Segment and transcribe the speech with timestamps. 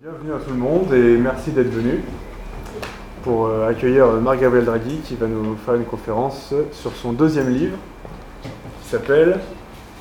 [0.00, 2.04] Bienvenue à tout le monde et merci d'être venu
[3.24, 7.76] pour euh, accueillir Marc-Gabriel Draghi qui va nous faire une conférence sur son deuxième livre
[8.44, 9.40] qui s'appelle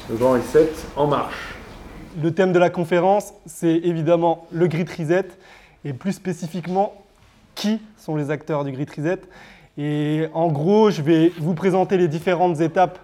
[0.07, 1.55] Le Grand Reset en marche.
[2.21, 5.29] Le thème de la conférence, c'est évidemment le Grid Reset
[5.83, 6.93] et plus spécifiquement
[7.55, 9.21] qui sont les acteurs du Grid Reset.
[9.79, 12.99] Et en gros, je vais vous présenter les différentes étapes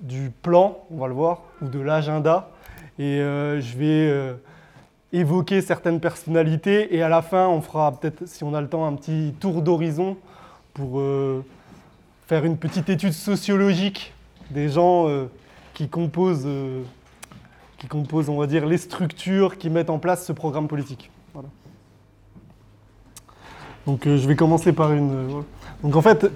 [0.00, 2.52] du plan, on va le voir, ou de l'agenda.
[3.00, 4.34] Et euh, je vais euh,
[5.12, 6.94] évoquer certaines personnalités.
[6.94, 9.62] Et à la fin, on fera peut-être, si on a le temps, un petit tour
[9.62, 10.16] d'horizon
[10.74, 11.44] pour euh,
[12.26, 14.12] faire une petite étude sociologique
[14.50, 15.06] des gens
[15.74, 16.48] qui composent,
[17.76, 21.10] qui composent, on va dire, les structures qui mettent en place ce programme politique.
[21.34, 21.48] Voilà.
[23.86, 25.44] Donc je vais commencer par une...
[25.82, 26.30] Donc en fait,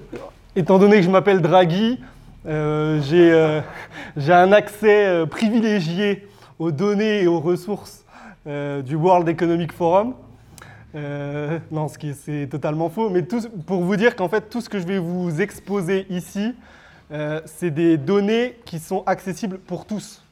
[0.56, 1.98] étant donné que je m'appelle Draghi,
[2.46, 3.60] euh, euh,
[4.16, 6.26] j'ai un accès euh, privilégié
[6.58, 8.01] aux données et aux ressources
[8.46, 10.14] du World Economic Forum.
[10.94, 14.78] non, ce qui c'est totalement faux, mais pour vous dire qu'en fait tout ce que
[14.78, 16.54] je vais vous exposer ici,
[17.44, 20.24] c'est des données qui sont accessibles pour tous,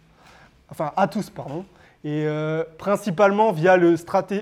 [0.70, 1.64] enfin à tous, pardon,
[2.04, 2.26] et
[2.78, 3.94] principalement via le,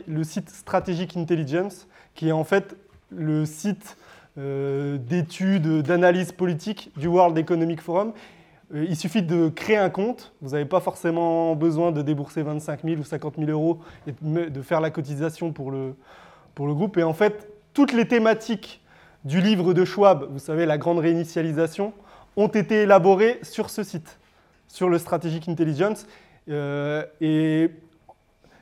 [0.07, 2.77] le site Strategic Intelligence, qui est en fait
[3.11, 3.97] le site
[4.39, 8.13] euh, d'études, d'analyse politique du World Economic Forum.
[8.75, 10.33] Euh, il suffit de créer un compte.
[10.41, 14.63] Vous n'avez pas forcément besoin de débourser 25 000 ou 50 000 euros et de
[14.63, 15.95] faire la cotisation pour le,
[16.55, 16.97] pour le groupe.
[16.99, 18.83] Et en fait, toutes les thématiques
[19.25, 21.93] du livre de Schwab, vous savez, la grande réinitialisation,
[22.37, 24.19] ont été élaborées sur ce site,
[24.69, 26.07] sur le Strategic Intelligence.
[26.49, 27.71] Euh, et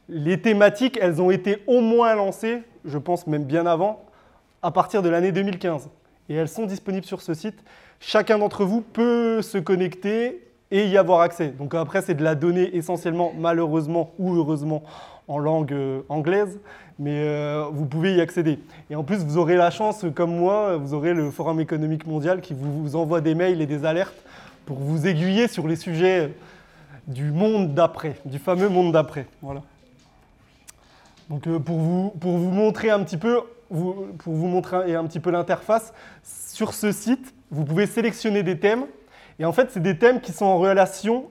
[0.08, 4.04] les thématiques, elles ont été au moins lancées, je pense même bien avant,
[4.62, 5.90] à partir de l'année 2015.
[6.28, 7.62] Et elles sont disponibles sur ce site.
[8.00, 11.48] Chacun d'entre vous peut se connecter et y avoir accès.
[11.48, 14.82] Donc après, c'est de la donnée essentiellement, malheureusement ou heureusement,
[15.28, 16.60] en langue euh, anglaise,
[16.98, 18.58] mais euh, vous pouvez y accéder.
[18.90, 22.40] Et en plus, vous aurez la chance, comme moi, vous aurez le Forum économique mondial
[22.40, 24.16] qui vous envoie des mails et des alertes
[24.66, 26.32] pour vous aiguiller sur les sujets
[27.06, 29.26] du monde d'après, du fameux monde d'après.
[29.42, 29.62] Voilà.
[31.30, 35.20] Donc euh, pour vous, pour vous montrer un petit peu, pour vous montrer un petit
[35.20, 35.92] peu l'interface,
[36.24, 38.86] sur ce site, vous pouvez sélectionner des thèmes.
[39.38, 41.26] Et en fait, c'est des thèmes qui sont en relation.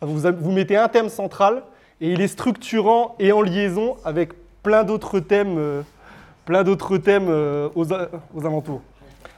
[0.00, 1.62] Vous, mettez un thème central
[2.00, 5.82] et il est structurant et en liaison avec plein d'autres thèmes, euh,
[6.44, 7.92] plein d'autres thèmes euh, aux,
[8.44, 8.82] alentours.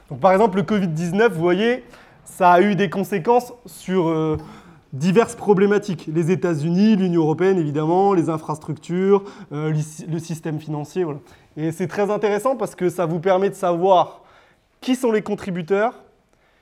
[0.09, 1.83] Donc, par exemple, le Covid-19, vous voyez,
[2.25, 4.37] ça a eu des conséquences sur euh,
[4.91, 6.09] diverses problématiques.
[6.13, 11.05] Les États-Unis, l'Union européenne, évidemment, les infrastructures, le système financier.
[11.55, 14.23] Et c'est très intéressant parce que ça vous permet de savoir
[14.81, 15.93] qui sont les contributeurs,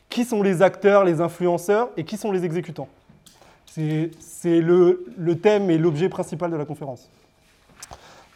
[0.10, 1.90] qui sont les acteurs, les influenceurs?
[1.98, 2.88] Et qui sont les exécutants?
[3.66, 7.10] C'est le, thème et l'objet principal de la conférence.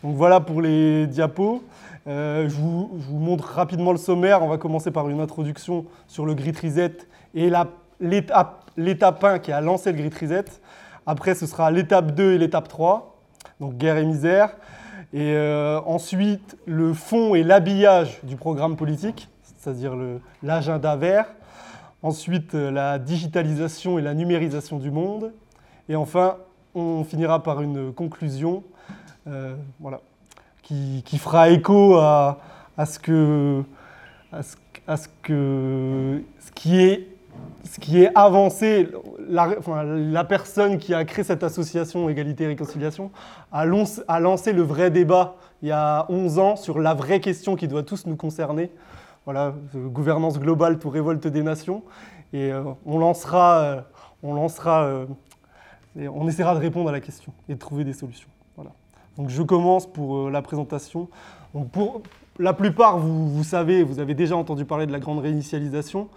[0.03, 1.63] Donc voilà pour les diapos.
[2.07, 4.43] Euh, je, vous, montre rapidement le sommaire.
[4.43, 6.97] On va commencer par une introduction sur le Grid Reset
[7.33, 7.51] et
[7.99, 10.45] l'étape 1 qui a lancé le Grid Reset.
[11.07, 13.17] Après, ce sera l'étape 2 et l'étape 3,
[13.59, 14.55] donc guerre et misère.
[15.13, 19.27] Et euh, ensuite, le fond et l'habillage du programme politique,
[19.61, 19.93] c'est-à-dire
[20.41, 21.27] l'agenda vert.
[22.03, 25.31] Ensuite, euh, la digitalisation et la numérisation du monde.
[25.87, 26.37] Et enfin,
[26.73, 28.63] on finira par une conclusion
[29.27, 30.01] euh, voilà,
[30.63, 32.39] qui, fera écho à,
[32.85, 33.63] ce que,
[34.31, 37.07] à ce, que, ce qui est
[37.63, 38.89] ce qui est avancé,
[39.29, 43.11] la, personne qui a créé cette association Égalité et Réconciliation
[43.51, 47.67] a, lancé le vrai débat il y a 11 ans sur la vraie question qui
[47.67, 48.71] doit tous nous concerner.
[49.25, 51.83] Voilà, gouvernance globale pour révolte des nations.
[52.33, 53.81] Et euh, on lancera, euh,
[54.23, 55.05] on lancera, euh,
[55.95, 58.29] on essaiera de répondre à la question et de trouver des solutions.
[58.55, 58.71] Voilà.
[59.17, 61.09] Donc je commence pour la présentation.
[61.53, 62.01] Donc pour
[62.39, 66.09] la plupart, vous, savez, vous avez déjà entendu parler de la grande réinitialisation.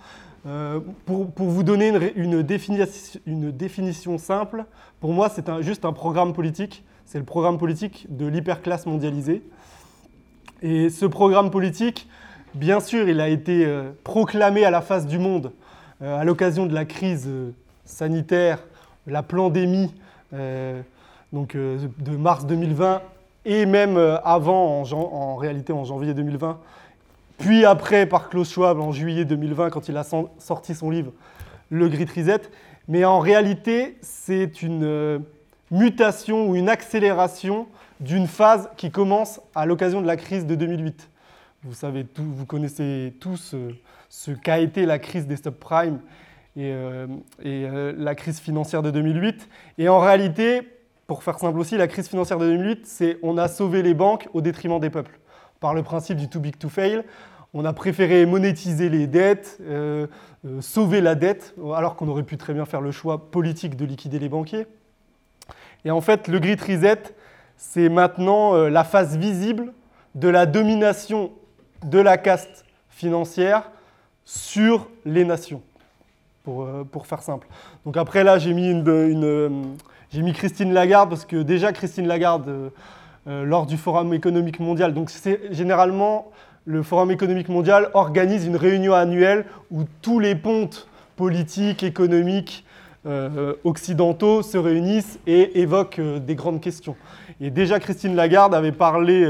[0.47, 4.67] Euh, pour, vous donner une, définition, simple,
[5.01, 6.85] pour moi, c'est juste un programme politique.
[7.07, 9.43] C'est le programme politique de l'hyperclasse mondialisée.
[10.63, 12.09] Et ce programme politique,
[12.55, 15.53] bien sûr, il a été euh, proclamé à la face du monde
[16.03, 17.31] euh, à l'occasion de la crise
[17.85, 18.65] sanitaire,
[19.07, 19.95] la pandémie
[21.33, 23.03] donc, de mars 2020
[23.45, 26.59] et même avant, en réalité en janvier 2020,
[27.39, 30.05] puis après par Klaus Schwab en juillet 2020 quand il a
[30.39, 31.13] sorti son livre
[31.71, 32.41] Le Grid Reset.
[32.89, 35.19] Mais en réalité, c'est une euh,
[35.71, 37.67] mutation ou une accélération
[38.01, 41.09] d'une phase qui commence à l'occasion de la crise de 2008.
[41.65, 43.73] Vous savez, vous connaissez tous euh,
[44.09, 46.01] ce qu'a été la crise des subprimes
[46.57, 47.07] et, euh,
[47.43, 47.67] et
[47.97, 49.49] la crise financière de 2008.
[49.79, 50.69] Et en réalité,
[51.07, 54.29] pour faire simple aussi, la crise financière de 2008, c'est on a sauvé les banques
[54.33, 55.19] au détriment des peuples.
[55.61, 57.05] Par le principe du too big to fail,
[57.55, 60.09] on a préféré monétiser les dettes, euh,
[60.45, 63.85] euh, sauver la dette, alors qu'on aurait pu très bien faire le choix politique de
[63.85, 64.67] liquider les banquiers.
[65.85, 67.15] Et en fait, le Great Reset,
[67.57, 69.73] c'est maintenant euh, la phase visible
[70.17, 71.33] de la domination
[71.85, 73.71] de la caste financière
[74.25, 75.63] sur les nations,
[76.43, 77.47] pour, pour faire simple.
[77.85, 79.77] Donc après, là, j'ai mis une, une
[80.15, 82.69] j'ai mis Christine Lagarde parce que déjà Christine Lagarde, euh,
[83.27, 86.31] euh, lors du Forum économique mondial, donc c'est généralement
[86.67, 92.65] le Forum économique mondial organise une réunion annuelle où tous les pontes politiques, économiques,
[93.07, 96.95] euh, occidentaux se réunissent et évoquent des grandes questions.
[97.41, 99.27] Et déjà Christine Lagarde avait parlé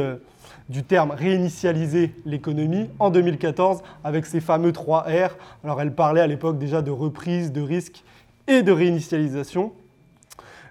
[0.68, 5.36] du terme réinitialiser l'économie en 2014 avec ses fameux 3 R.
[5.62, 8.02] Alors elle parlait à l'époque déjà de reprise, de risque
[8.46, 9.72] et de réinitialisation.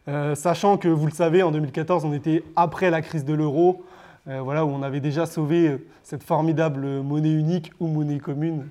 [0.07, 3.85] Euh, sachant que, vous le savez, en 2014, on était après la crise de l'euro,
[4.27, 8.67] euh, voilà, où on avait déjà sauvé euh, cette formidable monnaie unique ou monnaie commune,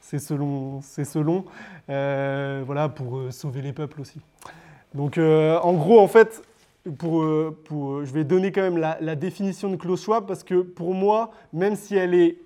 [0.00, 1.44] c'est selon, c'est selon
[1.86, 4.20] voilà, pour sauver les peuples aussi.
[4.94, 6.42] Donc, en gros, en fait,
[6.98, 7.24] pour,
[7.64, 11.30] pour, je vais donner quand même la, définition de Klaus Schwab parce que pour moi,
[11.52, 12.38] même si elle est,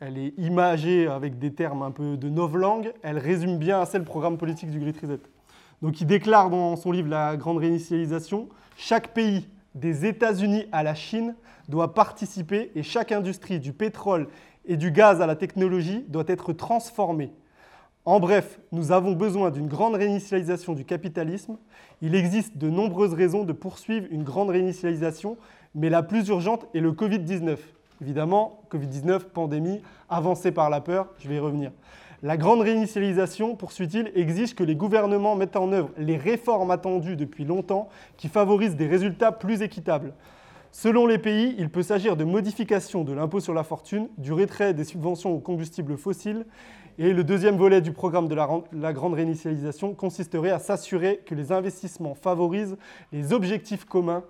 [0.00, 4.04] elle est imagée avec des termes un peu de novlangue, elle résume bien assez le
[4.04, 5.20] programme politique du Great Reset.
[5.82, 10.94] Donc il déclare dans son livre La grande réinitialisation, chaque pays, des États-Unis à la
[10.94, 11.34] Chine,
[11.68, 14.28] doit participer et chaque industrie, du pétrole
[14.64, 17.32] et du gaz à la technologie, doit être transformée.
[18.04, 21.56] En bref, nous avons besoin d'une grande réinitialisation du capitalisme.
[22.00, 25.36] Il existe de nombreuses raisons de poursuivre une grande réinitialisation,
[25.76, 27.58] mais la plus urgente est le Covid-19.
[28.00, 31.70] Évidemment, Covid-19, pandémie, avancée par la peur, je vais y revenir.
[32.24, 37.44] La grande réinitialisation, poursuit-il, exige que les gouvernements mettent en œuvre les réformes attendues depuis
[37.44, 40.12] longtemps qui favorisent des résultats plus équitables.
[40.74, 44.72] Selon les pays, il peut s'agir de modifications de l'impôt sur la fortune, du retrait
[44.72, 46.46] des subventions aux combustibles fossiles,
[46.98, 51.52] et le deuxième volet du programme de la, grande réinitialisation consisterait à s'assurer que les
[51.52, 52.76] investissements favorisent
[53.12, 54.24] les objectifs communs,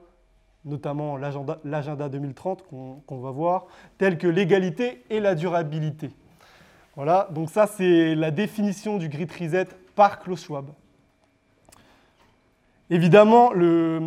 [0.64, 2.64] notamment l'agenda 2030
[3.06, 3.66] qu'on va voir,
[3.98, 6.10] tels que l'égalité et la durabilité.
[6.94, 10.66] Voilà, donc ça c'est la définition du Grid Reset par Klaus Schwab.
[12.90, 13.98] Évidemment, le,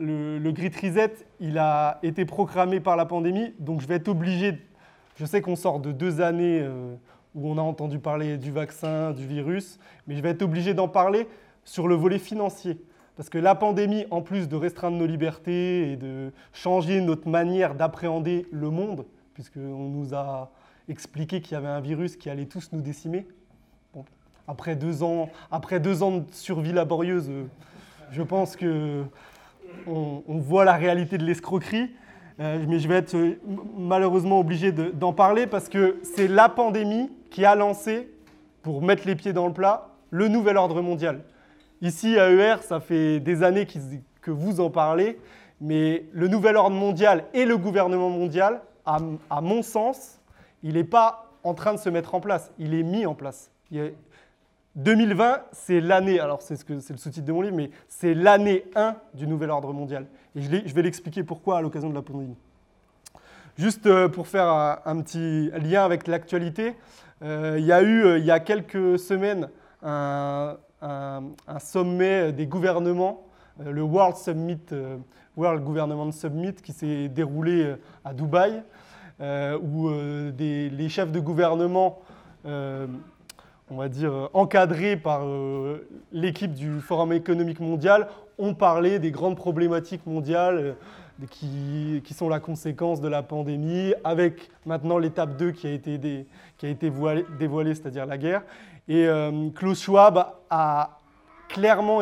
[0.00, 4.58] le, Grid Reset, il a été programmé par la pandémie, donc je vais être obligé,
[5.16, 6.96] je sais qu'on sort de deux années euh,
[7.34, 10.88] où on a entendu parler du vaccin, du virus, mais je vais être obligé d'en
[10.88, 11.26] parler
[11.64, 12.80] sur le volet financier.
[13.16, 17.74] Parce que la pandémie, en plus de restreindre nos libertés et de changer notre manière
[17.74, 20.50] d'appréhender le monde, puisqu'on nous a
[20.88, 23.26] expliquer qu'il y avait un virus qui allait tous nous décimer.
[24.48, 25.94] après, deux ans, après de
[26.32, 27.44] survie laborieuse, euh,
[28.10, 29.04] je pense que
[29.86, 31.90] on, voit la réalité de l'escroquerie.
[32.40, 33.38] Euh, mais je vais être euh,
[33.76, 38.08] malheureusement obligé d'en parler parce que c'est la pandémie qui a lancé,
[38.62, 41.22] pour mettre les pieds dans le plat, le nouvel ordre mondial.
[41.80, 43.66] Ici, à ER, ça fait des années
[44.20, 45.18] que vous en parlez,
[45.60, 50.20] mais le nouvel ordre mondial et le gouvernement mondial, à mon sens,
[50.62, 53.50] il n'est pas en train de se mettre en place, il est mis en place.
[54.76, 59.26] 2020, c'est l'année, alors c'est le sous-titre de mon livre, mais c'est l'année 1 du
[59.26, 60.06] nouvel ordre mondial.
[60.34, 62.36] Et je, vais l'expliquer pourquoi à l'occasion de la pandémie.
[63.58, 66.74] Juste euh, pour faire un, petit lien avec l'actualité,
[67.22, 69.48] euh, il y a eu, euh, il y a quelques semaines,
[69.82, 70.56] un,
[71.58, 73.26] sommet des gouvernements,
[73.62, 74.60] le World Summit,
[75.36, 77.74] World Government Summit, qui s'est déroulé
[78.04, 78.62] à Dubaï.
[79.20, 82.00] Où les chefs de gouvernement,
[82.44, 85.22] on va dire encadrés par
[86.12, 88.08] l'équipe du Forum économique mondial,
[88.38, 90.76] ont parlé des grandes problématiques mondiales
[91.30, 96.26] qui, sont la conséquence de la pandémie, avec maintenant l'étape 2 qui a été,
[96.58, 96.90] qui a été
[97.38, 98.42] dévoilée, c'est-à-dire la guerre.
[98.88, 99.06] Et
[99.54, 100.98] Klaus Schwab a
[101.48, 102.00] clairement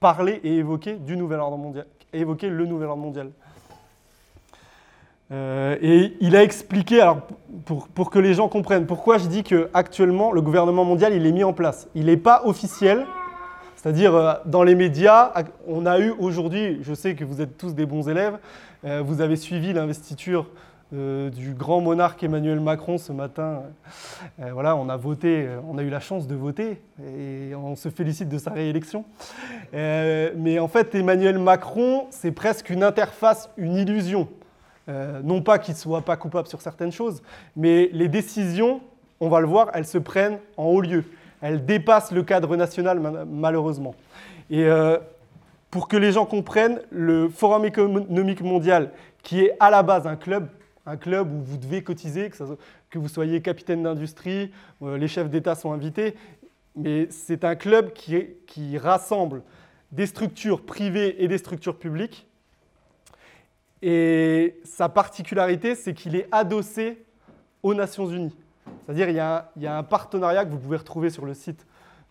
[0.00, 3.30] parlé et évoqué du nouvel ordre mondial, évoqué le nouvel ordre mondial.
[5.32, 7.22] Euh, et il a expliqué, alors
[7.64, 11.32] pour, pour, que les gens comprennent, pourquoi je dis qu'actuellement le gouvernement mondial il est
[11.32, 11.88] mis en place.
[11.96, 13.04] Il n'est pas officiel,
[13.76, 15.32] c'est-à-dire euh, dans les médias,
[15.68, 18.38] on a eu aujourd'hui, je sais que vous êtes tous des bons élèves,
[18.84, 20.48] euh, vous avez suivi l'investiture
[20.92, 23.64] du grand monarque Emmanuel Macron ce matin.
[24.38, 28.28] voilà, on a voté, on a eu la chance de voter et on se félicite
[28.28, 29.04] de sa réélection.
[29.72, 34.28] mais en fait, Emmanuel Macron, c'est presque une interface, une illusion.
[34.88, 37.20] Euh, non pas qu'il ne soit pas coupable sur certaines choses,
[37.56, 38.80] mais les décisions,
[39.18, 41.04] on va le voir, elles se prennent en haut lieu.
[41.46, 43.00] Elles dépassent le cadre national,
[43.30, 43.94] malheureusement.
[44.50, 44.98] Et euh,
[45.70, 48.90] pour que les gens comprennent, le Forum économique mondial,
[49.22, 50.48] qui est à la base un club,
[50.86, 52.30] un club où vous devez cotiser,
[52.90, 54.50] que, vous soyez capitaine d'industrie,
[54.82, 56.16] euh, les chefs d'État sont invités,
[56.74, 59.42] mais c'est un club qui, rassemble
[59.92, 62.26] des structures privées et des structures publiques.
[63.82, 67.04] Et sa particularité, c'est qu'il est adossé
[67.62, 68.34] aux Nations Unies.
[68.84, 71.66] C'est-à-dire y, y, a un partenariat que vous pouvez retrouver sur le site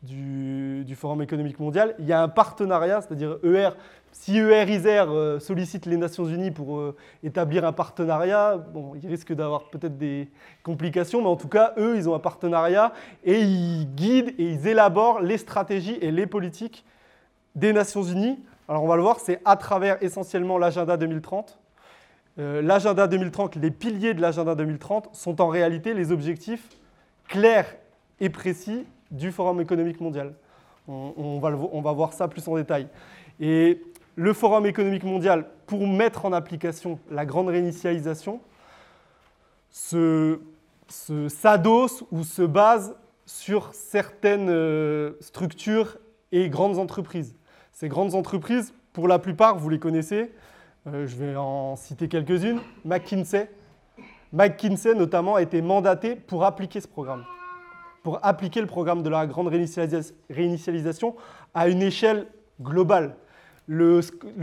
[0.05, 1.95] du, Forum économique mondial.
[1.99, 3.69] Il y a un partenariat, c'est-à-dire ER,
[4.11, 9.07] si ER Isère euh, sollicite les Nations Unies pour euh, établir un partenariat, bon, il
[9.09, 10.29] risque d'avoir peut-être des
[10.63, 12.93] complications, mais en tout cas, eux, ils ont un partenariat
[13.23, 16.85] et ils guident et ils élaborent les stratégies et les politiques
[17.55, 18.39] des Nations Unies.
[18.67, 21.59] Alors on va le voir, c'est à travers essentiellement l'agenda 2030.
[22.37, 26.67] Euh, l'agenda 2030, les piliers de l'agenda 2030 sont en réalité les objectifs
[27.27, 27.75] clairs
[28.19, 30.33] et précis du Forum économique mondial.
[30.87, 32.87] On, va voir ça plus en détail.
[33.39, 33.81] Et
[34.15, 38.39] le Forum économique mondial, pour mettre en application la grande réinitialisation,
[41.27, 45.97] s'adosse ou se base sur certaines euh, structures
[46.31, 47.35] et grandes entreprises.
[47.71, 50.31] Ces grandes entreprises, pour la plupart, vous les connaissez.
[50.87, 52.59] Euh, je vais en citer quelques-unes.
[52.83, 53.49] McKinsey.
[54.31, 57.23] McKinsey, notamment, a été mandaté pour appliquer ce programme
[58.03, 61.15] pour appliquer le programme de la grande réinitialisation
[61.55, 62.27] à une échelle
[62.61, 63.15] globale.
[63.65, 63.99] Le,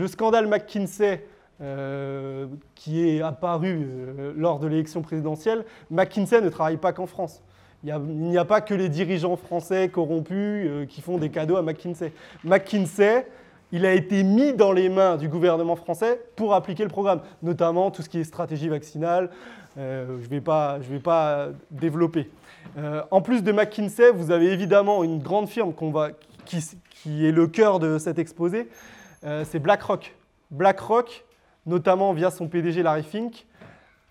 [0.08, 1.24] scandale McKinsey,
[1.60, 7.40] euh, qui est apparu euh, lors de l'élection présidentielle, McKinsey ne travaille pas qu'en France.
[7.84, 12.12] Il n'y a, pas que les dirigeants français corrompus qui font des cadeaux à McKinsey.
[12.42, 13.28] McKinsey,
[13.72, 17.90] il a été mis dans les mains du gouvernement français pour appliquer le programme, notamment
[17.90, 19.30] tout ce qui est stratégie vaccinale.
[19.76, 20.40] je ne vais,
[20.88, 22.30] vais, pas développer.
[22.78, 25.74] Euh, en plus de McKinsey, vous avez évidemment une grande firme
[26.44, 28.68] qui, est le cœur de cet exposé,
[29.24, 30.14] euh, c'est BlackRock.
[30.50, 31.24] BlackRock,
[31.66, 33.46] notamment via son PDG Larry Fink,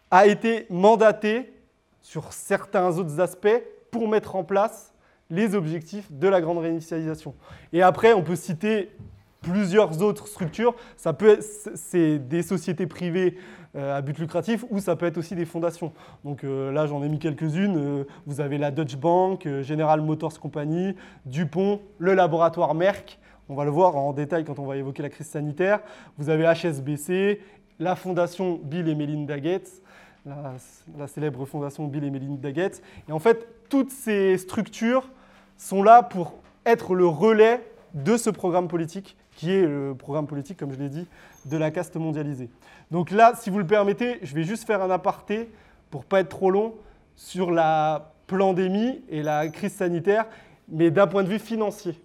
[0.09, 1.53] a été mandaté
[2.01, 4.93] sur certains autres aspects pour mettre en place
[5.29, 7.33] les objectifs de la grande réinitialisation.
[7.71, 8.91] Et après, on peut citer
[9.41, 10.75] plusieurs autres structures.
[10.95, 11.39] Ça peut
[11.75, 13.37] c'est des sociétés privées
[13.75, 15.91] euh, à but lucratif ou ça peut être aussi des fondations.
[16.23, 17.77] Donc euh, là, j'en ai mis quelques-unes.
[17.77, 20.95] Euh, vous avez la Deutsche Bank, General Motors Company,
[21.25, 23.19] Dupont, le laboratoire Merck.
[23.49, 25.79] On va le voir en détail quand on va évoquer la crise sanitaire.
[26.17, 27.41] Vous avez HSBC,
[27.79, 29.81] la fondation Bill et Melinda Gates,
[30.25, 30.53] la,
[30.97, 32.81] la célèbre fondation Bill et Melinda Gates.
[33.09, 35.09] Et en fait, toutes ces structures
[35.57, 37.61] sont là pour être le relais
[37.93, 41.07] de ce programme politique qui est le programme politique, comme je l'ai dit,
[41.45, 42.49] de la caste mondialisée.
[42.91, 45.49] Donc là, si vous le permettez, je vais juste faire un aparté,
[45.89, 46.73] pour pas être trop long,
[47.15, 50.25] sur la pandémie et la crise sanitaire,
[50.69, 51.99] mais d'un point de vue financier.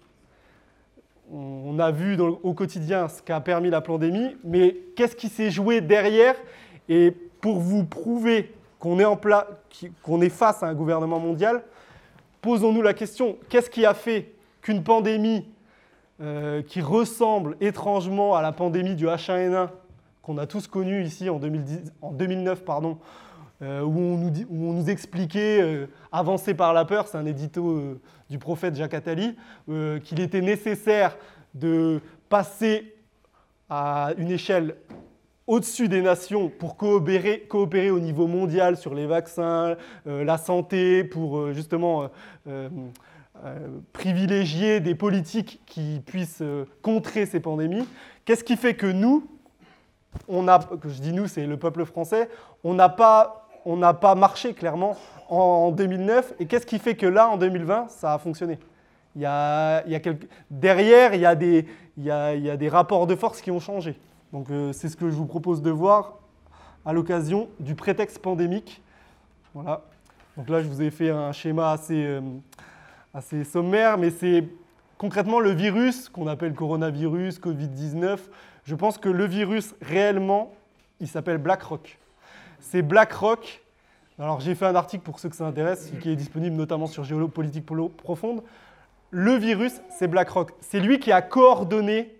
[1.31, 5.81] On a vu au quotidien ce qu'a permis la pandémie, mais qu'est-ce qui s'est joué
[5.81, 6.35] derrière?
[6.87, 9.05] Et pour vous prouver qu'on est,
[10.01, 11.63] qu'on est face à un gouvernement mondial,
[12.41, 15.45] posons-nous la question, qu'est-ce qui a fait qu'une pandémie
[16.19, 19.69] euh, qui ressemble étrangement à la pandémie du H1N1
[20.23, 22.97] qu'on a tous connue ici en, 2009, pardon,
[23.61, 27.99] euh, où, on nous expliquait, euh, avancé par la peur, c'est un édito
[28.31, 29.35] du prophète Jacques Attali,
[29.67, 31.15] qu'il était nécessaire
[31.53, 32.95] de passer
[33.69, 34.75] à une échelle
[35.45, 41.53] au-dessus des nations pour coopérer, coopérer, au niveau mondial sur les vaccins, la santé, pour
[41.53, 42.09] justement
[43.93, 47.87] privilégier des politiques qui puissent euh, contrer ces pandémies.
[48.25, 49.27] Qu'est-ce qui fait que nous,
[50.27, 52.29] on a, que je dis nous, c'est le peuple français,
[52.63, 53.47] on n'a pas,
[54.01, 54.97] pas marché clairement
[55.29, 56.33] en, 2009.
[56.39, 58.59] Et qu'est-ce qui fait que là, en 2020, ça a fonctionné?
[59.15, 59.99] Il y a, il y a
[60.51, 61.65] Derrière, il y, a des,
[61.97, 63.97] il, y a, il y, a des, rapports de force qui ont changé.
[64.31, 66.15] Donc euh, c'est ce que je vous propose de voir
[66.85, 68.81] à l'occasion du prétexte pandémique.
[69.53, 69.81] Voilà.
[70.35, 72.19] Donc là, je vous ai fait un schéma assez,
[73.17, 74.43] assez sommaire, mais c'est
[74.99, 78.19] concrètement le virus qu'on appelle coronavirus, Covid-19.
[78.63, 80.53] Je pense que le virus, réellement,
[80.99, 81.97] il s'appelle BlackRock.
[82.59, 83.63] C'est BlackRock.
[84.19, 87.03] Alors j'ai fait un article pour ceux que ça intéresse, qui est disponible notamment sur
[87.03, 88.43] Géopolitique Profonde.
[89.09, 90.51] Le virus, c'est BlackRock.
[90.59, 92.13] C'est lui qui a coordonné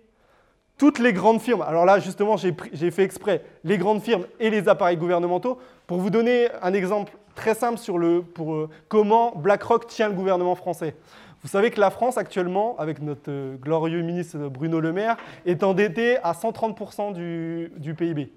[0.78, 1.62] toutes les grandes firmes.
[1.62, 6.10] Alors là, justement, j'ai fait exprès les grandes firmes et les appareils gouvernementaux pour vous
[6.10, 10.96] donner un exemple très simple sur le, pour, euh, comment BlackRock tient le gouvernement français.
[11.42, 15.16] Vous savez que la France, actuellement, avec notre euh, glorieux ministre Bruno Le Maire,
[15.46, 18.32] est endettée à 130% du, PIB.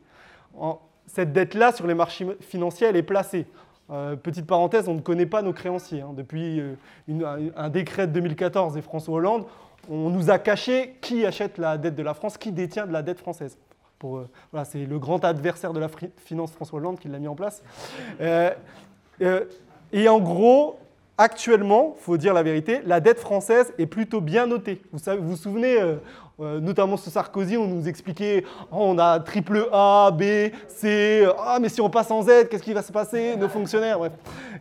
[1.07, 3.47] cette dette-là, sur les marchés financiers, elle est placée.
[3.89, 6.01] Euh, petite parenthèse, on ne connaît pas nos créanciers.
[6.01, 6.13] Hein.
[6.15, 6.61] Depuis
[7.55, 9.45] un, décret de 2014 et François Hollande,
[9.89, 13.01] on nous a caché qui achète la dette de la France, qui détient de la
[13.01, 13.57] dette française.
[13.97, 17.35] Pour, voilà, c'est le grand adversaire de la finance François Hollande qui l'a mis en
[17.35, 17.63] place.
[19.93, 20.79] Et en gros,
[21.21, 24.81] actuellement, il faut dire la vérité, la dette française est plutôt bien notée.
[24.91, 25.95] Vous vous, souvenez, euh,
[26.39, 31.33] euh, notamment sous Sarkozy, on nous expliquait, oh, on a triple A, B, C, euh,
[31.37, 34.13] ah mais si on passe en Z, qu'est-ce qui va se passer Nos fonctionnaires, bref.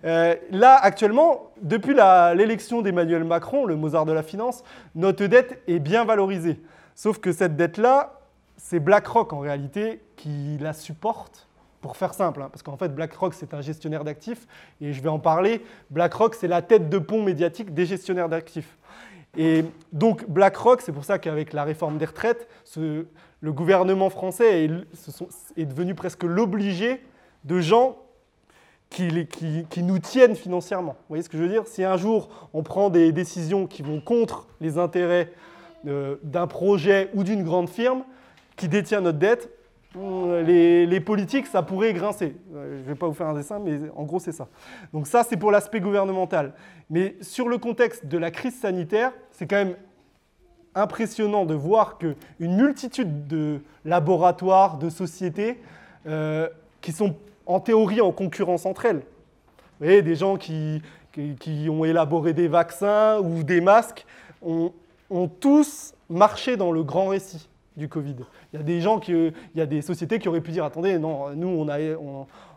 [0.02, 4.62] là, actuellement, depuis l'élection d'Emmanuel Macron, le Mozart de la finance,
[4.94, 6.60] notre dette est bien valorisée.
[6.94, 8.20] Sauf que cette dette-là,
[8.58, 11.48] c'est BlackRock en réalité qui la supporte
[11.80, 14.46] pour faire simple, hein, parce qu'en fait BlackRock c'est un gestionnaire d'actifs,
[14.80, 18.76] et je vais en parler, BlackRock c'est la tête de pont médiatique des gestionnaires d'actifs.
[19.37, 24.68] Et donc BlackRock, c'est pour ça qu'avec la réforme des retraites, le gouvernement français
[25.56, 27.00] est, devenu presque l'obligé
[27.44, 27.99] de gens
[28.90, 29.26] qui,
[29.76, 30.92] nous tiennent financièrement.
[30.92, 31.66] Vous voyez ce que je veux dire?
[31.66, 35.30] Si un jour on prend des décisions qui vont contre les intérêts
[35.87, 38.02] euh, d'un projet ou d'une grande firme
[38.56, 39.49] qui détient notre dette,
[39.94, 42.37] les, politiques, ça pourrait grincer.
[42.54, 44.49] Euh, je ne vais pas vous faire un dessin, mais en gros, c'est ça.
[44.92, 46.52] Donc ça, c'est pour l'aspect gouvernemental.
[46.90, 49.76] Mais sur le contexte de la crise sanitaire, c'est quand même
[50.75, 52.16] impressionnant de voir qu'une
[52.56, 55.61] multitude de laboratoires, de sociétés,
[56.06, 56.49] euh,
[56.80, 57.16] qui sont
[57.47, 59.02] en théorie en concurrence entre elles,
[59.80, 60.82] vous voyez, des gens qui,
[61.68, 64.06] ont élaboré des vaccins ou des masques,
[64.42, 64.73] ont
[65.40, 68.16] tous marché dans le grand récit du Covid.
[68.52, 70.64] Il y a des gens qui, il y a des sociétés qui auraient pu dire
[70.64, 71.78] attendez, non, nous on a,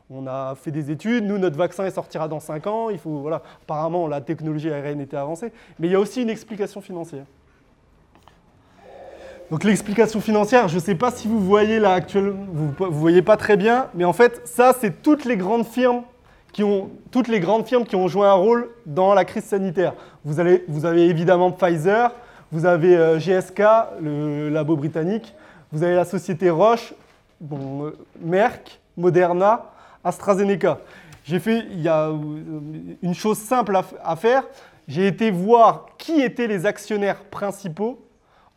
[0.09, 3.41] on, a fait des études, nous notre vaccin sortira dans 5 ans, il faut voilà,
[3.63, 7.25] apparemment la technologie ARN était avancée, mais il y a aussi une explication financière.
[9.51, 13.21] Donc l'explication financière, je ne sais pas si vous voyez là actuellement, vous ne voyez
[13.21, 16.03] pas très bien, mais en fait ça c'est toutes les grandes firmes
[16.53, 19.93] qui ont toutes les grandes firmes qui ont joué un rôle dans la crise sanitaire.
[20.23, 22.11] Vous, allez, vous avez évidemment Pfizer,
[22.53, 23.61] vous avez euh, GSK,
[23.99, 25.33] le labo britannique,
[25.71, 26.93] vous avez la société Roche,
[27.51, 27.91] euh,
[28.21, 29.71] Merck, Moderna,
[30.03, 30.77] AstraZeneca.
[31.25, 32.15] J'ai fait, il y a euh,
[33.01, 34.43] une chose simple à, faire,
[34.87, 37.99] j'ai été voir qui étaient les actionnaires principaux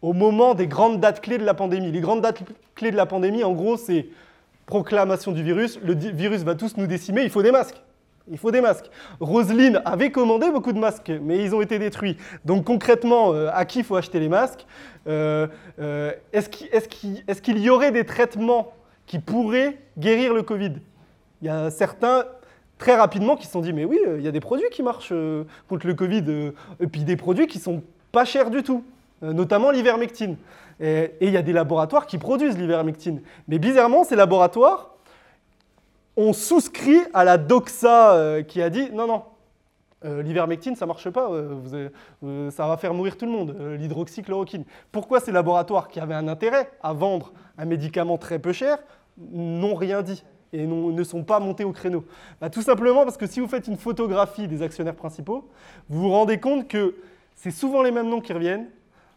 [0.02, 1.90] au moment des grandes dates clés de la pandémie.
[1.90, 2.42] Les grandes dates
[2.74, 4.09] clés de la pandémie, en gros, c'est
[4.66, 7.80] proclamation du virus, le virus va tous nous décimer, il faut des masques.
[8.28, 8.90] Il faut des masques.
[9.20, 12.16] Roselyne avait commandé beaucoup de masques, mais ils ont été détruits.
[12.44, 14.66] Donc concrètement, euh, à qui faut acheter les masques
[15.06, 15.46] euh,
[15.78, 18.72] euh, Est-ce qu'il y aurait des traitements
[19.06, 20.72] qui pourraient guérir le Covid?
[21.40, 22.24] Il y a certains
[22.78, 25.14] très rapidement qui se sont dit, mais oui, il y a des produits qui marchent
[25.68, 28.84] contre le Covid, et puis des produits qui sont pas chers du tout,
[29.22, 30.36] notamment l'ivermectine.
[30.80, 33.22] Et il y a des laboratoires qui produisent l'ivermectine.
[33.48, 34.95] Mais bizarrement, ces laboratoires,
[36.16, 39.22] on souscrit à la doxa euh, qui a dit non, non,
[40.05, 44.64] euh, l'ivermectine, ça ne marche pas, euh, ça va faire mourir tout le monde, l'hydroxychloroquine.
[44.92, 48.79] Pourquoi ces laboratoires qui avaient un intérêt à vendre un médicament très peu cher
[49.18, 52.05] n'ont rien dit et ne sont pas montés au créneau?
[52.40, 55.48] Bah, Tout simplement parce que si vous faites une photographie des actionnaires principaux,
[55.88, 56.96] vous vous rendez compte que
[57.35, 58.68] c'est souvent les mêmes noms qui reviennent,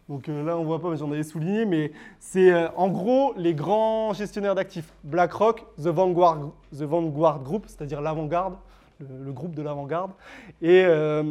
[0.10, 2.90] donc euh, là, on ne voit pas, mais j'en avais souligné, mais c'est euh, en
[2.90, 4.92] gros les grands gestionnaires d'actifs.
[5.04, 8.56] BlackRock, The Vanguard, Group, c'est-à-dire l'avant-garde,
[9.00, 10.12] le, groupe de l'avant-garde,
[10.64, 11.24] et, euh,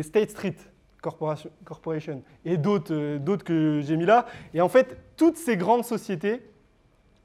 [0.00, 0.56] State Street
[1.02, 4.24] Corporation, et d'autres, que j'ai mis là.
[4.54, 6.40] Et en fait, toutes ces grandes sociétés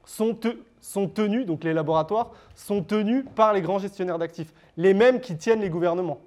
[0.04, 0.38] sont,
[0.80, 5.34] sont tenues, donc les laboratoires, sont tenus par les grands gestionnaires d'actifs, les mêmes qui
[5.38, 6.20] tiennent les gouvernements.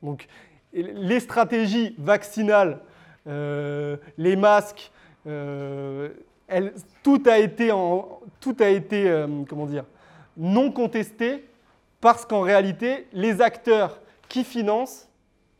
[0.00, 0.28] Donc
[0.72, 2.80] les stratégies vaccinales
[3.26, 4.92] les masques,
[5.26, 6.10] euh,
[7.02, 7.70] tout a été,
[8.40, 9.84] tout a été euh, comment dire,
[10.36, 11.44] non contesté
[12.00, 15.08] parce qu'en réalité, les acteurs qui financent,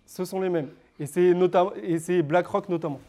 [0.07, 0.69] ce sont les mêmes.
[1.01, 3.01] Et c'est BlackRock notamment.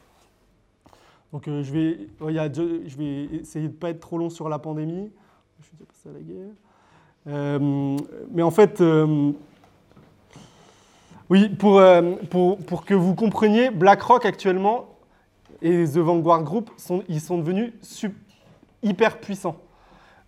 [1.34, 5.12] Donc je, vais, je vais essayer de ne pas être trop long sur la pandémie.
[5.60, 6.56] Je suis déjà passé à la guerre.
[8.32, 8.82] mais en fait,
[11.30, 14.86] oui, euh, pour, pour, que vous compreniez, BlackRock actuellement
[15.62, 17.74] et The Vanguard Group, sont, ils sont devenus
[18.84, 19.58] hyper puissants.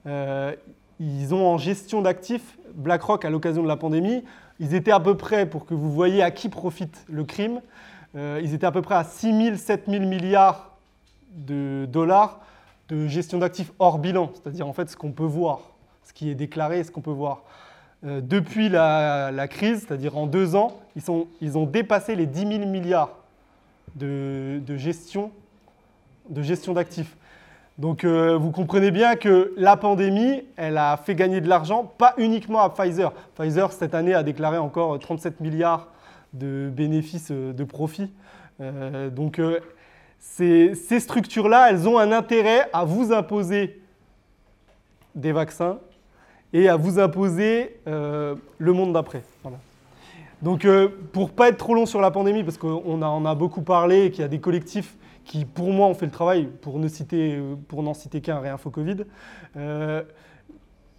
[0.07, 0.55] Euh,
[0.99, 4.23] ils ont en gestion d'actifs, BlackRock à l'occasion de la pandémie,
[4.59, 7.61] ils étaient à peu près, pour que vous voyez à qui profite le crime,
[8.15, 10.77] euh, ils étaient à peu près à 6 000, 7 000 milliards
[11.31, 12.39] de dollars
[12.89, 15.59] de gestion d'actifs hors bilan, c'est-à-dire en fait ce qu'on peut voir,
[16.03, 17.43] ce qui est déclaré, ce qu'on peut voir.
[18.05, 20.79] Euh, depuis la, crise, c'est-à-dire en deux ans,
[21.41, 23.17] ils, ont dépassé les 10 000 milliards
[23.95, 25.31] de, gestion
[26.29, 27.15] de gestion d'actifs.
[27.77, 32.13] Donc euh, vous comprenez bien que la pandémie, elle a fait gagner de l'argent, pas
[32.17, 33.13] uniquement à Pfizer.
[33.35, 35.87] Pfizer, cette année, a déclaré encore 37 milliards
[36.33, 38.11] de bénéfices, euh, de profits.
[39.11, 39.39] donc
[40.19, 43.79] ces, structures-là, elles ont un intérêt à vous imposer
[45.15, 45.79] des vaccins
[46.53, 48.37] et à vous imposer le
[48.73, 49.23] monde d'après.
[50.41, 50.67] Donc
[51.11, 54.11] pour pas être trop long sur la pandémie, parce qu'on en a beaucoup parlé et
[54.11, 57.39] qu'il y a des collectifs qui, pour moi, ont fait le travail, pour n'en citer,
[57.67, 59.03] pour citer qu'un, Réinfo Covid.
[59.57, 60.01] Euh,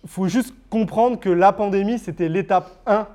[0.06, 3.08] faut juste comprendre que la pandémie, c'était l'étape 1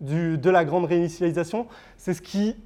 [0.00, 1.66] du, de la grande réinitialisation.
[1.98, 2.56] C'est ce qui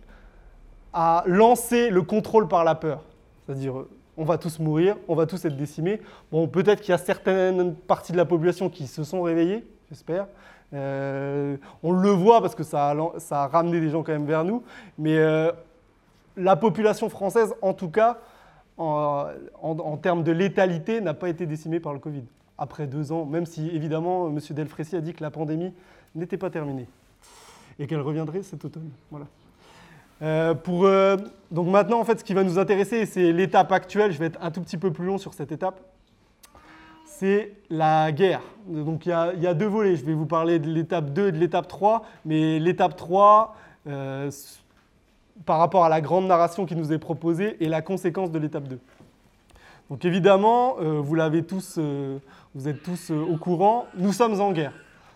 [0.92, 3.02] a lancé le contrôle par la peur.
[3.44, 3.84] C'est-à-dire,
[4.16, 6.00] on va tous mourir, on va tous être décimés.
[6.30, 10.26] Bon, peut-être qu'il y a certaines parties de la population qui se sont réveillées, j'espère.
[10.72, 14.62] Euh, on le voit parce que ça a, ramené des gens quand même vers nous.
[14.98, 15.52] Mais euh,
[16.36, 18.18] la population française, en tout cas,
[18.76, 22.24] en, termes de létalité, n'a pas été décimée par le Covid.
[22.58, 24.38] Après deux ans, même si évidemment M.
[24.50, 25.72] Delfrécy a dit que la pandémie
[26.14, 26.86] n'était pas terminée
[27.78, 28.90] et qu'elle reviendrait cet automne.
[29.10, 29.26] Voilà.
[30.22, 31.16] Euh, euh,
[31.50, 34.12] donc maintenant, en fait, ce qui va nous intéresser, c'est l'étape actuelle.
[34.12, 35.80] Je vais être un tout petit peu plus long sur cette étape.
[37.04, 38.42] C'est la guerre.
[38.66, 39.96] Donc il y, a deux volets.
[39.96, 42.02] Je vais vous parler de l'étape 2 et de l'étape 3.
[42.24, 43.54] Mais l'étape 3,
[45.44, 48.68] par rapport à la grande narration qui nous est proposée et la conséquence de l'étape
[48.68, 48.78] 2.
[49.90, 52.18] Donc évidemment, euh, vous l'avez tous, euh,
[52.54, 54.72] vous êtes tous euh, au courant, nous sommes en guerre.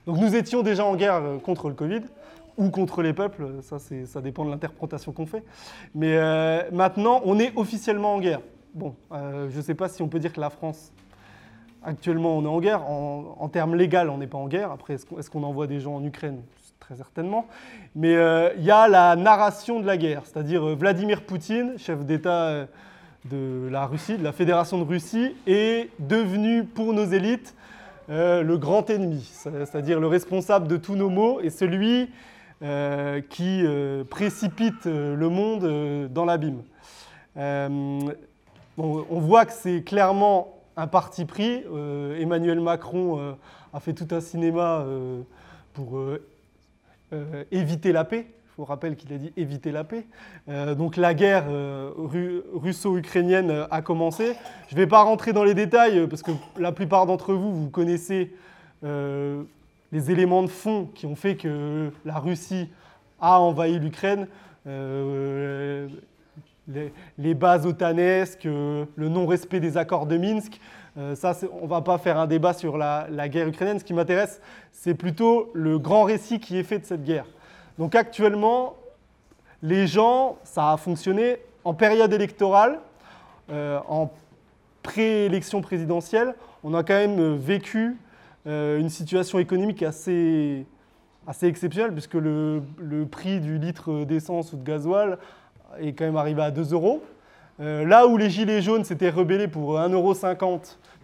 [0.06, 2.02] Donc nous étions déjà en guerre contre le Covid
[2.58, 5.42] ou contre les peuples, ça, ça dépend de l'interprétation qu'on fait.
[5.94, 6.18] Mais
[6.70, 8.40] maintenant, on est officiellement en guerre.
[8.74, 10.92] Bon, je ne sais pas si on peut dire que la France,
[11.82, 12.82] actuellement, on est en guerre.
[12.88, 14.70] En, termes légaux, on n'est pas en guerre.
[14.70, 16.42] Après, est-ce qu'on envoie des gens en Ukraine?
[16.80, 17.46] Très certainement.
[17.94, 22.04] Mais euh, il y a la narration de la guerre, c'est-à-dire euh, Vladimir Poutine, chef
[22.04, 22.66] d'État euh,
[23.26, 27.54] de la Russie, de la Fédération de Russie, est devenu pour nos élites
[28.10, 32.08] le grand ennemi, c'est-à-dire le responsable de tous nos maux et celui
[32.60, 33.64] qui
[34.10, 36.62] précipite le monde dans l'abîme.
[37.36, 38.00] on
[38.76, 41.62] voit que c'est clairement un parti pris.
[42.18, 43.36] Emmanuel Macron
[43.72, 44.84] a fait tout un cinéma
[45.72, 45.98] pour
[47.14, 48.26] euh, éviter la paix.
[48.50, 50.04] Je vous rappelle qu'il a dit éviter la paix.
[50.50, 54.34] Euh, donc la guerre euh, russo-ukrainienne a commencé.
[54.68, 57.70] Je ne vais pas rentrer dans les détails parce que la plupart d'entre vous, vous
[57.70, 58.34] connaissez
[59.92, 62.68] les éléments de fond qui ont fait que la Russie
[63.20, 64.26] a envahi l'Ukraine.
[67.16, 70.60] Les, bases otanesques, le non-respect des accords de Minsk.
[71.14, 73.78] ça, on ne va pas faire un débat sur la, guerre ukrainienne.
[73.78, 77.24] Ce qui m'intéresse, c'est plutôt le grand récit qui est fait de cette guerre.
[77.78, 78.74] Donc actuellement,
[79.62, 82.80] les gens, ça a fonctionné en période électorale,
[83.50, 84.10] euh, en
[84.82, 88.07] préélection présidentielle, on a quand même vécu euh,
[88.46, 90.64] une situation économique assez,
[91.26, 95.18] assez exceptionnelle, puisque le, le prix du litre d'essence ou de gasoil
[95.80, 97.02] est quand même arrivé à 2 euros.
[97.60, 100.14] Euh, là où les Gilets jaunes s'étaient rebellés pour 1,50 euro,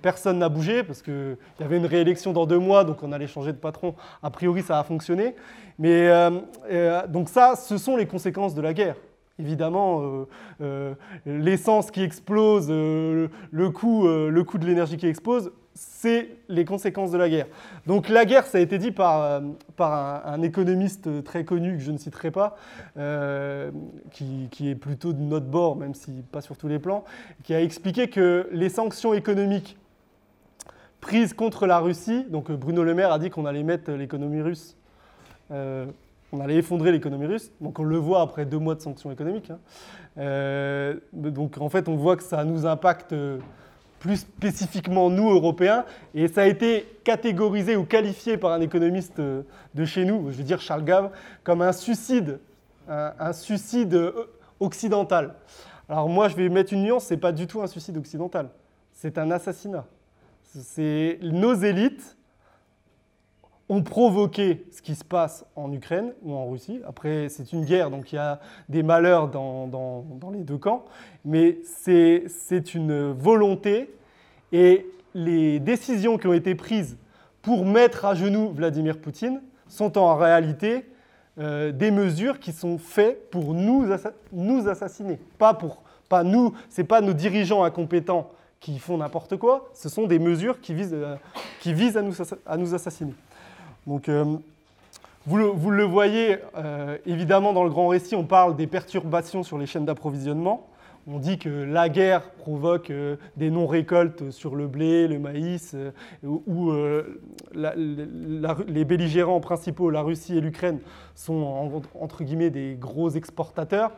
[0.01, 3.27] personne n'a bougé parce qu'il y avait une réélection dans deux mois, donc on allait
[3.27, 3.95] changer de patron.
[4.23, 5.35] A priori, ça a fonctionné.
[5.79, 6.31] Mais euh,
[6.71, 8.97] euh, donc ça, ce sont les conséquences de la guerre.
[9.37, 10.27] Évidemment,
[11.27, 17.29] l'essence qui explose, le, le coût de l'énergie qui explose, c'est les conséquences de la
[17.29, 17.47] guerre.
[17.87, 19.41] Donc la guerre, ça a été dit par, euh,
[19.77, 22.57] par un, économiste très connu que je ne citerai pas,
[22.97, 23.71] euh,
[24.13, 27.05] qui, qui, est plutôt de notre bord, même si pas sur tous les plans,
[27.43, 29.77] qui a expliqué que les sanctions économiques
[31.01, 34.77] prises contre la Russie, donc Bruno Le Maire a dit qu'on allait mettre l'économie russe,
[35.51, 35.87] euh,
[36.33, 39.51] on allait effondrer l'économie russe, donc on le voit après deux mois de sanctions économiques.
[39.51, 40.97] Hein.
[41.13, 43.15] donc en fait, on voit que ça nous impacte
[44.05, 49.45] plus spécifiquement nous, Européens, et ça a été catégorisé ou qualifié par un économiste euh,
[49.75, 51.11] de chez nous, je veux dire Charles Gave,
[51.43, 52.39] comme un suicide,
[52.87, 54.27] un, suicide euh,
[54.61, 55.37] occidental.
[55.89, 58.51] Alors moi, je vais mettre une nuance, c'est pas du tout un suicide occidental,
[58.93, 59.87] c'est un assassinat.
[60.43, 62.19] C'est nos élites
[63.69, 66.81] ont provoqué ce qui se passe en Ukraine ou en Russie.
[66.87, 70.85] Après, c'est une guerre, donc il y a des malheurs dans, dans, les deux camps,
[71.25, 73.95] mais c'est une volonté
[74.53, 76.97] et les décisions qui ont été prises
[77.41, 80.85] pour mettre à genoux Vladimir Poutine sont en réalité
[81.39, 83.87] euh, des mesures qui sont faites pour nous,
[84.33, 85.19] nous assassiner.
[85.39, 90.07] Pas pour, pas nous, c'est pas nos dirigeants incompétents qui font n'importe quoi, ce sont
[90.07, 91.17] des mesures qui visent, euh,
[91.61, 92.15] qui visent à, nous,
[92.47, 93.13] à nous assassiner.
[93.87, 94.25] Donc, euh,
[95.27, 95.37] vous,
[95.71, 99.85] le, voyez, euh, évidemment, dans le grand récit, on parle des perturbations sur les chaînes
[99.85, 100.67] d'approvisionnement.
[101.07, 105.77] On dit que la guerre provoque euh, des non-récoltes sur le blé, le maïs,
[106.23, 106.73] où
[107.55, 110.79] les belligérants principaux, la Russie et l'Ukraine,
[111.15, 113.93] sont entre guillemets des gros exportateurs.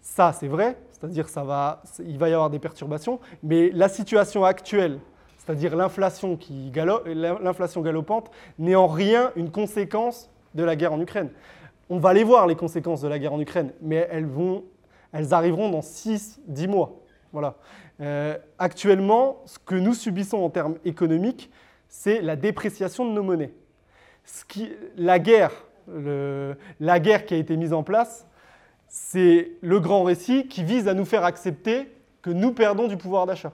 [0.00, 4.98] Ça, c'est vrai, c'est-à-dire ça va, va y avoir des perturbations, mais la situation actuelle,
[5.44, 6.38] c'est-à-dire l'inflation
[7.80, 11.30] galopante, n'est en rien une conséquence de la guerre en Ukraine.
[11.90, 14.28] On va les voir, les conséquences de la guerre en Ukraine, mais elles,
[15.34, 16.92] arriveront dans 6-10 mois.
[17.32, 17.56] Voilà.
[18.00, 21.50] Euh, actuellement, ce que nous subissons en termes économiques,
[21.88, 23.52] c'est la dépréciation de nos monnaies.
[24.96, 25.50] La, guerre,
[25.88, 28.26] la guerre qui a été mise en place,
[28.86, 31.88] c'est le grand récit qui vise à nous faire accepter
[32.22, 33.52] que nous perdons du pouvoir d'achat,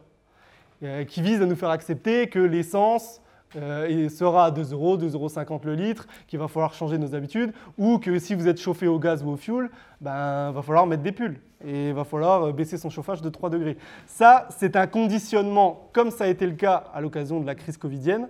[0.81, 3.21] qui vise à nous faire accepter que l'essence
[3.57, 7.53] euh, sera à 2 euros, 2,50 euros le litre, qu'il va falloir changer nos habitudes,
[7.79, 11.03] ou que si vous êtes chauffé au gaz ou au fioul, ben, va falloir mettre
[11.03, 13.79] des pulls et va falloir euh, baisser son chauffage de 3 degrés.
[14.07, 17.79] Ça, c'est un conditionnement, comme ça a été le cas à l'occasion de la crise
[17.79, 18.29] covidienne.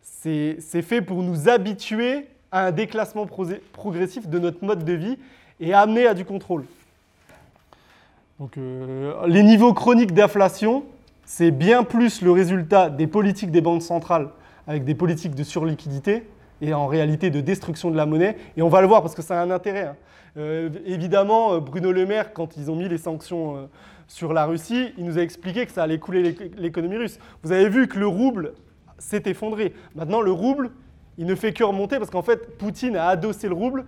[0.00, 3.26] C'est fait pour nous habituer à un déclassement
[3.72, 5.18] progressif de notre mode de vie
[5.60, 6.64] et amener à du contrôle.
[8.38, 10.84] Donc, euh, les niveaux chroniques d'inflation,
[11.26, 14.30] c'est bien plus le résultat des politiques des banques centrales
[14.66, 16.26] avec des politiques de surliquidité
[16.62, 18.38] et en réalité de destruction de la monnaie.
[18.56, 19.84] Et on va le voir parce que ça a un intérêt.
[19.84, 19.96] Hein.
[20.38, 23.68] Euh, évidemment, euh, Bruno Le Maire, quand ils ont mis les sanctions
[24.08, 27.18] sur la Russie, il nous a expliqué que ça allait couler l'économie russe.
[27.42, 28.54] Vous avez vu que le rouble
[28.98, 29.74] s'est effondré.
[29.94, 30.70] Maintenant, le rouble,
[31.18, 33.84] il ne fait que remonter parce qu'en fait, Poutine a adossé le rouble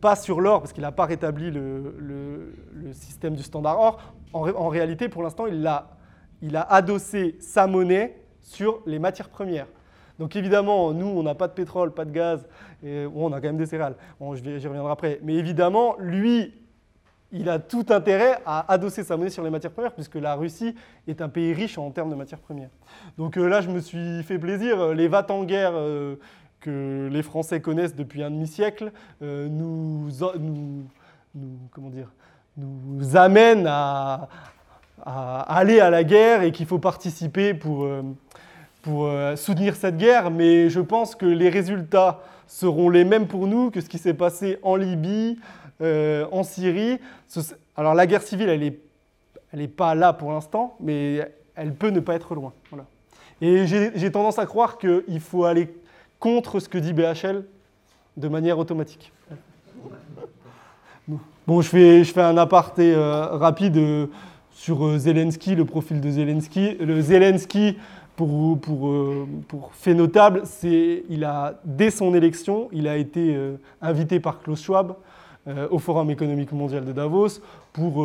[0.00, 2.54] pas sur l'or, parce qu'il n'a pas rétabli le,
[2.92, 4.14] système du standard or.
[4.32, 5.97] En, réalité, pour l'instant, il a,
[6.42, 9.66] il a adossé sa monnaie sur les matières premières.
[10.18, 12.46] Donc évidemment, nous, on n'a pas de pétrole, pas de gaz,
[12.84, 13.94] et, on a quand même des céréales.
[14.18, 15.20] Bon, J'y reviendrai après.
[15.22, 16.52] Mais évidemment, lui,
[17.30, 20.74] il a tout intérêt à adosser sa monnaie sur les matières premières, puisque la Russie
[21.06, 22.70] est un pays riche en termes de matières premières.
[23.16, 24.94] Donc euh, là, je me suis fait plaisir.
[24.94, 26.16] Les vats en guerre euh,
[26.60, 30.08] que les Français connaissent depuis un demi-siècle euh, nous,
[31.70, 32.10] comment dire,
[32.56, 34.28] nous amène à,
[35.08, 38.02] aller à la guerre et qu'il faut participer pour, euh,
[38.82, 40.30] pour euh, soutenir cette guerre.
[40.30, 44.14] Mais je pense que les résultats seront les mêmes pour nous que ce qui s'est
[44.14, 45.38] passé en Libye,
[45.80, 46.98] en Syrie.
[47.76, 48.78] Alors la guerre civile, elle n'est
[49.52, 52.52] elle est pas là pour l'instant, mais elle peut ne pas être loin.
[52.70, 52.84] Voilà.
[53.40, 55.72] Et j'ai tendance à croire qu'il faut aller
[56.18, 57.44] contre ce que dit BHL
[58.16, 59.12] de manière automatique.
[61.46, 64.06] Bon, je fais, je fais un aparté euh, rapide euh,
[64.58, 66.74] sur euh, Zelensky, le profil de Zelensky.
[66.80, 67.78] Le Zelensky,
[68.16, 68.92] pour, pour,
[69.46, 73.38] pour fait notable, c'est il a dès son élection, il a été
[73.80, 74.96] invité par Klaus Schwab
[75.70, 77.40] au Forum économique mondial de Davos
[77.72, 78.04] pour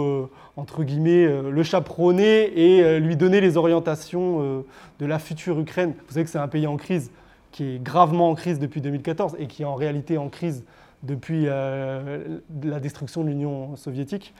[0.56, 4.64] entre guillemets le chaperonner et lui donner les orientations
[5.00, 5.96] de la future Ukraine.
[6.08, 7.10] Vous savez que c'est un pays en crise
[7.52, 10.64] qui est gravement en crise depuis 2014 et qui est en réalité en crise
[11.04, 14.34] depuis euh, la destruction de l'Union soviétique,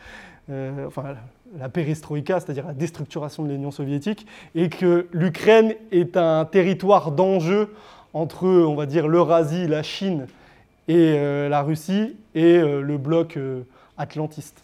[0.50, 1.16] euh, enfin
[1.58, 7.74] la perestroïka, c'est-à-dire la déstructuration de l'Union soviétique, et que l'Ukraine est un territoire d'enjeu
[8.14, 10.28] entre, on va dire, l'Eurasie, la Chine
[10.88, 13.38] et euh, la Russie, et le bloc
[13.98, 14.62] atlantiste.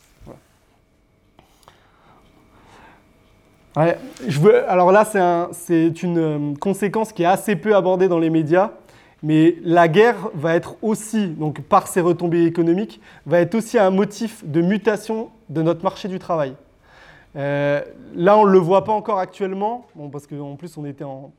[4.27, 5.05] je veux, alors là,
[5.51, 8.71] c'est une euh, conséquence qui est assez peu abordée dans les médias,
[9.21, 13.89] mais la guerre va être aussi, donc par ses retombées économiques, va être aussi un
[13.89, 16.55] motif de mutation de notre marché du travail.
[17.35, 17.83] Euh,
[18.15, 21.31] là, on ne le voit pas encore actuellement, bon, parce qu'en plus, on était en,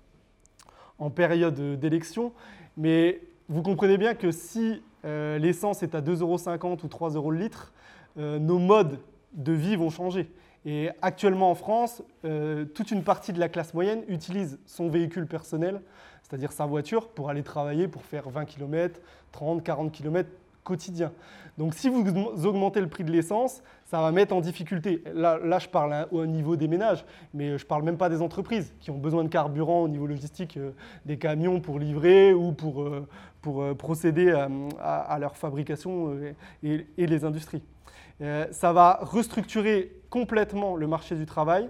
[1.14, 2.33] période d'élection,
[2.76, 7.31] mais vous comprenez bien que si euh, l'essence est à 2,50 euros ou 3 euros
[7.31, 7.72] le litre,
[8.16, 8.98] nos modes
[9.33, 10.31] de vie vont changer.
[10.66, 15.26] Et actuellement en France, euh, toute une partie de la classe moyenne utilise son véhicule
[15.26, 15.81] personnel,
[16.22, 19.00] c'est-à-dire sa voiture, pour aller travailler, pour faire 20 km,
[19.33, 20.29] 30, 40 km
[20.62, 21.12] quotidien.
[21.57, 22.05] Donc si vous
[22.44, 25.03] augmentez le prix de l'essence, ça va mettre en difficulté.
[25.14, 28.72] Là, je parle au niveau des ménages, mais je ne parle même pas des entreprises
[28.79, 30.70] qui ont besoin de carburant au niveau logistique, euh,
[31.07, 33.09] des camions pour livrer ou pour, euh,
[33.42, 34.31] pour procéder
[34.81, 36.16] à, leur fabrication
[36.62, 37.62] et les industries.
[38.22, 41.68] Euh, ça va restructurer complètement le marché du travail.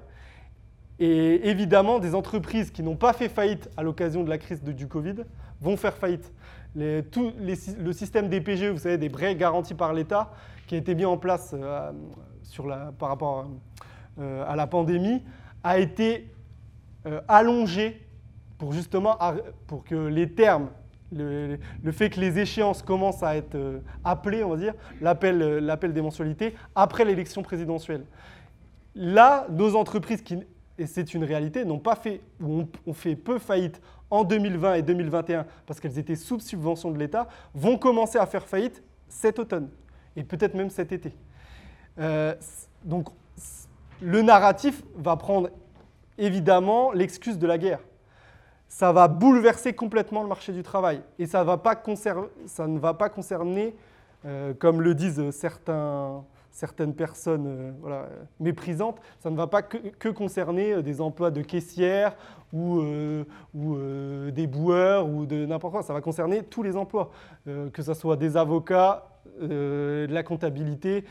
[0.98, 4.86] Et évidemment, des entreprises qui n'ont pas fait faillite à l'occasion de la crise du
[4.86, 5.24] Covid
[5.62, 6.30] vont faire faillite.
[6.76, 10.30] le système des PGE, vous savez, des prêts garantis par l'État,
[10.70, 11.90] qui a été mis en place euh,
[12.96, 13.48] par rapport
[14.20, 15.20] euh, à la pandémie,
[15.64, 16.32] a été
[17.26, 18.06] allongé
[18.56, 19.18] pour justement
[19.66, 20.68] pour que les termes
[21.12, 21.58] le,
[21.90, 26.02] fait que les échéances commencent à être euh, appelées, on va dire, euh, l'appel des
[26.02, 28.04] mensualités, après l'élection présidentielle.
[28.94, 30.38] Là, nos entreprises, qui,
[30.78, 34.82] et c'est une réalité, n'ont pas fait, ou ont, fait peu faillite en 2020 et
[34.82, 39.68] 2021 parce qu'elles étaient sous subvention de l'État, vont commencer à faire faillite cet automne
[40.20, 41.12] et peut-être même cet été.
[41.98, 42.34] Euh,
[42.84, 43.08] donc,
[44.02, 45.48] le narratif va prendre
[46.18, 47.80] évidemment l'excuse de la guerre.
[48.68, 51.00] Ça va bouleverser complètement le marché du travail.
[51.18, 53.74] Et ça, ne va pas concerner,
[54.26, 58.06] euh, comme le disent certaines personnes euh,
[58.38, 62.14] méprisantes, ça ne va pas que, concerner des emplois de caissière
[62.52, 62.82] ou
[63.54, 65.82] des boueurs ou de n'importe quoi.
[65.82, 67.10] Ça va concerner tous les emplois,
[67.46, 69.09] que ce soit des avocats,
[69.40, 71.04] de la comptabilité.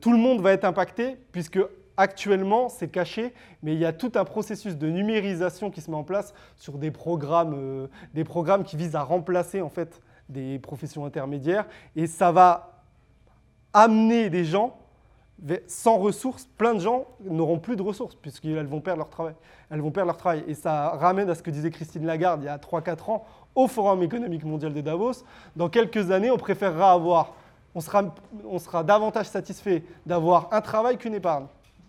[0.00, 1.58] tout le monde va être impacté puisque
[1.96, 5.96] Actuellement, c'est caché, mais il y a tout un processus de numérisation qui se met
[5.96, 10.58] en place sur des programmes, euh, des programmes qui visent à remplacer en fait des
[10.58, 11.66] professions intermédiaires.
[11.94, 12.82] Et ça va
[13.74, 14.78] amener des gens
[15.66, 16.48] sans ressources.
[16.56, 19.34] Plein de gens n'auront plus de ressources puisqu'elles vont perdre leur travail.
[19.70, 20.44] Elles vont perdre leur travail.
[20.46, 23.68] Et ça ramène à ce que disait Christine Lagarde il y a 3-4 ans au
[23.68, 25.24] Forum économique mondial de Davos.
[25.56, 27.34] Dans quelques années, on préférera avoir,
[27.74, 31.46] on sera, on sera davantage satisfait d'avoir un travail qu'une épargne.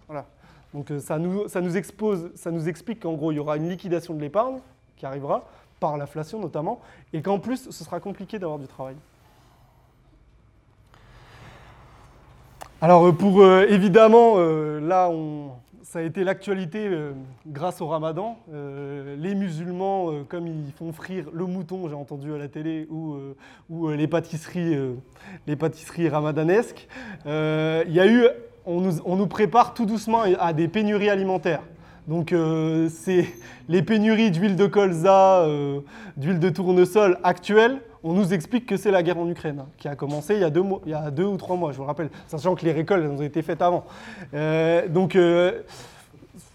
[0.08, 0.26] Voilà.
[0.74, 3.58] Donc euh, ça nous, ça nous expose, ça nous explique qu'en gros, il y aura
[3.58, 4.60] une liquidation de l'épargne
[4.98, 5.44] qui arrivera,
[5.80, 8.96] par l'inflation notamment, et qu'en plus, ce sera compliqué d'avoir du travail.
[12.82, 15.52] Alors euh, pour euh, évidemment, là, on,
[15.94, 16.90] ça a été l'actualité
[17.46, 18.40] grâce au ramadan.
[18.52, 24.08] les musulmans, comme ils font frire le mouton, j'ai entendu à la télé, ou, les,
[24.08, 24.76] pâtisseries,
[25.46, 26.88] les pâtisseries ramadanesques,
[27.26, 28.28] y a eu
[28.66, 31.62] on nous, prépare tout doucement à des pénuries alimentaires.
[32.08, 33.28] Donc euh, c'est
[33.70, 35.80] les pénuries d'huile de colza, euh,
[36.18, 39.88] d'huile de tournesol actuelles, on nous explique que c'est la guerre en Ukraine, hein, qui
[39.88, 40.50] a commencé il y a,
[41.12, 43.86] deux ou trois mois, je vous rappelle, sachant que les récoltes ont été faites avant.
[44.34, 45.18] Euh, donc,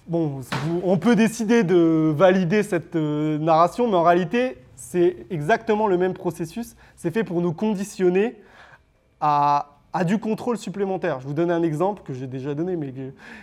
[0.07, 0.41] bon,
[0.85, 6.77] on peut décider de valider cette narration, mais en réalité, c'est exactement le même processus.
[6.97, 8.37] C'est fait pour nous conditionner
[9.21, 11.21] à du contrôle supplémentaire.
[11.21, 12.93] Je vous donne un exemple que j'ai déjà donné, mais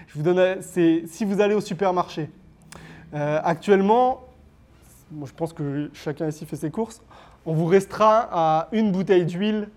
[0.08, 2.30] je vous donne, c'est si vous allez au supermarché.
[3.14, 4.22] Euh, actuellement,
[5.24, 7.02] je pense que chacun ici fait ses courses,
[7.46, 9.70] on vous restreint à une bouteille d'huile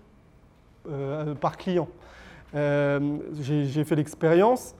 [0.89, 1.87] euh, par client.
[2.55, 2.99] Euh,
[3.41, 4.75] j'ai fait l'expérience.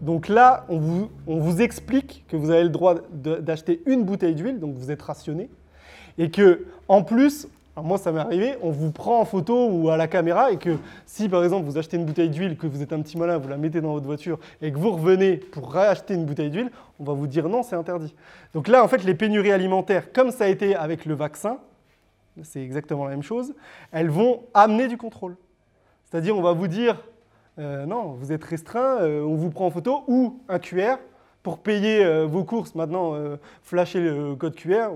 [0.00, 4.36] donc là, on vous, on vous, explique que vous avez le droit d'acheter une bouteille
[4.36, 5.50] d'huile, donc vous êtes rationné,
[6.16, 7.48] et que en plus,
[7.80, 10.76] moi, ça m'est arrivé, on vous prend en photo ou à la caméra et que
[11.06, 13.48] si par exemple vous achetez une bouteille d'huile, que vous êtes un petit malin, vous
[13.48, 17.04] la mettez dans votre voiture et que vous revenez pour racheter une bouteille d'huile, on
[17.04, 18.14] va vous dire non, c'est interdit.
[18.52, 21.58] Donc là, en fait, les pénuries alimentaires, comme ça a été avec le vaccin,
[22.42, 23.54] c'est exactement la même chose,
[23.90, 25.36] elles vont amener du contrôle.
[26.04, 27.02] C'est-à-dire, on va vous dire
[27.58, 30.96] euh, non, vous êtes restreint, euh, on vous prend en photo ou un QR
[31.42, 32.74] pour payer euh, vos courses.
[32.74, 33.14] Maintenant,
[33.62, 34.90] flasher le code QR.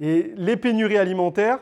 [0.00, 1.58] Et les pénuries alimentaires,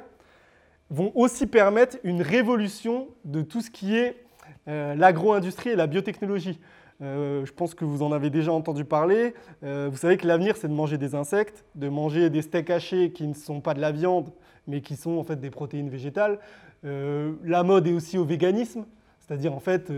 [0.88, 4.22] vont aussi permettre une révolution de tout ce qui est
[4.68, 6.61] l'agro-industrie et la biotechnologie.
[7.00, 9.35] Je pense que vous en avez déjà entendu parler.
[9.62, 13.26] Vous savez que l'avenir, c'est de manger des insectes, de manger des steaks hachés qui
[13.26, 14.31] ne sont pas de la viande,
[14.66, 16.38] mais qui sont en fait des protéines végétales.
[16.83, 18.85] la mode est aussi au véganisme,
[19.20, 19.90] c'est-à-dire en fait,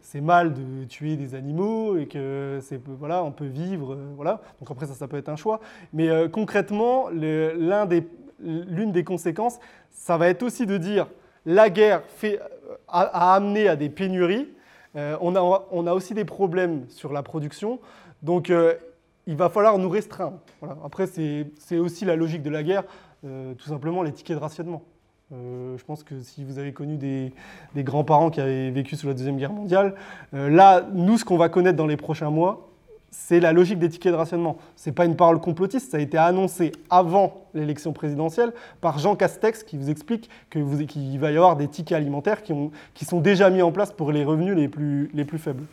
[0.00, 2.60] c'est mal de tuer des animaux et que
[2.98, 4.42] voilà, on peut vivre, voilà.
[4.60, 5.60] Donc après ça, ça peut être un choix.
[5.92, 9.58] Mais concrètement, l'une des conséquences,
[9.90, 11.08] ça va être aussi de dire
[11.46, 12.40] la guerre fait,
[12.88, 14.48] a, amené à des pénuries.
[14.96, 17.78] Euh, on, a, on, a, aussi des problèmes sur la production.
[18.22, 18.74] Donc, euh,
[19.26, 20.38] il va falloir nous restreindre.
[20.84, 22.86] Après, c'est aussi la logique de la guerre, euh,
[23.22, 24.82] tout simplement les tickets de rationnement.
[25.30, 27.32] je pense que si vous avez connu des,
[27.74, 29.94] des grands-parents qui avaient vécu sous la Deuxième Guerre mondiale,
[30.32, 32.66] là, nous, ce qu'on va connaître dans les prochains mois,
[33.16, 34.56] c'est la logique des tickets de rationnement.
[34.76, 39.16] Ce n'est pas une parole complotiste, ça a été annoncé avant l'élection présidentielle par Jean
[39.16, 43.62] Castex qui vous explique qu'il va y avoir des tickets alimentaires qui, sont déjà mis
[43.62, 45.64] en place pour les revenus les plus, faibles.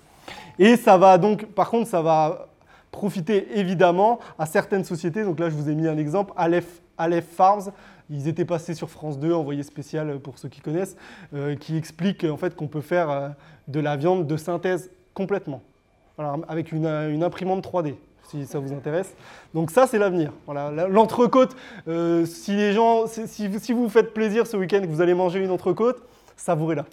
[0.58, 2.48] Et ça va donc, par contre, ça va
[2.92, 5.24] profiter évidemment à certaines sociétés.
[5.24, 6.82] Donc là, je vous ai mis un exemple, Aleph,
[7.22, 7.72] Farms.
[8.10, 10.96] Ils étaient passés sur France 2, envoyé spécial pour ceux qui connaissent,
[11.34, 13.30] euh, qui explique en fait qu'on peut faire euh,
[13.68, 15.62] de la viande de synthèse complètement
[16.48, 16.86] avec une,
[17.24, 17.96] imprimante 3D
[18.30, 19.14] si ça vous intéresse.
[19.54, 20.32] Donc ça, c'est l'avenir.
[20.46, 21.56] Voilà, l'entrecôte,
[21.88, 25.44] euh, si les gens, si, vous vous faites plaisir ce week-end que vous allez manger
[25.44, 26.02] une entrecôte,
[26.38, 26.86] savourez-la.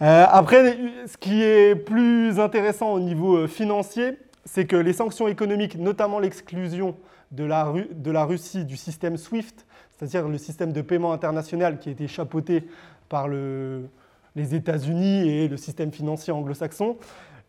[0.00, 5.26] Euh, après, ce qui est plus intéressant au niveau euh, financier, c'est que les sanctions
[5.26, 6.96] économiques, notamment l'exclusion
[7.30, 12.08] de la, Russie du système SWIFT, c'est-à-dire le système de paiement international qui a été
[12.08, 12.66] chapeauté
[13.08, 13.88] par le,
[14.36, 16.96] les États-Unis et le système financier anglo-saxon.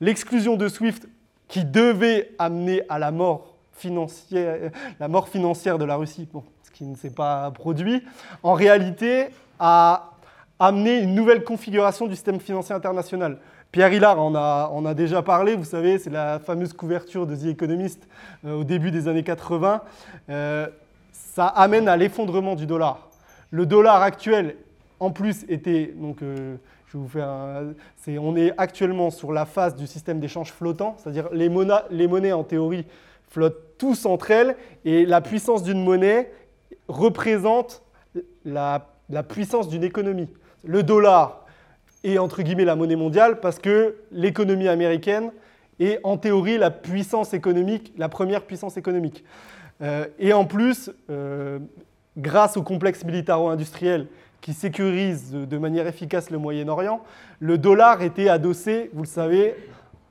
[0.01, 1.07] L'exclusion de SWIFT
[1.47, 6.27] qui devait amener à la mort financière, la mort financière de la Russie,
[6.63, 8.03] ce qui ne s'est pas produit,
[8.43, 9.27] en réalité
[9.59, 10.11] a
[10.59, 13.39] amener une nouvelle configuration du système financier international.
[13.71, 17.45] Pierre Hillard en a, a déjà parlé, vous savez, c'est la fameuse couverture de The
[17.45, 18.07] Economist
[18.43, 19.83] euh, au début des années 80.
[20.31, 20.67] Euh,
[21.11, 23.09] ça amène à l'effondrement du dollar.
[23.51, 24.55] Le dollar actuel,
[24.99, 26.55] en plus, était, donc euh,
[26.87, 27.29] je vais vous faire
[28.07, 31.51] on est actuellement sur la phase du système d'échange flottant, c'est-à-dire les,
[31.91, 32.87] les monnaies en théorie
[33.27, 36.31] flottent tous entre elles et la puissance d'une monnaie
[36.87, 37.83] représente
[38.45, 40.27] la, la puissance d'une économie.
[40.63, 41.45] Le dollar
[42.03, 45.31] est entre guillemets la monnaie mondiale parce que l'économie américaine
[45.79, 49.23] est en théorie la puissance économique, la première puissance économique.
[49.81, 51.59] Euh, et en plus, euh,
[52.17, 54.07] grâce au complexe militaro-industriel
[54.41, 57.01] qui sécurise de manière efficace le Moyen-Orient,
[57.39, 59.55] le dollar était adossé, vous le savez,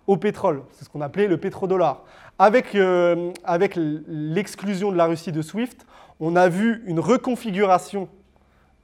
[0.06, 0.62] au pétrole.
[0.72, 2.04] C'est ce qu'on appelait le pétrodollar.
[2.38, 5.86] Avec, euh, avec l'exclusion de la Russie de SWIFT,
[6.20, 8.08] on a vu une reconfiguration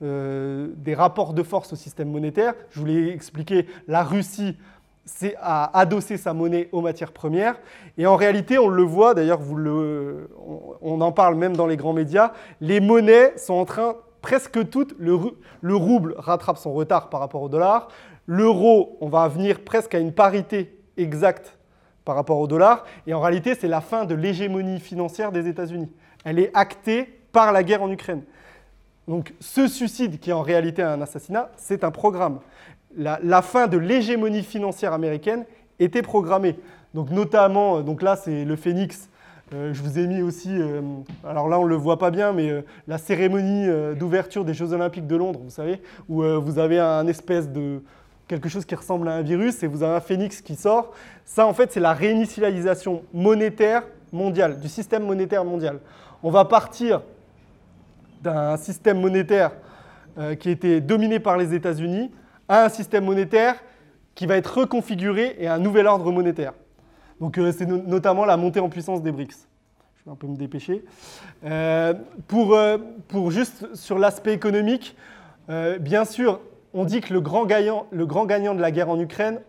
[0.01, 2.55] des rapports de force au système monétaire.
[2.70, 4.57] Je vous l'ai expliqué, la Russie
[5.40, 7.57] à adosser sa monnaie aux matières premières.
[7.99, 9.40] Et en réalité, on le voit, d'ailleurs,
[10.80, 14.95] on, en parle même dans les grands médias, les monnaies sont en train, presque toutes,
[14.99, 15.18] le,
[15.61, 17.88] le rouble rattrape son retard par rapport au dollar,
[18.26, 21.59] l'euro, on va venir presque à une parité exacte
[22.05, 25.90] par rapport au dollar, et en réalité, c'est la fin de l'hégémonie financière des États-Unis.
[26.24, 28.22] Elle est actée par la guerre en Ukraine.
[29.07, 32.40] Donc ce suicide, qui est en réalité un assassinat, c'est un programme
[32.96, 35.44] la, fin de l'hégémonie financière américaine
[35.78, 36.57] était programmée.
[36.94, 39.09] Donc notamment, euh, donc là c'est le Phoenix.
[39.52, 40.80] Euh, je vous ai mis aussi, euh,
[41.24, 45.07] alors là on ne le voit pas bien, mais la cérémonie d'ouverture des Jeux Olympiques
[45.07, 47.82] de Londres, vous savez, où vous avez un espèce de
[48.26, 50.92] quelque chose qui ressemble à un virus et vous avez un phénix qui sort.
[51.26, 53.82] Ça en fait c'est la réinitialisation monétaire
[54.12, 55.78] mondiale, du système monétaire mondial.
[56.22, 57.02] On va partir
[58.25, 59.53] d'un système monétaire
[60.41, 62.11] qui était dominé par les États-Unis
[62.49, 63.57] à un système monétaire
[64.14, 66.53] qui va être reconfiguré et un nouvel ordre monétaire.
[67.20, 69.47] Donc euh, c'est notamment la montée en puissance des BRICS.
[69.97, 70.85] Je vais un peu me dépêcher.
[71.45, 71.95] Euh,
[72.29, 72.79] pour, euh,
[73.29, 74.97] juste sur l'aspect économique,
[75.81, 76.41] bien sûr,
[76.72, 79.41] on dit que le grand gagnant de la guerre en Ukraine,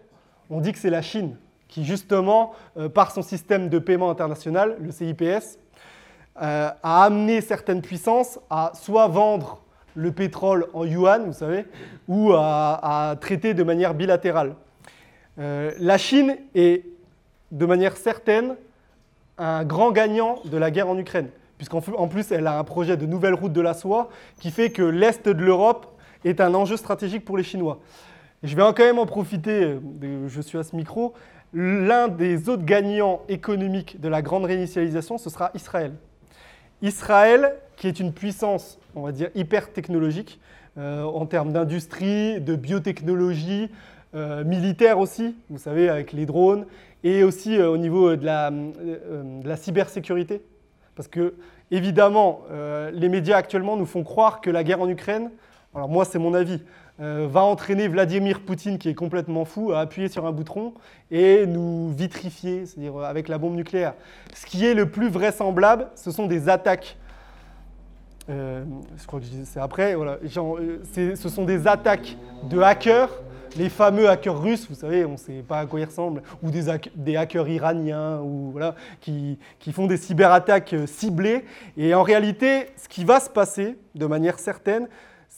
[0.49, 1.37] on dit que c'est la Chine,
[1.69, 2.51] qui justement,
[2.93, 5.57] par son système de paiement international, le CIPS,
[6.35, 9.61] a amené certaines puissances à soit vendre
[9.95, 11.65] le pétrole en yuan, vous savez,
[12.07, 14.55] ou à, traiter de manière bilatérale.
[15.39, 16.85] Euh, la Chine est,
[17.51, 18.55] de manière certaine,
[19.37, 23.05] un grand gagnant de la guerre en Ukraine, puisqu'en plus, elle a un projet de
[23.05, 24.09] nouvelle route de la soie
[24.39, 25.87] qui fait que l'Est de l'Europe
[26.23, 27.79] est un enjeu stratégique pour les Chinois.
[28.43, 29.77] je vais quand même en profiter,
[30.27, 31.13] je suis à ce micro,
[31.53, 35.93] l'un des autres gagnants économiques de la grande réinitialisation, ce sera Israël.
[36.81, 40.39] Israël, qui est une puissance, on va dire, hyper technologique
[40.77, 43.69] euh, en termes d'industrie, de biotechnologie,
[44.13, 46.65] euh, militaire aussi, vous savez, avec les drones,
[47.03, 50.41] et aussi euh, au niveau de la, de la, cybersécurité.
[50.95, 51.35] Parce que,
[51.71, 52.41] évidemment,
[52.93, 55.29] les médias actuellement nous font croire que la guerre en Ukraine,
[55.75, 56.61] alors moi c'est mon avis,
[57.01, 60.73] euh, va entraîner Vladimir Poutine, qui est complètement fou, à appuyer sur un bouton
[61.11, 63.93] et nous vitrifier, c'est-à-dire euh, avec la bombe nucléaire.
[64.33, 66.97] Ce qui est le plus vraisemblable, ce sont des attaques.
[68.29, 68.63] Euh,
[68.97, 70.19] je crois que c'est après, voilà.
[70.25, 72.15] ce sont des attaques
[72.49, 73.09] de hackers,
[73.57, 76.49] les fameux hackers russes, vous savez, on ne sait pas à quoi ils ressemblent, ou
[76.49, 76.63] des,
[76.95, 81.43] des hackers iraniens, ou, voilà, qui, qui font des cyberattaques ciblées.
[81.75, 84.87] Et en réalité, ce qui va se passer, de manière certaine,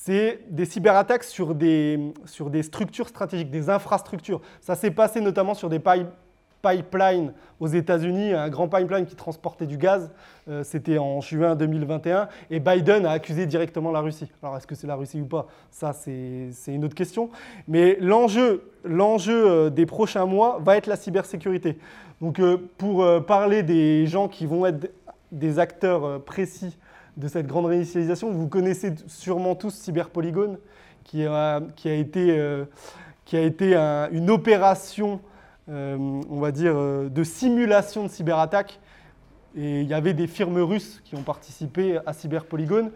[0.08, 4.40] c'est des cyberattaques sur des, sur des structures stratégiques, des infrastructures.
[4.62, 5.80] Ça s'est passé notamment sur des
[6.62, 10.10] pipelines aux États-Unis, un grand pipeline qui transportait du gaz.
[10.48, 12.30] Euh, c'était en juin 2021.
[12.50, 14.32] Et Biden a accusé directement la Russie.
[14.42, 15.48] Alors, est-ce que c'est la Russie ou pas?
[15.72, 17.30] Ça, c'est une autre question.
[17.68, 21.78] Mais l'enjeu euh, des prochains mois va être la cybersécurité.
[22.22, 24.90] Donc, euh, pour parler des gens qui vont être
[25.34, 26.78] des acteurs précis
[27.18, 28.32] de cette grande réinitialisation.
[28.32, 30.58] Vous connaissez sûrement tous Cyberpolygon,
[31.04, 32.32] qui a, qui a été,
[33.76, 35.20] euh, une opération,
[35.70, 38.80] euh, on va dire, euh, de simulation de cyberattaque.
[39.56, 42.92] Et il y avait des firmes russes qui ont participé à Cyberpolygon.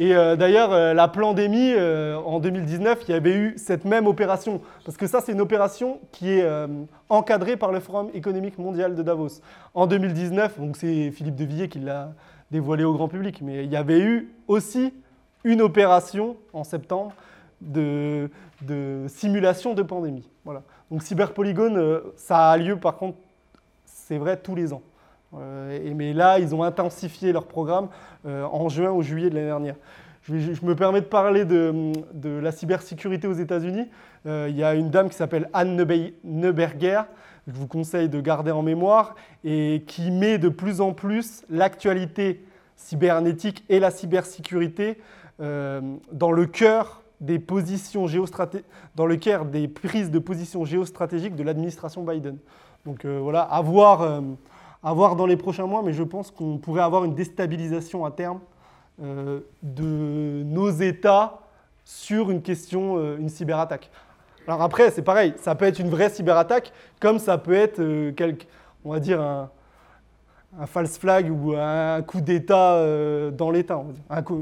[0.00, 4.60] Et d'ailleurs, la pandémie, en 2019, il y avait eu cette même opération.
[4.84, 6.48] Parce que ça, c'est une opération qui est
[7.08, 9.40] encadrée par le Forum économique mondial de Davos.
[9.74, 12.12] En 2019, donc c'est Philippe de Villiers qui l'a
[12.50, 13.40] dévoilé au grand public.
[13.42, 14.92] Mais il y avait eu aussi
[15.44, 17.12] une opération en septembre
[17.60, 18.30] de,
[19.08, 20.28] simulation de pandémie.
[20.44, 20.62] Voilà.
[20.90, 23.18] Donc Cyberpolygone, euh, ça a lieu par contre,
[23.84, 24.82] c'est vrai, tous les ans.
[25.34, 27.88] Euh, mais là, ils ont intensifié leur programme
[28.26, 29.74] euh, en juin ou juillet de l'année dernière.
[30.22, 31.92] je, me permets de parler de,
[32.24, 33.88] la cybersécurité aux États-Unis.
[34.24, 35.76] Il y a une dame qui s'appelle Anne
[36.24, 37.02] Neuberger,
[37.50, 41.44] que je vous conseille de garder en mémoire, et qui met de plus en plus
[41.50, 42.44] l'actualité
[42.76, 44.98] cybernétique et la cybersécurité
[45.40, 45.80] euh,
[46.12, 48.06] dans le cœur des positions
[48.94, 52.38] dans le cœur des prises de position géostratégiques de l'administration Biden.
[52.86, 54.22] Donc euh, voilà, à voir,
[54.82, 58.12] à voir dans les prochains mois, mais je pense qu'on pourrait avoir une déstabilisation à
[58.12, 58.38] terme
[59.00, 61.38] euh, de nos États
[61.84, 63.90] sur une question, euh, une cyberattaque.
[64.48, 68.12] Alors après, c'est pareil, ça peut être une vraie cyberattaque, comme ça peut être, euh,
[68.82, 69.50] on va dire, un,
[70.64, 72.82] false flag ou un coup d'État
[73.30, 73.84] dans l'État,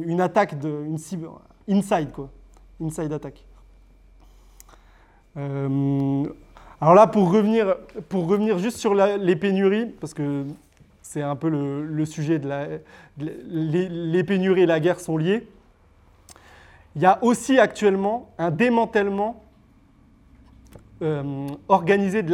[0.04, 1.32] une attaque, de, une cyber,
[1.68, 2.30] inside, quoi,
[2.80, 3.44] inside attaque.
[5.34, 7.74] alors là, pour revenir,
[8.08, 10.44] pour revenir juste sur les pénuries, parce que
[11.02, 12.66] c'est un peu le, sujet de la.
[13.18, 15.48] les, pénuries et la guerre sont liés.
[16.94, 19.42] Il y a aussi actuellement un démantèlement
[21.02, 22.32] euh, organisé de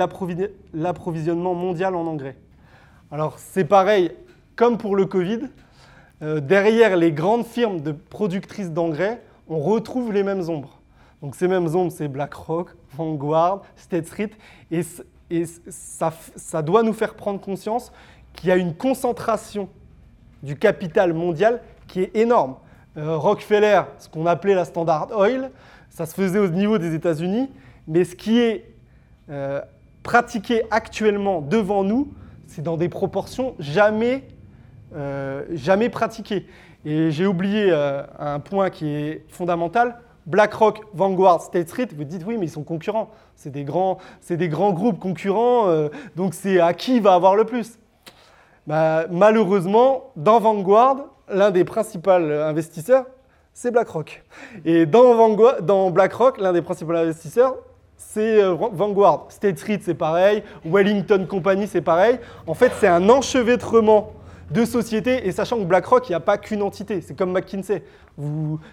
[0.74, 2.36] l'approvisionnement mondial en engrais.
[3.10, 4.12] Alors c'est pareil,
[4.56, 5.40] comme pour le Covid,
[6.22, 10.80] euh, derrière les grandes firmes de productrices d'engrais, on retrouve les mêmes ombres.
[11.20, 14.30] Donc ces mêmes ombres, c'est BlackRock, Vanguard, State Street,
[14.70, 14.82] et,
[15.68, 17.90] ça, ça doit nous faire prendre conscience
[18.34, 19.68] qu'il y a une concentration
[20.42, 22.56] du capital mondial qui est énorme.
[22.96, 25.50] Euh, Rockefeller, ce qu'on appelait la Standard Oil,
[25.88, 27.48] ça se faisait au niveau des États-Unis,
[27.88, 28.74] mais ce qui est
[29.30, 29.60] euh,
[30.02, 32.12] pratiqué actuellement devant nous,
[32.46, 34.24] c'est dans des proportions jamais,
[34.94, 36.46] euh, jamais pratiquées.
[36.84, 37.72] Et j'ai oublié
[38.18, 39.98] un point qui est fondamental.
[40.26, 43.10] BlackRock, Vanguard, State Street, vous dites oui, mais ils sont concurrents.
[43.36, 45.68] C'est des grands, des grands groupes concurrents,
[46.16, 47.78] donc c'est à qui va avoir le plus
[48.66, 53.06] bah, malheureusement, dans Vanguard, l'un des principaux investisseurs,
[53.52, 54.22] c'est BlackRock.
[54.64, 57.56] Et dans, BlackRock, l'un des principaux investisseurs,
[57.96, 59.26] c'est euh, Vanguard.
[59.30, 60.42] State Street, c'est pareil.
[60.64, 62.18] Wellington Company, c'est pareil.
[62.46, 64.12] En fait, c'est un enchevêtrement
[64.50, 65.26] de sociétés.
[65.26, 67.00] Et sachant que BlackRock, il n'y a pas qu'une entité.
[67.00, 67.82] C'est comme McKinsey.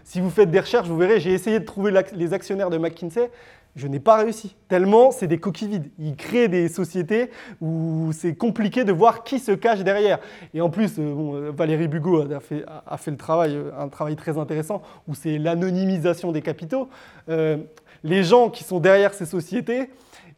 [0.03, 3.29] si vous faites des recherches, vous verrez, j'ai essayé de trouver les actionnaires de McKinsey
[3.75, 4.55] je n'ai pas réussi.
[4.67, 5.91] Tellement c'est des coquilles vides.
[5.99, 7.29] Ils créent des sociétés
[7.61, 10.19] où c'est compliqué de voir qui se cache derrière.
[10.53, 12.65] Et en plus, euh, euh, Valérie Bugot a fait,
[13.77, 16.89] un travail très intéressant où c'est l'anonymisation des capitaux.
[18.03, 19.89] Les gens qui sont derrière ces sociétés,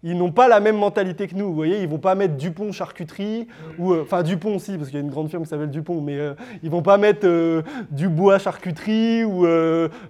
[0.03, 1.45] ils n'ont pas la même mentalité que nous.
[1.45, 3.47] Vous voyez, ils vont pas mettre Dupont charcuterie
[3.77, 6.01] ou euh, enfin Dupont aussi parce qu'il y a une grande firme qui s'appelle Dupont,
[6.01, 6.33] mais euh,
[6.63, 9.45] ils vont pas mettre euh, Dubois charcuterie ou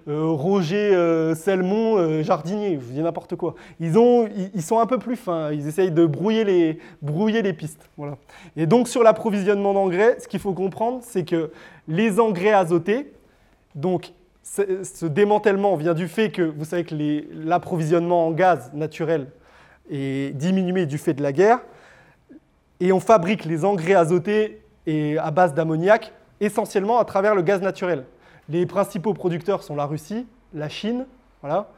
[0.06, 2.76] Roger Selmon jardinier.
[2.76, 3.54] Vous dis n'importe quoi.
[3.80, 5.52] Ils ont, ils, sont un peu plus fins.
[5.52, 7.90] Ils essayent de brouiller les, brouiller les pistes.
[7.96, 8.16] Voilà.
[8.56, 11.50] Et donc sur l'approvisionnement d'engrais, ce qu'il faut comprendre, c'est que
[11.88, 13.12] les engrais azotés,
[13.74, 14.12] donc
[14.42, 16.94] ce démantèlement vient du fait que vous savez que
[17.32, 19.28] l'approvisionnement en gaz naturel
[19.90, 21.60] et diminué du fait de la guerre.
[22.80, 27.62] Et on fabrique les engrais azotés et à base d'ammoniac essentiellement à travers le gaz
[27.62, 28.04] naturel.
[28.48, 31.06] Les principaux producteurs sont la Russie, la Chine.
[31.40, 31.70] Voilà.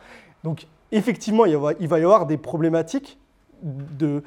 [0.42, 3.18] Donc effectivement, il va y avoir des problématiques
[3.62, 4.22] de,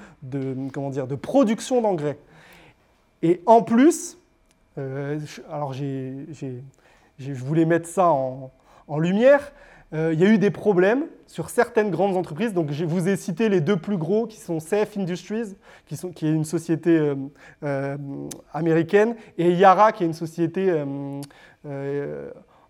[0.73, 2.17] comment dire, de production d'engrais.
[3.23, 4.17] Et en plus,
[4.77, 5.19] euh,
[5.51, 5.73] alors
[7.17, 9.51] je voulais mettre ça en, lumière,
[9.93, 12.53] euh, il y a eu des problèmes sur certaines grandes entreprises.
[12.53, 15.55] Donc, je vous ai cité les deux plus gros qui sont CF Industries,
[15.87, 17.15] qui est une société euh,
[17.63, 17.97] euh,
[18.53, 20.73] américaine, et Yara, qui est une société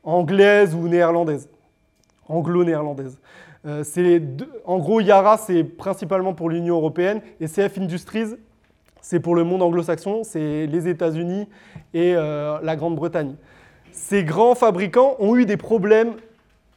[0.04, 1.50] anglaise ou néerlandaise,
[2.28, 3.20] anglo-néerlandaise.
[4.66, 8.36] en gros, Yara, c'est principalement pour l'Union européenne, et CF Industries,
[9.02, 11.48] c'est pour le monde anglo-saxon, c'est les États-Unis
[11.94, 13.36] et la Grande-Bretagne.
[13.98, 16.14] Ces grands fabricants ont eu des problèmes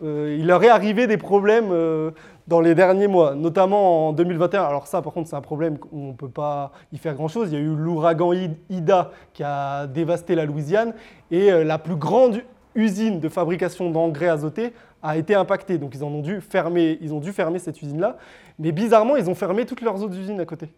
[0.03, 2.11] euh, il leur est arrivé des problèmes euh,
[2.49, 4.63] dans les derniers mois, notamment en 2021.
[4.63, 7.53] Alors ça, par contre, c'est un problème on ne peut pas y faire grand-chose.
[7.53, 8.33] Il y a eu l'ouragan
[8.71, 10.95] Ida qui a dévasté la Louisiane
[11.31, 12.43] et euh, la plus grande
[12.75, 15.77] usine de fabrication d'engrais azotés a été impactée.
[15.77, 18.17] Donc ils, en ont dû fermer, ils ont dû fermer cette usine-là.
[18.59, 20.71] Mais bizarrement, ils ont fermé toutes leurs autres usines à côté.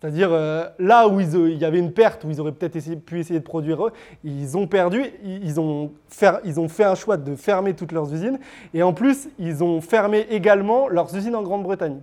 [0.00, 3.38] C'est-à-dire euh, là où il y avait une perte, où ils auraient peut-être pu essayer
[3.38, 3.92] de produire eux,
[4.24, 8.38] ils ont perdu, ils ont, fait un choix de fermer toutes leurs usines,
[8.72, 12.00] et en plus, ils ont fermé également leurs usines en Grande-Bretagne.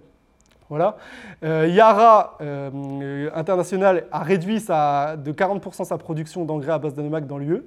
[0.69, 0.97] Voilà.
[1.43, 7.39] Euh, Yara euh, International a réduit de 40% sa production d'engrais à base d'anomac dans
[7.39, 7.63] l'UE.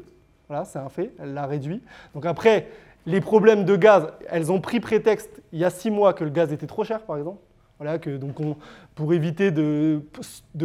[0.48, 1.82] Voilà, c'est un fait, elle l'a réduit.
[2.14, 2.68] Donc après,
[3.06, 6.30] les problèmes de gaz, elles ont pris prétexte il y a six mois que le
[6.30, 7.38] gaz était trop cher, par exemple.
[7.80, 8.36] Donc
[8.94, 10.02] pour éviter de,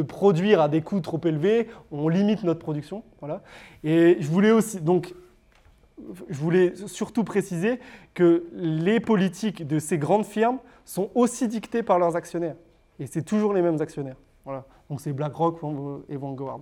[0.08, 3.04] produire à des coûts trop élevés, on limite notre production.
[3.84, 5.14] Et je voulais aussi, donc,
[6.30, 7.80] je voulais surtout préciser
[8.14, 12.56] que les politiques de ces grandes firmes sont aussi dictées par leurs actionnaires.
[13.00, 14.18] Et c'est toujours les mêmes actionnaires.
[14.90, 15.60] Donc c'est BlackRock
[16.10, 16.60] et Vanguard.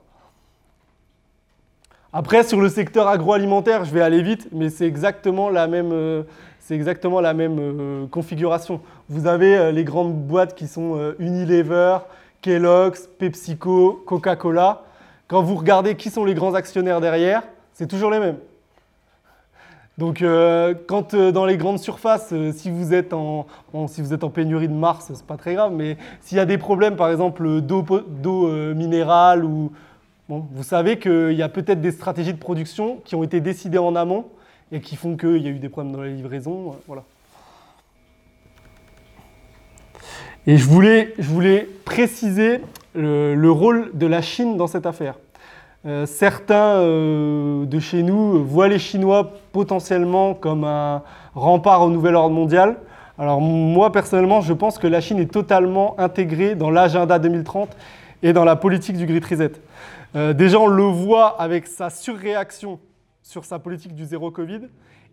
[2.16, 6.22] Après, sur le secteur agroalimentaire, je vais aller vite, mais c'est exactement la même, euh,
[6.70, 8.82] euh, configuration.
[9.09, 11.97] Vous avez euh, les grandes boîtes qui sont Unilever,
[12.41, 14.84] Kellogg's, PepsiCo, Coca-Cola.
[15.28, 17.41] Quand vous regardez qui sont les grands actionnaires derrière,
[17.74, 18.38] c'est toujours les mêmes.
[19.97, 20.24] Donc,
[20.88, 23.45] quand dans les grandes surfaces, si, vous êtes en,
[23.88, 26.45] si vous êtes en pénurie de Mars, c'est pas très grave, mais s'il y a
[26.45, 29.72] des problèmes, par exemple d'eau minérale ou,
[30.30, 33.95] vous savez qu'il y a peut-être des stratégies de production qui ont été décidées en
[33.95, 34.26] amont
[34.71, 36.76] et qui font qu'il y a eu des problèmes dans la livraison.
[36.89, 36.95] Euh.
[40.47, 42.61] Et je voulais, je voulais préciser
[42.95, 45.15] le, rôle de la Chine dans cette affaire.
[45.86, 51.03] Euh, certains euh, de chez nous voient les Chinois potentiellement comme un
[51.36, 52.78] rempart au nouvel ordre mondial.
[53.19, 57.69] Alors moi personnellement, je pense que la Chine est totalement intégrée dans l'agenda 2030
[58.24, 59.51] et dans la politique du Great Reset.
[60.15, 62.80] Euh, déjà, on le voit avec sa surréaction
[63.21, 64.61] sur sa politique du zéro Covid.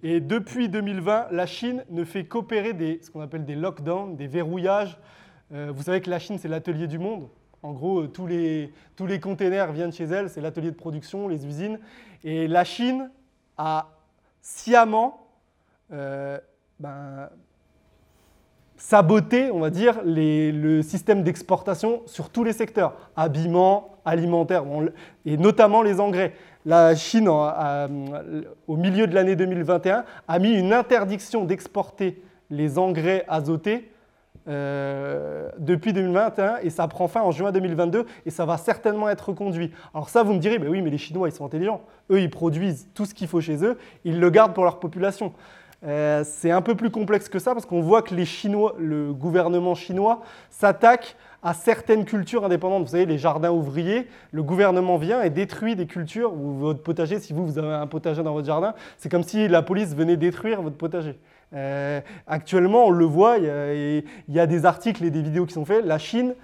[0.05, 4.29] Et depuis 2020, la Chine ne fait qu'opérer des, ce qu'on appelle des lockdowns, des
[4.29, 4.97] verrouillages.
[5.53, 7.29] Euh, vous savez que la Chine, c'est l'atelier du monde.
[7.65, 11.27] En gros, euh, tous les, tous les containers viennent chez elle, c'est l'atelier de production,
[11.27, 11.81] les usines.
[12.23, 13.11] Et la Chine
[13.59, 13.89] a
[14.41, 15.27] sciemment
[15.91, 17.29] ben,
[18.81, 24.65] saboter, on va dire, le système d'exportation sur tous les secteurs, habillement, alimentaire,
[25.27, 26.33] et notamment les engrais.
[26.65, 33.91] La Chine, au milieu de l'année 2021, a mis une interdiction d'exporter les engrais azotés
[34.49, 39.29] euh, depuis 2021 et ça prend fin en juin 2022 et ça va certainement être
[39.29, 39.71] reconduit.
[39.93, 41.83] Alors ça, vous me direz, oui, mais les Chinois, ils sont intelligents.
[42.11, 45.35] Eux, ils produisent tout ce qu'il faut chez eux, ils le gardent pour leur population.
[45.87, 49.13] Euh, c'est un peu plus complexe que ça parce qu'on voit que les Chinois, le
[49.13, 50.21] gouvernement chinois
[50.51, 52.83] s'attaque à certaines cultures indépendantes.
[52.83, 57.19] Vous savez, les jardins ouvriers, le gouvernement vient et détruit des cultures ou votre potager.
[57.19, 60.19] Si vous, vous avez un potager dans votre jardin, c'est comme si la police venait
[60.19, 61.19] détruire votre potager.
[61.55, 65.65] Euh, actuellement, on le voit, il y, a, des articles et des vidéos qui sont
[65.65, 65.85] faits.
[65.85, 66.35] La Chine,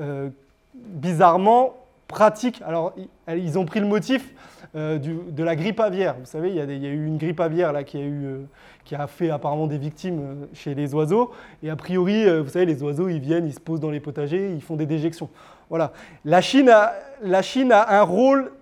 [0.00, 0.28] euh,
[0.74, 1.74] bizarrement,
[2.06, 2.60] pratique.
[2.66, 2.94] Alors,
[3.28, 4.34] ils ont pris le motif
[4.74, 6.16] de la grippe aviaire.
[6.18, 8.46] Vous savez, il y, a eu une grippe aviaire là, qui a eu
[8.84, 11.32] qui a fait apparemment des victimes euh, chez les oiseaux.
[11.62, 14.00] Et a priori, euh, vous savez, les oiseaux, ils viennent, ils se posent dans les
[14.00, 15.28] potagers, ils font des déjections.
[15.68, 15.92] Voilà.
[16.24, 16.92] La Chine a,
[17.22, 18.52] la Chine a un rôle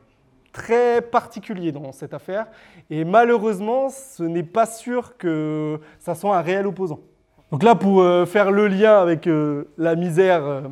[0.53, 2.47] très particulier dans cette affaire.
[2.91, 7.01] Et malheureusement, ce n'est pas sûr que ça soit un réel opposant.
[7.51, 9.29] Donc là, pour euh, faire le lien avec
[9.79, 10.63] la, misère,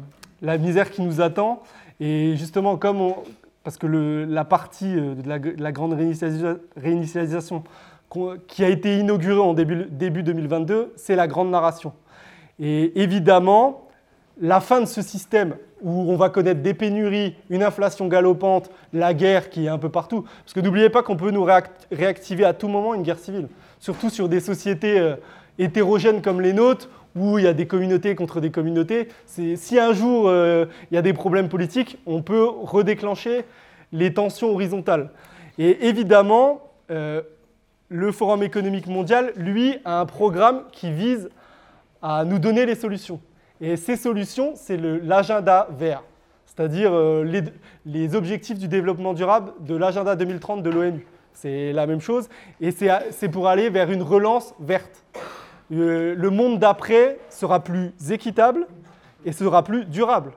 [0.43, 1.63] la misère qui nous attend,
[2.01, 3.17] et justement, comme on,
[3.69, 7.65] parce que la partie de la, de la grande réinitialisation
[8.47, 11.93] qui a été inauguré en début, début 2022, c'est la grande narration.
[12.59, 13.87] Et évidemment,
[14.41, 19.13] la fin de ce système où on va connaître des pénuries, une inflation galopante, la
[19.13, 21.47] guerre qui est un peu partout, parce que n'oubliez pas qu'on peut nous
[21.93, 23.49] réactiver à tout moment une guerre civile,
[23.81, 25.17] surtout sur des sociétés euh,
[25.59, 29.09] hétérogènes comme les nôtres, où il y a des communautés contre des communautés.
[29.27, 33.45] Si un jour euh, il y a des problèmes politiques, on peut redéclencher
[33.93, 35.11] les tensions horizontales.
[35.59, 37.23] Et évidemment, euh,
[37.89, 41.31] le Forum économique mondial, lui, a un programme qui vise
[42.03, 43.21] à nous donner les solutions.
[43.61, 46.05] Et ces solutions, c'est l'agenda vert,
[46.47, 47.43] c'est-à-dire euh,
[47.85, 51.07] les, objectifs du développement durable de l'agenda 2030 de l'ONU.
[51.33, 52.29] C'est la même chose,
[52.61, 55.05] et c'est pour aller vers une relance verte.
[55.73, 58.67] Euh, le monde d'après sera plus équitable
[59.25, 60.33] et sera plus durable.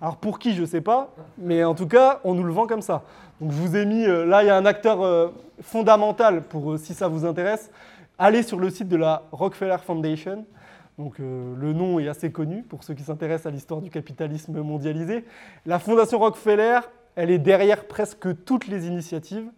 [0.00, 2.66] Alors pour qui, je ne sais pas, mais en tout cas, on nous le vend
[2.66, 3.02] comme ça.
[3.40, 5.28] Donc je vous ai mis, euh, là il y a un acteur euh,
[5.60, 7.70] fondamental pour, si ça vous intéresse,
[8.18, 10.46] allez sur le site de la Rockefeller Foundation.
[10.98, 15.24] Donc le nom est assez connu pour ceux qui s'intéressent à l'histoire du capitalisme mondialisé.
[15.64, 16.80] La Fondation Rockefeller,
[17.16, 19.48] elle est derrière presque toutes les initiatives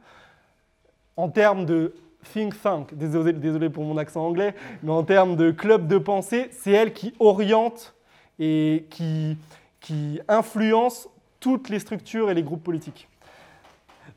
[1.17, 1.93] en termes de
[2.33, 6.72] think tank, désolé, pour mon accent anglais, mais en termes de club de pensée, c'est
[6.72, 7.95] elle qui oriente
[8.39, 9.39] et qui,
[10.29, 11.09] influence
[11.41, 13.07] toutes les structures et les groupes politiques.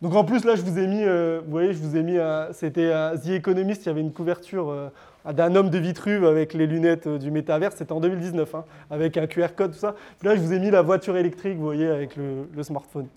[0.02, 2.18] Donc en plus là, je vous ai mis, euh, vous voyez, je vous ai mis,
[2.54, 4.90] c'était The Economist, il y avait une couverture euh,
[5.34, 9.18] d'un homme de Vitruve avec les lunettes euh, du métaverse, c'était en 2019, hein, avec
[9.18, 9.96] un QR code, tout ça.
[10.20, 13.08] Puis là, je vous ai mis la voiture électrique, vous voyez, avec le, smartphone.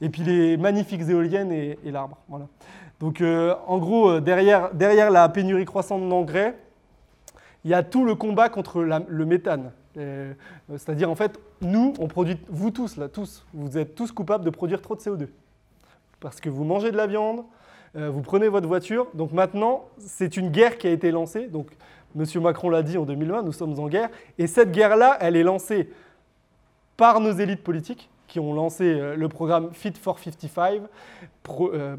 [0.00, 2.18] Et puis les magnifiques éoliennes et, l'arbre.
[2.28, 2.46] Voilà.
[3.00, 6.56] Donc en gros, derrière, derrière la pénurie croissante d'engrais,
[7.64, 9.72] il y a tout le combat contre le méthane.
[9.96, 10.32] Euh,
[10.70, 14.50] c'est-à-dire, en fait, nous, on produit, vous tous, là, tous, vous êtes tous coupables de
[14.50, 15.28] produire trop de CO2.
[16.20, 17.44] Parce que vous mangez de la viande,
[17.96, 19.08] euh, vous prenez votre voiture.
[19.14, 21.46] Donc maintenant, c'est une guerre qui a été lancée.
[21.48, 21.70] Donc
[22.18, 22.24] M.
[22.42, 24.10] Macron l'a dit en 2020, nous sommes en guerre.
[24.38, 25.90] Et cette guerre-là, elle est lancée
[26.96, 30.82] par nos élites politiques qui ont lancé euh, le programme Fit for 55,
[31.60, 31.96] euh,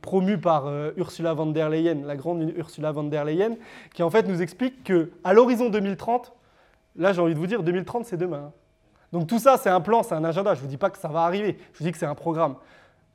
[0.00, 3.56] promu par Ursula von der Leyen, la grande Ursula von der Leyen,
[3.94, 6.32] qui en fait nous explique qu'à l'horizon 2030,
[6.96, 8.44] là j'ai envie de vous dire, 2030 c'est demain.
[8.46, 8.52] Hein.
[9.12, 10.98] Donc tout ça c'est un plan, c'est un agenda, je ne vous dis pas que
[10.98, 12.54] ça va arriver, je vous dis que c'est un programme.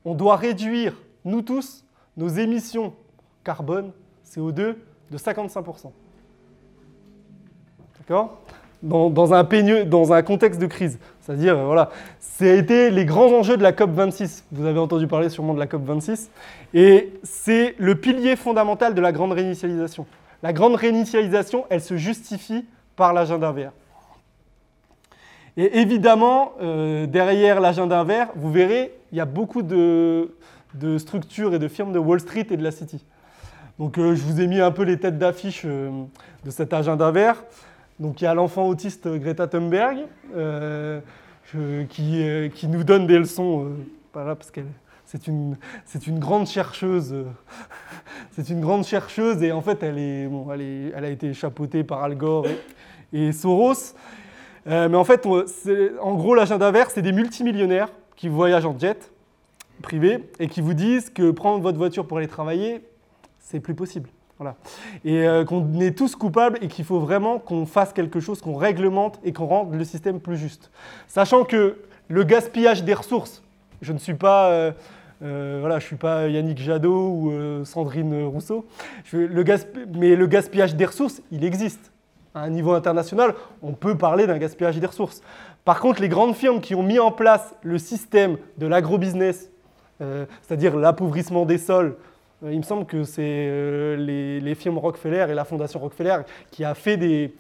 [0.03, 1.85] On doit réduire, nous tous,
[2.17, 2.93] nos émissions
[3.43, 3.91] carbone,
[4.25, 4.75] CO2,
[5.11, 5.91] de 55%.
[7.99, 8.41] D'accord?
[8.83, 10.99] Dans, un dans un contexte de crise.
[11.25, 14.43] C'est-à-dire, voilà, ça a été les grands enjeux de la COP26.
[14.51, 16.27] Vous avez entendu parler sûrement de la COP26.
[16.73, 20.05] Et c'est le pilier fondamental de la grande réinitialisation.
[20.43, 22.65] La grande réinitialisation, elle se justifie
[22.95, 23.71] par l'agenda vert.
[25.57, 30.29] Et évidemment, euh, derrière l'agenda vert, vous verrez, il y a beaucoup de,
[30.97, 33.03] structures et de firmes de Wall Street et de la City.
[33.79, 35.89] Donc euh, je vous ai mis un peu les têtes d'affiche euh,
[36.43, 37.43] de cet agenda vert.
[37.99, 39.99] Donc il y a l'enfant autiste Greta Thunberg
[40.35, 40.99] euh,
[41.89, 43.71] qui, qui, nous donne des leçons,
[44.11, 44.65] parce qu'elle
[45.05, 47.15] c'est une, c'est une grande chercheuse.
[48.31, 51.33] c'est une grande chercheuse et en fait elle, est, bon, elle, est, elle a été
[51.33, 52.47] chapeautée par Al Gore
[53.13, 53.93] et, Soros.
[54.65, 59.11] mais en fait, en gros, l'agenda vert, c'est des multimillionnaires qui voyagent en jet
[59.81, 62.81] privés et qui vous disent que prendre votre voiture pour aller travailler,
[63.39, 64.09] c'est plus possible.
[65.05, 68.55] Et euh, qu'on est tous coupables et qu'il faut vraiment qu'on fasse quelque chose, qu'on
[68.55, 70.71] réglemente et qu'on rende le système plus juste.
[71.07, 71.77] Sachant que
[72.09, 73.41] le gaspillage des ressources,
[73.81, 74.71] je ne suis pas, euh,
[75.23, 78.65] euh, voilà, je suis pas Yannick Jadot ou Sandrine Rousseau,
[79.13, 81.91] mais le gaspillage des ressources, il existe.
[82.33, 83.33] À un niveau international,
[83.63, 85.21] on peut parler d'un gaspillage des ressources.
[85.63, 89.49] Par contre, les grandes firmes qui ont mis en place le système de l'agrobusiness
[90.41, 91.95] c'est-à-dire l'appauvrissement des sols.
[92.45, 96.19] Euh, il me semble que c'est euh, les, firmes Rockefeller et la fondation Rockefeller
[96.51, 97.33] qui a fait des,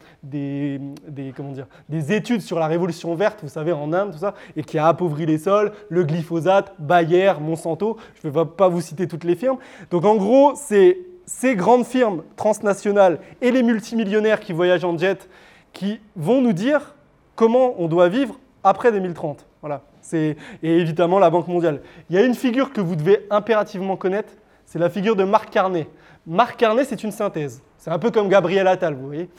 [1.35, 4.63] comment dire, des études sur la révolution verte, vous savez, en Inde, tout ça, et
[4.63, 9.07] qui a appauvri les sols, le glyphosate, Bayer, Monsanto, je ne vais pas vous citer
[9.07, 9.57] toutes les firmes.
[9.91, 15.29] Donc en gros, c'est ces grandes firmes transnationales et les multimillionnaires qui voyagent en jet
[15.73, 16.95] qui vont nous dire
[17.35, 19.45] comment on doit vivre après 2030.
[19.61, 19.81] Voilà
[20.13, 21.81] et évidemment la Banque mondiale.
[22.09, 24.33] Il y a une figure que vous devez impérativement connaître,
[24.75, 25.87] c'est la figure de Marc Carnet.
[26.27, 27.61] Marc Carnet, c'est une synthèse.
[27.77, 29.29] C'est un peu comme Gabriel Attal, vous voyez.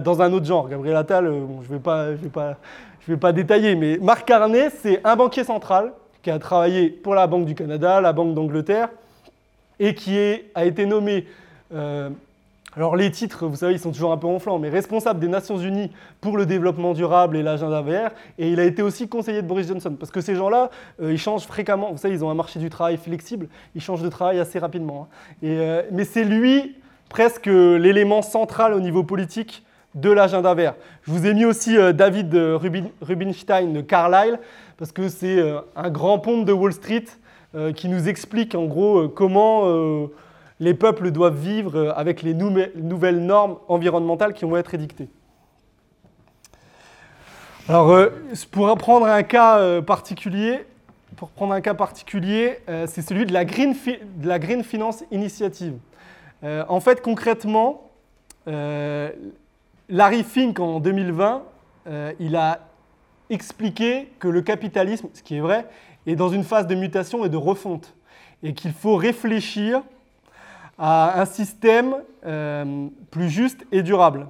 [0.00, 0.70] Dans un autre genre.
[0.70, 5.92] Gabriel Attal, euh, je ne vais pas détailler, mais Marc Carnet, c'est un banquier central
[6.22, 8.88] qui a travaillé pour la Banque du Canada, la Banque d'Angleterre,
[9.78, 10.18] et qui
[10.54, 11.26] a été nommé
[11.74, 12.08] euh,
[12.78, 15.58] alors les titres, vous savez, ils sont toujours un peu enflants, mais responsable des Nations
[15.58, 19.48] Unies pour le développement durable et l'agenda vert, et il a été aussi conseiller de
[19.48, 20.70] Boris Johnson, parce que ces gens-là,
[21.02, 24.04] euh, ils changent fréquemment, vous savez, ils ont un marché du travail flexible, ils changent
[24.04, 25.08] de travail assez rapidement.
[25.10, 25.36] Hein.
[25.42, 26.76] Euh, mais c'est lui
[27.08, 29.64] presque l'élément central au niveau politique
[29.96, 30.76] de l'agenda vert.
[31.02, 32.32] Je vous ai mis aussi euh, David
[33.00, 34.38] Rubinstein de Carlyle,
[34.76, 35.42] parce que c'est
[35.74, 37.06] un grand pont de Wall Street
[37.74, 39.64] qui nous explique en gros comment
[40.60, 45.08] les peuples doivent vivre euh, avec les nouvelles normes environnementales qui vont être édictées.
[47.68, 48.08] Alors, euh,
[48.50, 50.64] pour prendre un cas euh, particulier,
[51.16, 53.74] pour prendre un cas particulier, c'est celui de la, Green
[54.18, 55.74] de la Green Finance Initiative.
[56.44, 57.90] en fait, concrètement,
[58.46, 61.42] Larry Fink, en 2020,
[62.20, 62.60] il a
[63.30, 65.66] expliqué que le capitalisme, ce qui est vrai,
[66.06, 67.96] est dans une phase de mutation et de refonte,
[68.44, 69.82] et qu'il faut réfléchir
[70.78, 74.28] à un système euh, plus juste et durable.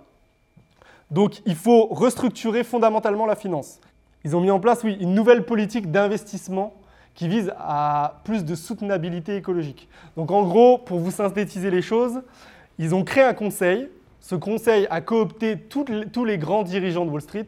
[1.11, 3.81] Donc il faut restructurer fondamentalement la finance.
[4.25, 6.75] Ils ont mis en place, oui, une nouvelle politique d'investissement
[7.15, 9.89] qui vise à plus de soutenabilité écologique.
[10.17, 12.23] Donc en gros, pour vous synthétiser les choses,
[12.79, 13.89] ils ont créé un conseil.
[14.21, 17.47] Ce conseil a coopté tous les grands dirigeants de Wall Street,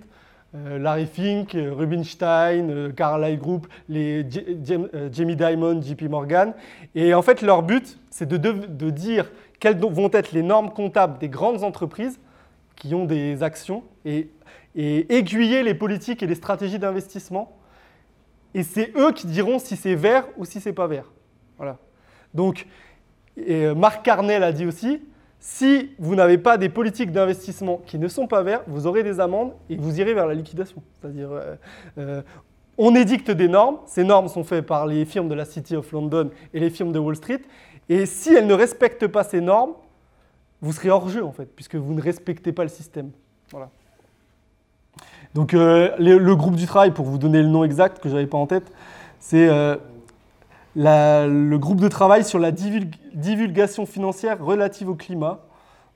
[0.52, 6.54] Larry Fink, euh, Rubinstein, euh, Carlyle Group, les Jamie Dimon, JP Morgan.
[6.94, 9.30] Et en fait, leur but, c'est de, dire
[9.60, 12.18] quelles vont être les normes comptables des grandes entreprises
[12.74, 14.28] qui ont des actions et,
[14.74, 17.56] aiguiller les politiques et les stratégies d'investissement.
[18.54, 21.10] Et c'est eux qui diront si c'est vert ou si c'est pas vert.
[21.58, 21.78] Voilà.
[22.34, 22.66] Donc,
[23.76, 25.02] Marc Carnel a dit aussi,
[25.40, 29.20] si vous n'avez pas des politiques d'investissement qui ne sont pas verts, vous aurez des
[29.20, 30.82] amendes et vous irez vers la liquidation.
[31.00, 31.56] C'est-à-dire, euh,
[31.96, 32.22] euh,
[32.76, 35.90] on édicte des normes, ces normes sont faites par les firmes de la City of
[35.92, 37.40] London et les firmes de Wall Street,
[37.88, 39.72] et si elles ne respectent pas ces normes,
[40.60, 43.10] vous serez hors jeu en fait, puisque vous ne respectez pas le système.
[43.50, 43.70] Voilà.
[45.34, 48.26] Donc euh, le, groupe du travail, pour vous donner le nom exact que je n'avais
[48.26, 48.70] pas en tête,
[49.20, 49.48] c'est
[50.76, 55.40] le groupe de travail sur la divulgation financière relative au climat,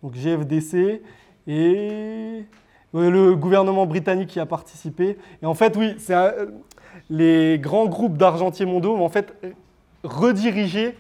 [0.03, 1.03] donc GFDC,
[1.47, 2.45] et
[2.93, 5.19] le gouvernement britannique qui a participé.
[5.43, 6.15] Et en fait, oui, c'est
[7.11, 9.35] les grands groupes d'argentiers mondiaux vont en fait
[10.05, 10.97] rediriger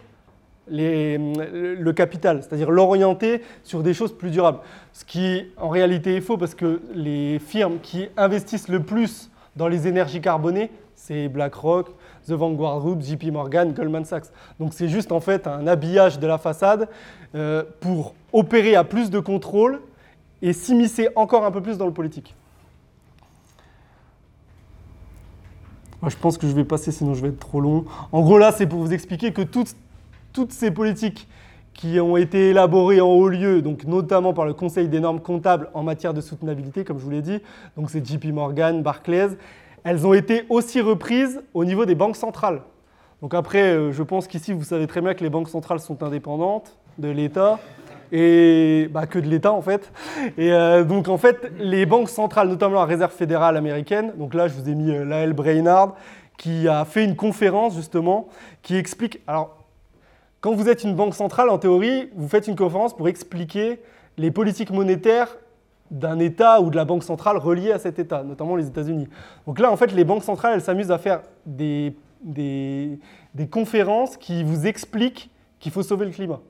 [0.66, 4.60] le capital, c'est-à-dire l'orienter sur des choses plus durables.
[4.92, 9.68] Ce qui en réalité est faux parce que les firmes qui investissent le plus dans
[9.68, 11.90] les énergies carbonées, c'est BlackRock,
[12.26, 14.26] The Vanguard Group, JP Morgan, Goldman Sachs.
[14.58, 16.88] Donc c'est juste en fait un habillage de la façade
[17.34, 19.80] euh, pour opérer à plus de contrôle
[20.42, 22.34] et s'immiscer encore un peu plus dans le politique.
[26.06, 27.84] Je pense que je vais passer, sinon je vais être trop long.
[28.12, 29.74] En gros, là, c'est pour vous expliquer que toutes,
[30.32, 31.26] toutes ces politiques
[31.72, 35.70] qui ont été élaborées en haut lieu, donc notamment par le Conseil des normes comptables
[35.74, 37.40] en matière de soutenabilité, comme je vous l'ai dit,
[37.76, 39.30] donc c'est JP Morgan, Barclays,
[39.84, 42.62] elles ont été aussi reprises au niveau des banques centrales.
[43.22, 46.02] Donc après, euh, je pense qu'ici, vous savez très bien que les banques centrales sont
[46.02, 47.58] indépendantes de l'État
[48.12, 49.92] et bah, que de l'État en fait.
[50.36, 54.48] Et euh, donc en fait, les banques centrales, notamment la Réserve fédérale américaine, donc là
[54.48, 55.94] je vous ai mis euh, Lael Brainard,
[56.36, 58.28] qui a fait une conférence justement
[58.62, 59.20] qui explique.
[59.26, 59.56] Alors,
[60.40, 63.80] quand vous êtes une banque centrale, en théorie, vous faites une conférence pour expliquer
[64.18, 65.36] les politiques monétaires
[65.94, 69.08] d'un État ou de la banque centrale reliée à cet État, notamment les États-Unis.
[69.46, 72.98] Donc là, en fait, les banques centrales, elles s'amusent à faire des, des,
[73.50, 75.30] conférences qui vous expliquent
[75.60, 76.40] qu'il faut sauver le climat.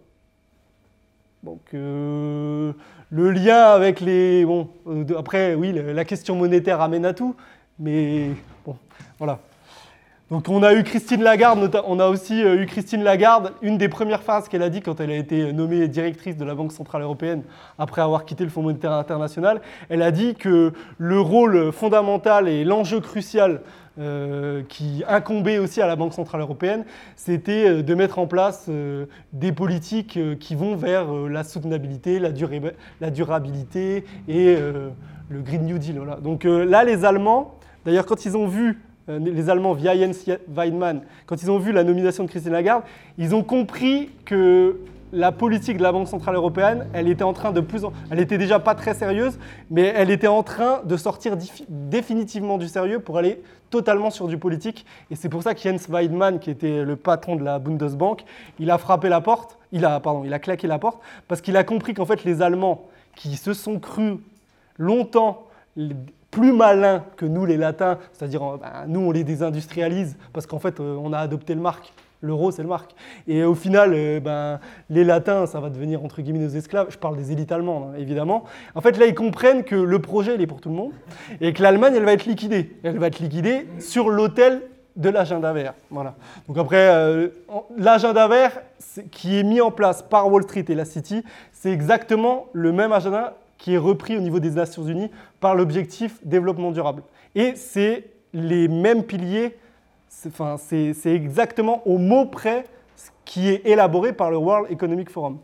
[1.42, 2.72] Donc euh,
[3.10, 4.46] le lien avec les...
[4.46, 7.36] Bon, euh, après, oui, la question monétaire amène à tout,
[7.78, 8.30] mais
[8.64, 8.76] bon,
[9.18, 9.40] voilà.
[10.34, 13.88] Donc on a eu Christine Lagarde, on a aussi euh, eu Christine Lagarde, une des
[13.88, 17.02] premières phrases qu'elle a dit quand elle a été nommée directrice de la Banque Centrale
[17.02, 17.44] Européenne
[17.78, 22.64] après avoir quitté le Fonds monétaire international, elle a dit que le rôle fondamental et
[22.64, 23.60] l'enjeu crucial
[24.00, 28.68] euh, qui incombait aussi à la Banque Centrale Européenne, c'était euh, de mettre en place
[29.32, 32.32] des politiques qui vont vers la soutenabilité, la,
[33.12, 36.00] durabilité et le Green New Deal.
[36.24, 37.54] Donc là, les Allemands,
[37.84, 41.72] d'ailleurs quand ils ont vu euh, les Allemands via Jens Weidmann, quand ils ont vu
[41.72, 42.84] la nomination de Christine Lagarde,
[43.18, 44.78] ils ont compris que
[45.12, 47.92] la politique de la Banque Centrale Européenne, elle était en train de plus en...
[48.10, 49.38] Elle était déjà pas très sérieuse,
[49.70, 51.36] mais elle était en train de sortir
[51.68, 53.40] définitivement du sérieux pour aller
[53.70, 54.84] totalement sur du politique.
[55.10, 58.24] Et c'est pour ça que Jens Weidmann, qui était le patron de la Bundesbank,
[58.58, 61.56] il a frappé la porte, il a, pardon, il a claqué la porte, parce qu'il
[61.56, 64.16] a compris qu'en fait les Allemands, qui se sont crus
[64.78, 65.46] longtemps
[66.34, 70.58] plus malins que nous les latins, c'est-à-dire euh, ben, nous on les désindustrialise parce qu'en
[70.58, 71.92] fait euh, on a adopté le marque.
[72.20, 72.94] L'euro, c'est le marque.
[73.28, 74.58] Et au final, euh, ben,
[74.88, 76.86] les latins, ça va devenir entre guillemets nos esclaves.
[76.88, 78.44] Je parle des élites allemandes, hein, évidemment.
[78.74, 80.92] En fait, là, ils comprennent que le projet, il est pour tout le monde
[81.42, 82.78] et que l'Allemagne, elle va être liquidée.
[82.82, 84.62] Elle va être liquidée sur l'autel
[84.96, 85.74] de l'agenda vert.
[85.90, 86.14] Voilà.
[86.48, 87.30] Donc après,
[87.76, 88.62] l'agenda vert
[89.10, 91.22] qui est mis en place par Wall Street et la City,
[91.52, 95.10] c'est exactement le même agenda qui est repris au niveau des Nations Unies
[95.40, 97.02] par l'objectif développement durable.
[97.34, 99.56] Et c'est les mêmes piliers,
[100.06, 105.38] c'est exactement au mot près ce qui est élaboré par le World Economic Forum.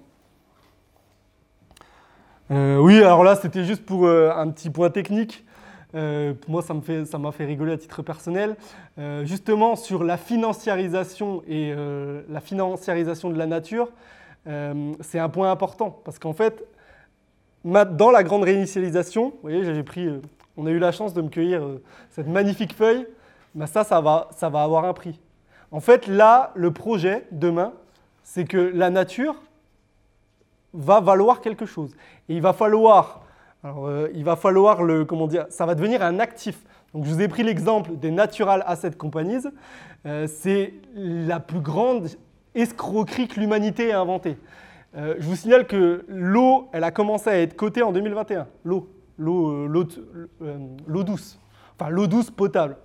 [2.50, 5.46] Euh, oui, alors là, c'était juste pour euh, un petit point technique.
[5.94, 8.54] Euh, moi, ça m'a fait, fait, rigoler à titre personnel.
[9.22, 11.74] justement, sur la financiarisation et
[12.28, 13.88] la financiarisation de la nature,
[14.44, 16.62] c'est un point important parce qu'en fait,
[17.64, 20.20] dans la grande réinitialisation, vous voyez, j'ai pris, euh,
[20.56, 23.06] on a eu la chance de me cueillir euh, cette magnifique feuille.
[23.54, 25.18] Ben ça, ça va, ça va avoir un prix.
[25.70, 27.72] En fait, là, le projet, demain,
[28.22, 29.34] c'est que la nature
[30.72, 31.94] va valoir quelque chose.
[32.28, 33.22] Et il va falloir,
[33.64, 36.64] euh, il va falloir le, comment dire, ça va devenir un actif.
[36.94, 39.46] Donc, je vous ai pris l'exemple des Natural Asset Companies.
[40.26, 42.08] c'est la plus grande
[42.54, 44.36] escroquerie que l'humanité a inventée.
[44.96, 48.46] Euh, je vous signale que l'eau, elle a commencé à être cotée en 2021.
[48.64, 48.88] L'eau,
[49.18, 49.86] l'eau, euh,
[50.42, 51.38] euh, l'eau, douce.
[51.78, 52.76] Enfin, l'eau douce potable,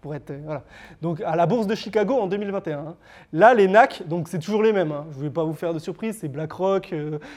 [0.00, 0.64] pour être, voilà.
[1.02, 2.78] Donc, à la bourse de Chicago en 2021.
[2.78, 2.96] Hein.
[3.32, 4.90] Là, les NAC, donc c'est toujours les mêmes.
[4.90, 5.06] Hein.
[5.12, 6.92] Je ne vais pas vous faire de surprise, c'est BlackRock,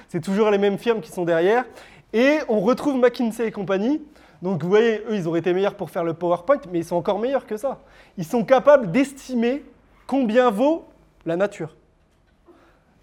[0.07, 1.65] c'est toujours les mêmes firmes qui sont derrière.
[2.13, 4.01] Et on retrouve McKinsey et compagnie.
[4.41, 6.95] Donc, vous voyez, eux, ils auraient été meilleurs pour faire le PowerPoint, mais ils sont
[6.95, 7.79] encore meilleurs que ça.
[8.17, 9.63] Ils sont capables d'estimer
[10.07, 10.85] combien vaut
[11.25, 11.75] la nature.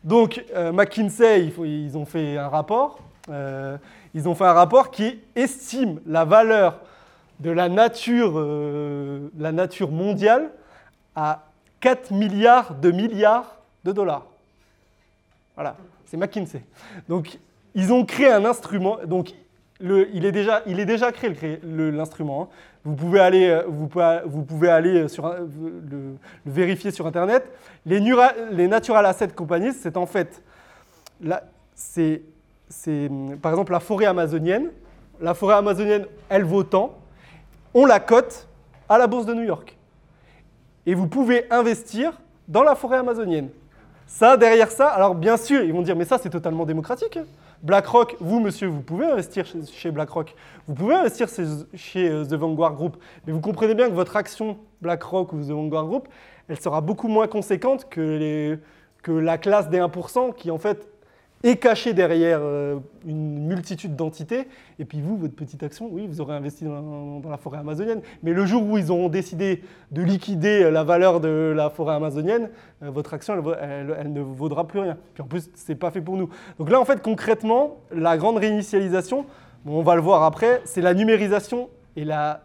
[0.04, 3.00] Donc euh, McKinsey, ils ont fait un rapport.
[3.28, 3.76] Euh,
[4.14, 6.80] ils ont fait un rapport qui estime la valeur
[7.38, 9.28] de la nature, euh,
[9.90, 10.50] mondiale
[11.14, 11.44] à
[11.80, 14.26] 4 milliards de milliards de dollars.
[15.54, 15.76] Voilà,
[16.06, 16.62] c'est McKinsey.
[17.08, 17.38] Donc
[17.74, 18.98] ils ont créé un instrument.
[19.80, 22.42] Il, est déjà, créé l'instrument.
[22.42, 22.48] Hein.
[22.84, 23.60] Vous pouvez aller,
[25.00, 26.14] le,
[26.46, 27.50] vérifier sur Internet.
[27.86, 30.42] Les, Natural Asset Companies, c'est en fait,
[31.74, 32.22] c'est,
[33.40, 34.70] par exemple la forêt amazonienne.
[35.20, 36.96] La forêt amazonienne, elle vaut tant.
[37.74, 38.48] On la cote
[38.88, 39.76] à la bourse de New York.
[40.86, 43.48] Et vous pouvez investir dans la forêt amazonienne.
[44.06, 47.18] Ça, derrière ça, alors bien sûr, ils vont dire, mais ça, c'est totalement démocratique.
[47.62, 50.34] BlackRock, vous, monsieur, vous pouvez investir chez BlackRock.
[50.66, 51.28] Vous pouvez investir
[51.74, 52.96] chez euh, The Vanguard Group.
[53.26, 56.08] Mais vous comprenez bien que votre action BlackRock ou The Vanguard Group,
[56.48, 58.58] elle sera beaucoup moins conséquente que,
[59.06, 60.89] la classe des 1% qui, en fait,
[61.42, 62.76] est caché derrière euh,
[63.06, 64.46] une multitude d'entités.
[64.78, 68.02] Et puis vous, votre petite action, oui, vous aurez investi dans, la forêt amazonienne.
[68.22, 72.50] Mais le jour où ils auront décidé de liquider la valeur de la forêt amazonienne,
[72.82, 74.98] euh, votre action, elle, ne vaudra plus rien.
[75.14, 76.28] Puis en plus, ce n'est pas fait pour nous.
[76.58, 79.24] Donc là, en fait, concrètement, la grande réinitialisation,
[79.66, 82.42] on va le voir après, c'est la numérisation et la...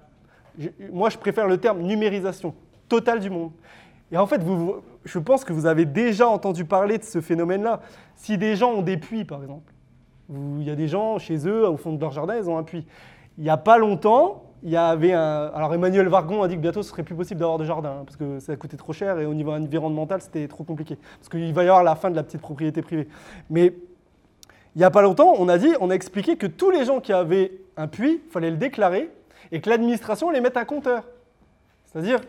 [0.91, 2.53] moi, je préfère le terme numérisation
[2.87, 3.51] totale du monde.
[4.11, 4.75] Et en fait, vous,
[5.05, 7.79] je pense que vous avez déjà entendu parler de ce phénomène-là.
[8.15, 9.71] Si des gens ont des puits, par exemple,
[10.29, 12.63] il y a des gens chez eux, au fond de leur jardin, ils ont un
[12.63, 12.85] puits.
[13.37, 15.51] Il n'y a pas longtemps, il y avait un.
[15.53, 18.03] Alors Emmanuel Vargon a dit que bientôt ce serait plus possible d'avoir de jardin, hein,
[18.05, 20.97] parce que ça coûtait trop cher et au niveau environnemental, c'était trop compliqué.
[21.19, 23.07] Parce qu'il va y avoir la fin de la petite propriété privée.
[23.51, 23.75] Mais
[24.75, 26.99] il n'y a pas longtemps, on a dit, on a expliqué que tous les gens
[26.99, 29.09] qui avaient un puits, il fallait le déclarer
[29.51, 31.03] et que l'administration les mette un compteur.
[31.85, 32.19] C'est-à-dire,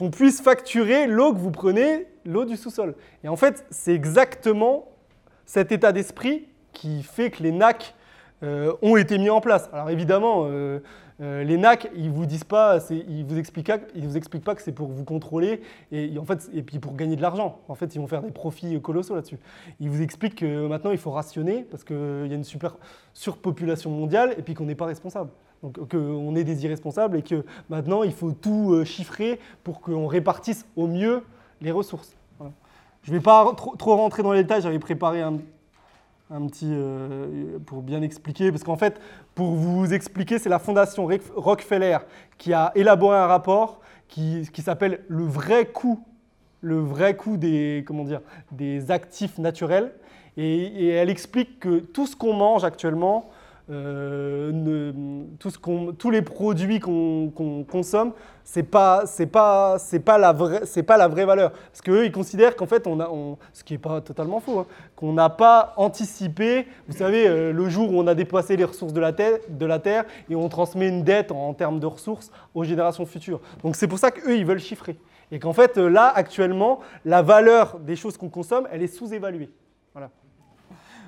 [0.00, 2.94] qu'on puisse facturer l'eau que vous prenez, l'eau du sous-sol.
[3.22, 4.88] Et en fait, c'est exactement
[5.44, 7.94] cet état d'esprit qui fait que les NAC
[8.42, 9.68] euh, ont été mis en place.
[9.74, 10.78] Alors évidemment, euh,
[11.20, 14.88] euh, les NAC, ils vous disent pas, ils vous expliquent, vous pas que c'est pour
[14.88, 15.60] vous contrôler
[15.92, 17.60] et, en fait, et puis pour gagner de l'argent.
[17.68, 19.38] En fait, ils vont faire des profits colossaux là-dessus.
[19.80, 22.78] Ils vous expliquent que maintenant il faut rationner parce qu'il y a une super
[23.12, 25.28] surpopulation mondiale et puis qu'on n'est pas responsable.
[25.62, 30.06] Donc qu'on est des irresponsables et que maintenant il faut tout euh, chiffrer pour qu'on
[30.06, 31.22] répartisse au mieux
[31.60, 32.16] les ressources.
[33.02, 35.38] Je ne vais pas trop, rentrer dans les détails, j'avais préparé un,
[36.48, 39.00] petit euh, pour bien expliquer, parce qu'en fait,
[39.34, 41.98] pour vous expliquer, c'est la fondation Rockefeller
[42.36, 46.04] qui a élaboré un rapport qui, s'appelle le vrai coût,
[46.60, 48.20] le vrai coût des, comment dire,
[48.52, 49.92] des actifs naturels.
[50.36, 53.30] et elle explique que tout ce qu'on mange actuellement,
[53.70, 54.92] euh,
[55.38, 55.58] tout ce
[55.92, 58.12] tous les produits qu'on consomme,
[58.42, 61.52] c'est pas, c'est pas, c'est pas la vraie, c'est pas la vraie valeur.
[61.52, 63.08] Parce qu'eux, ils considèrent qu'en fait, on a,
[63.52, 64.66] ce qui est pas totalement faux, hein,
[64.96, 66.66] qu'on n'a pas anticipé.
[66.88, 69.66] Vous savez, euh, le jour où on a dépassé les ressources de la, terre, de
[69.66, 73.40] la terre et on transmet une dette en, termes de ressources aux générations futures.
[73.62, 74.96] Donc c'est pour ça qu'eux, ils veulent chiffrer.
[75.30, 79.50] Et qu'en fait, là, actuellement, la valeur des choses qu'on consomme, elle est sous-évaluée.
[79.92, 80.10] Voilà.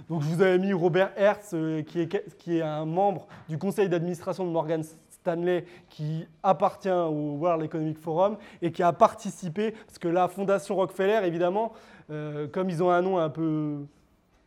[0.09, 3.59] Donc je vous avais mis Robert Hertz, euh, qui, est, qui est un membre du
[3.59, 9.73] conseil d'administration de Morgan Stanley qui appartient au World Economic Forum et qui a participé,
[9.87, 11.73] parce que la fondation Rockefeller, évidemment,
[12.11, 13.85] euh, comme ils ont un nom un peu...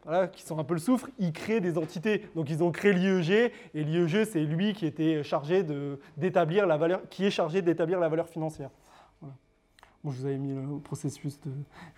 [0.03, 2.27] Voilà, qui sont un peu le souffre, ils créent des entités.
[2.35, 5.65] Donc ils ont créé l'IEG, et l'IEG, c'est lui qui était chargé
[6.15, 8.69] d'établir la valeur, qui est chargé d'établir la valeur financière
[10.11, 11.51] je vous avais mis le processus de,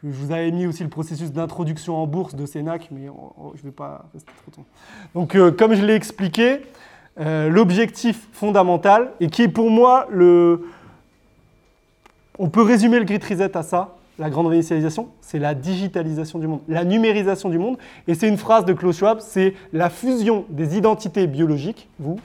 [0.03, 3.08] je vous avais mis aussi le processus d'introduction en bourse de Sénac, mais
[3.55, 4.66] je ne vais pas rester trop temps.
[5.14, 6.62] Donc, euh, comme je l'ai expliqué,
[7.20, 10.68] euh, l'objectif fondamental, et qui est pour moi le...
[12.39, 16.47] On peut résumer le Grid Reset à ça, la grande réinitialisation, c'est la digitalisation du
[16.47, 17.78] monde, la numérisation du monde.
[18.08, 22.20] Et c'est une phrase de Klaus Schwab, c'est la fusion des identités biologiques, vous,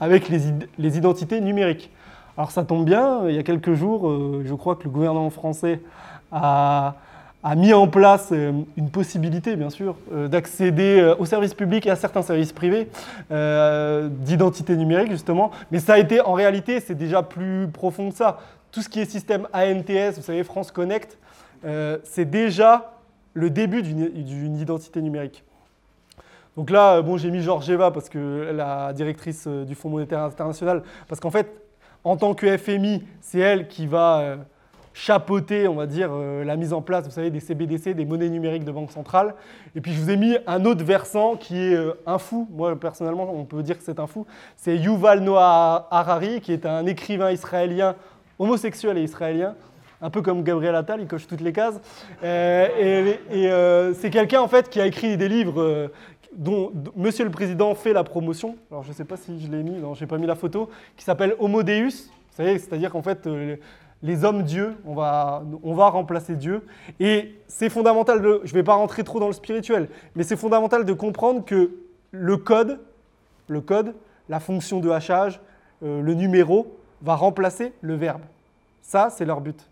[0.00, 0.40] avec les,
[0.78, 1.90] les identités numériques.
[2.36, 5.30] Alors ça tombe bien, il y a quelques jours, euh, je crois que le gouvernement
[5.30, 5.80] français
[6.32, 6.94] a,
[7.56, 11.96] mis en place euh, une possibilité, bien sûr, euh, d'accéder aux services publics et à
[11.96, 12.88] certains services privés
[13.30, 15.52] d'identité numérique, justement.
[15.70, 18.40] Mais ça a été, en réalité, c'est déjà plus profond que ça.
[18.72, 21.16] Tout ce qui est système ANTS, vous savez, France Connect,
[22.02, 22.94] c'est déjà
[23.34, 25.44] le début d'une identité numérique.
[26.56, 31.20] Donc là, bon, j'ai mis Georgieva parce que la directrice du Fonds monétaire international, parce
[31.20, 31.63] qu'en fait,
[32.04, 34.36] en tant que FMI, c'est elle qui va euh,
[34.92, 38.28] chapeauter, on va dire, euh, la mise en place, vous savez, des CBDC, des monnaies
[38.28, 39.34] numériques de banque centrale.
[39.74, 42.46] Et puis je vous ai mis un autre versant qui est euh, un fou.
[42.52, 44.26] Moi, personnellement, on peut dire que c'est un fou.
[44.56, 47.96] C'est Yuval Noah Harari, qui est un écrivain israélien,
[48.38, 49.54] homosexuel et israélien,
[50.02, 51.80] un peu comme Gabriel Attal, il coche toutes les cases.
[52.22, 53.18] et,
[53.94, 55.90] c'est quelqu'un en fait qui a écrit des livres
[56.36, 58.56] dont, Monsieur le Président fait la promotion.
[58.70, 60.68] Alors je ne sais pas si je l'ai mis, je n'ai pas mis la photo,
[60.96, 62.08] qui s'appelle Homo Deus.
[62.30, 63.56] Vous savez, c'est-à-dire qu'en fait, euh,
[64.02, 66.66] les hommes dieux, on va, on va remplacer Dieu.
[67.00, 70.84] Et c'est fondamental, je ne vais pas rentrer trop dans le spirituel, mais c'est fondamental
[70.84, 71.70] de comprendre que
[72.10, 72.80] le code,
[73.48, 73.94] le code
[74.28, 75.40] la fonction de hachage,
[75.82, 78.22] euh, le numéro, va remplacer le verbe.
[78.82, 79.68] Ça, c'est leur but.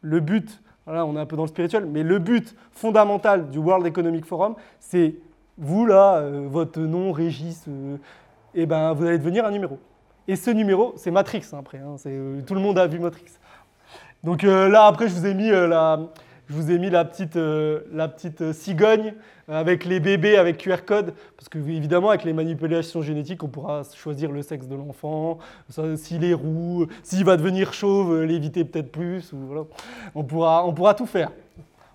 [0.00, 3.58] Le but, voilà, on est un peu dans le spirituel, mais le but fondamental du
[3.58, 5.14] World Economic Forum, c'est
[5.62, 7.96] vous là, euh, votre nom, Régis, euh,
[8.54, 9.78] eh ben, vous allez devenir un numéro.
[10.28, 11.78] Et ce numéro, c'est Matrix hein, après.
[11.78, 11.96] Hein,
[12.46, 13.32] tout le monde a vu Matrix.
[14.22, 15.98] Donc là, après, je vous ai mis la,
[16.52, 19.14] je vous ai mis la petite, euh, la petite euh, cigogne
[19.48, 23.82] avec les bébés avec QR code, parce que évidemment avec les manipulations génétiques, on pourra
[23.96, 25.38] choisir le sexe de l'enfant,
[25.96, 29.32] s'il est roux, s'il va devenir chauve, euh, l'éviter peut-être plus,
[30.14, 31.30] on, pourra, on pourra tout faire.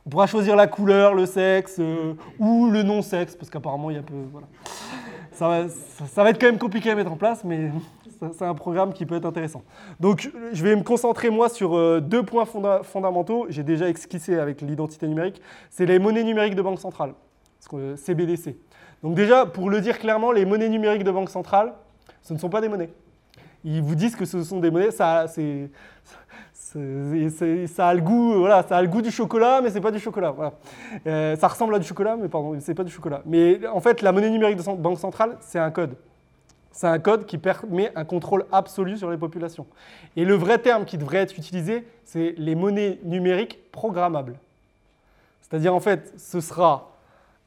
[0.08, 1.82] On pourra choisir la couleur, le sexe
[2.39, 4.16] ou le non-sexe, parce qu'apparemment il y a peu.
[4.32, 4.47] Voilà.
[5.34, 7.72] Ça va, être quand même compliqué à mettre en place, mais
[8.32, 9.64] c'est un programme qui peut être intéressant.
[9.99, 12.45] Donc, je vais me concentrer, moi, sur euh, deux points
[12.84, 13.47] fondamentaux.
[13.49, 15.41] J'ai déjà esquissé avec l'identité numérique.
[15.70, 17.14] C'est les monnaies numériques de banque centrale,
[17.97, 18.55] CBDC.
[19.03, 21.74] Donc déjà, pour le dire clairement, les monnaies numériques de banque centrale,
[22.22, 22.93] ce ne sont pas des monnaies.
[23.66, 25.70] Ils vous disent que ce sont des monnaies, ça, c'est,
[26.74, 29.99] ça a le goût, voilà, ça a le goût du chocolat, mais c'est pas du
[29.99, 30.34] chocolat.
[31.05, 33.22] Euh, ça ressemble à du chocolat, mais pardon, c'est pas du chocolat.
[33.26, 35.95] Mais en fait, la monnaie numérique de banque centrale, c'est un code.
[36.72, 39.65] C'est un code qui permet un contrôle absolu sur les populations.
[40.15, 44.36] Et le vrai terme qui devrait être utilisé, c'est les monnaies numériques programmables.
[45.41, 46.91] C'est-à-dire, en fait, ce sera.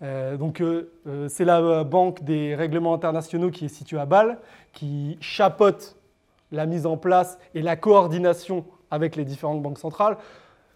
[0.03, 4.39] Euh, donc, euh, euh, c'est la banque des règlements internationaux qui est située à Bâle,
[4.73, 5.97] qui chapeaute
[6.51, 10.17] la mise en place et la coordination avec les différentes banques centrales,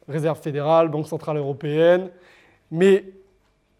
[0.08, 2.10] Réserve fédérale, Banque centrale européenne.
[2.70, 3.04] Mais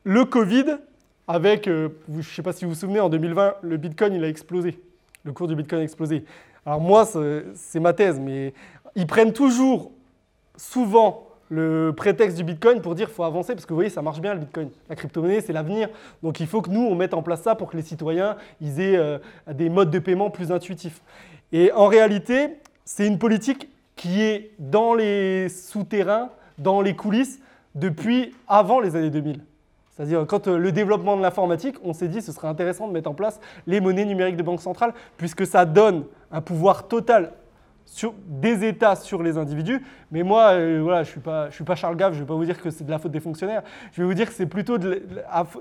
[0.05, 0.79] le Covid
[1.27, 4.25] avec, euh, je ne sais pas si vous vous souvenez, en 2020, le Bitcoin, il
[4.25, 4.79] a explosé.
[5.25, 6.25] Le cours du Bitcoin a explosé.
[6.67, 7.07] Alors moi,
[7.55, 8.53] c'est ma thèse, mais
[8.95, 9.91] ils prennent toujours,
[10.57, 14.03] souvent, le prétexte du Bitcoin pour dire qu'il faut avancer, parce que vous voyez, ça
[14.03, 14.71] marche bien le Bitcoin.
[14.89, 15.89] La crypto-monnaie, c'est l'avenir.
[16.23, 18.97] Donc il faut que nous, on mette en place ça pour que les citoyens aient
[18.97, 19.19] euh,
[19.53, 21.01] des modes de paiement plus intuitifs.
[21.53, 27.41] Et en réalité, c'est une politique qui est dans les souterrains, dans les coulisses,
[27.75, 29.41] depuis avant les années 2000.
[29.91, 32.93] C'est-à-dire quand euh, le développement de l'informatique, on s'est dit que ce serait intéressant de
[32.93, 37.33] mettre en place les monnaies numériques de banque centrale, puisque ça donne un pouvoir total
[38.27, 39.85] des États sur les individus.
[40.11, 41.21] Mais moi, euh, voilà, je suis,
[41.51, 43.13] suis pas Charles Gave, je ne vais pas vous dire que c'est de la faute
[43.13, 43.63] des fonctionnaires.
[43.93, 45.03] Je vais vous dire que c'est plutôt, de,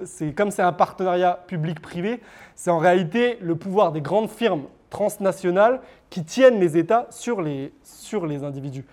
[0.05, 2.21] c'est, comme c'est un partenariat public-privé,
[2.55, 4.63] c'est en réalité le pouvoir des grandes firmes
[4.93, 5.81] transnationales
[6.11, 8.85] qui tiennent les États sur les, sur les individus.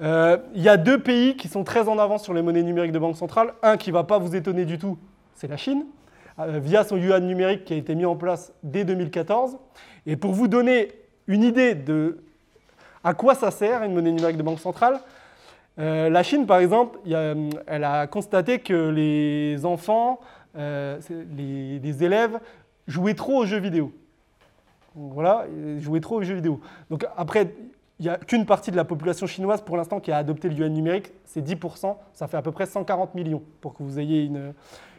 [0.00, 2.90] Euh, il y a deux pays qui sont très en avance sur les monnaies numériques
[2.90, 3.52] de banque centrale.
[3.62, 4.98] Un qui ne va pas vous étonner du tout,
[5.34, 5.84] c'est la Chine,
[6.38, 9.58] euh, via son yuan numérique qui a été mis en place dès 2014.
[10.06, 10.88] Et pour vous donner
[11.28, 12.24] une idée de
[13.04, 15.00] à quoi ça sert une monnaie numérique de banque centrale,
[15.78, 20.20] euh, la Chine, par exemple, elle a constaté que les enfants,
[20.54, 22.38] les, les, élèves,
[22.86, 23.92] jouaient trop aux jeux vidéo.
[24.94, 25.46] Voilà,
[25.78, 26.60] jouaient trop aux jeux vidéo.
[26.90, 27.54] Donc après,
[27.98, 30.54] il n'y a qu'une partie de la population chinoise pour l'instant qui a adopté le
[30.54, 34.24] yuan numérique, c'est 10%, ça fait à peu près 140 millions pour que vous ayez
[34.24, 34.52] une,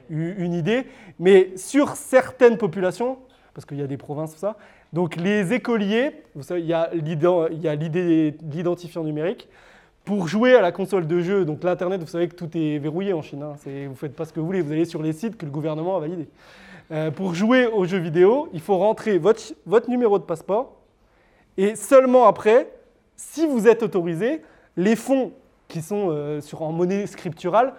[0.09, 0.85] une idée.
[1.19, 3.17] Mais sur certaines populations,
[3.53, 4.55] parce qu'il y a des provinces, tout ça,
[4.93, 9.49] donc les écoliers, vous savez, il y a l'idée l'identifiant numérique.
[10.05, 13.13] Pour jouer à la console de jeu, donc l'Internet, vous savez que tout est verrouillé
[13.13, 13.41] en Chine.
[13.41, 15.45] Hein, vous ne faites pas ce que vous voulez, vous allez sur les sites que
[15.45, 16.27] le gouvernement a validés.
[16.91, 20.75] Euh, pour jouer aux jeux vidéo, il faut rentrer votre, numéro de passeport
[21.57, 22.69] et seulement après,
[23.15, 24.41] si vous êtes autorisé,
[24.75, 25.31] les fonds
[25.67, 27.73] qui sont euh, sur, en monnaie scripturale,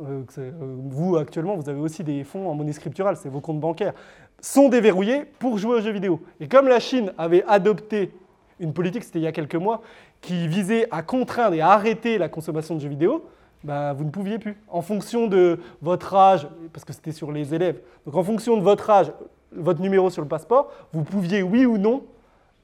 [0.00, 0.22] euh,
[0.58, 3.94] vous actuellement vous avez aussi des fonds en monnaie scripturale, c'est vos comptes bancaires,
[4.40, 6.20] sont déverrouillés pour jouer aux jeux vidéo.
[6.40, 8.12] Et comme la Chine avait adopté
[8.60, 9.82] une politique, c'était il y a quelques mois,
[10.20, 13.24] qui visait à contraindre et à arrêter la consommation de jeux vidéo,
[13.64, 14.56] ben, vous ne pouviez plus.
[14.68, 18.62] En fonction de votre âge, parce que c'était sur les élèves, donc en fonction de
[18.62, 19.12] votre âge,
[19.54, 22.04] votre numéro sur le passeport, vous pouviez oui ou non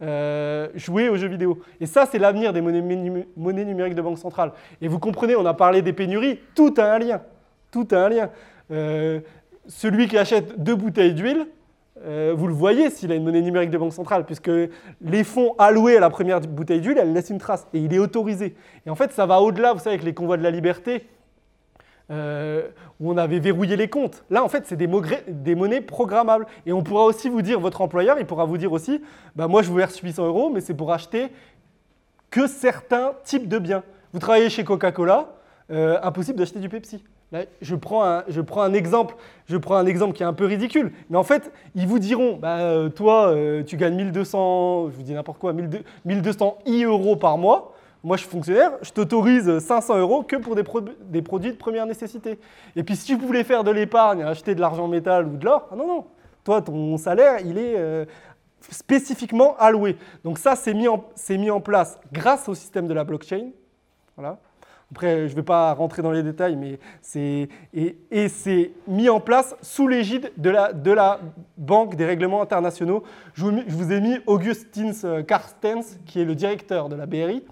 [0.01, 1.59] euh, jouer aux jeux vidéo.
[1.81, 4.53] Et ça, c'est l'avenir des monnaies, numériques de banque centrale.
[4.81, 7.21] Et vous comprenez, on a parlé des pénuries, tout a un lien.
[7.71, 8.31] Tout a un lien.
[8.71, 9.21] Euh,
[9.67, 11.47] celui qui achète deux bouteilles d'huile,
[12.05, 14.51] euh, vous le voyez s'il a une monnaie numérique de banque centrale, puisque
[15.01, 17.99] les fonds alloués à la première bouteille d'huile, elles laissent une trace et il est
[17.99, 18.55] autorisé.
[18.87, 21.07] Et en fait, ça va au-delà, vous savez, avec les convois de la liberté,
[22.11, 22.69] euh,
[23.01, 24.25] où on avait verrouillé les comptes.
[24.31, 24.89] Là, en fait, c'est des,
[25.29, 26.47] des, monnaies programmables.
[26.65, 29.03] Et on pourra aussi vous dire, votre employeur, il pourra vous dire aussi,
[29.37, 31.29] bah, moi, je vous verse 800 euros, mais c'est pour acheter
[32.31, 33.83] que certains types de biens.
[34.13, 35.35] Vous travaillez chez Coca-Cola,
[35.71, 37.05] euh, impossible d'acheter du Pepsi.
[37.61, 41.25] Je, prends un, exemple, je prends un exemple qui est un peu ridicule, mais en
[41.25, 43.35] fait, ils vous diront, bah, euh, toi,
[43.67, 47.75] tu gagnes 1200, je vous dis n'importe quoi, 1200 i euros par mois.
[48.05, 52.39] Moi, je suis fonctionnaire, je t'autorise 500 euros que pour des, produits de première nécessité.
[52.77, 55.69] Et puis, si tu voulais faire de l'épargne, acheter de l'argent métal ou de l'or,
[55.71, 56.05] ah non, non.
[56.45, 57.75] Toi, ton salaire, il est.
[57.77, 58.05] Euh,
[58.71, 59.97] spécifiquement alloués.
[60.25, 60.89] Donc ça, c'est mis,
[61.31, 63.51] mis en place grâce au système de la blockchain.
[64.17, 64.39] Voilà.
[64.91, 67.49] Après, je ne vais pas rentrer dans les détails, mais c'est
[68.87, 71.21] mis en place sous l'égide de la,
[71.59, 73.03] Banque des règlements internationaux.
[73.35, 77.43] Je vous, ai mis Augustins euh, Carstens, qui est le directeur de la BRI.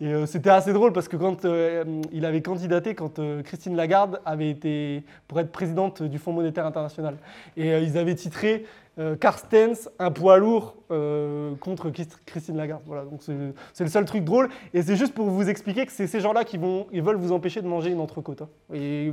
[0.00, 4.20] Et euh, c'était assez drôle parce que quand euh, il avait candidaté, quand Christine Lagarde
[4.24, 7.16] avait été pour être présidente du Fonds monétaire international,
[7.56, 8.64] et ils avaient titré
[8.98, 11.90] euh, Carstens, un poids lourd euh, contre
[12.26, 12.82] Christine Lagarde.
[12.84, 14.50] Voilà, donc c'est le seul truc drôle.
[14.74, 17.32] Et c'est juste pour vous expliquer que c'est ces gens-là qui vont, ils veulent vous
[17.32, 18.42] empêcher de manger une entrecôte.
[18.42, 18.48] Hein.
[18.74, 19.10] Et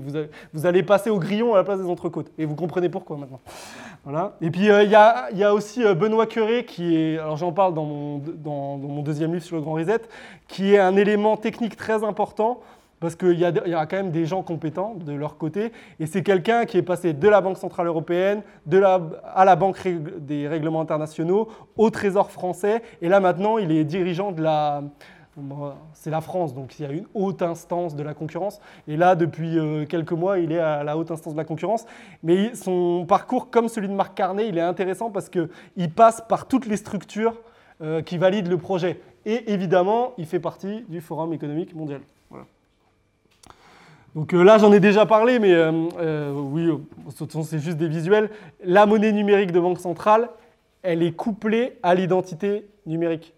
[0.54, 2.30] vous, allez passer au grillon à la place des entrecôtes.
[2.38, 3.40] Et vous comprenez pourquoi maintenant.
[4.04, 4.36] Voilà.
[4.42, 7.86] Et puis euh, il y, a, aussi Benoît Curé qui est, alors j'en parle dans
[7.86, 10.02] mon, dans mon deuxième livre sur le Grand Reset,
[10.50, 12.60] qui est un élément technique très important
[13.00, 16.66] parce qu'il y, a quand même des gens compétents de leur côté, et c'est quelqu'un
[16.66, 19.80] qui est passé de la Banque Centrale Européenne à la Banque
[20.20, 24.84] des règlements internationaux, au Trésor français, et là maintenant il est dirigeant de la...
[25.94, 28.60] C'est la France, donc il y a une haute instance de la concurrence.
[28.90, 31.86] Et là, depuis euh, quelques mois, il est à la haute instance de la concurrence.
[32.24, 35.48] Mais son parcours, comme celui de Marc Carnet, il est intéressant parce qu'il
[35.96, 37.40] passe par toutes les structures
[37.82, 39.00] euh, qui valident le projet.
[39.26, 42.02] Et évidemment, il fait partie du Forum économique mondial.
[44.16, 46.68] Donc euh, là, j'en ai déjà parlé, mais euh, euh, oui,
[47.44, 48.30] c'est juste des visuels.
[48.64, 50.30] La monnaie numérique de banque centrale,
[50.82, 53.34] elle est couplée à l'identité numérique.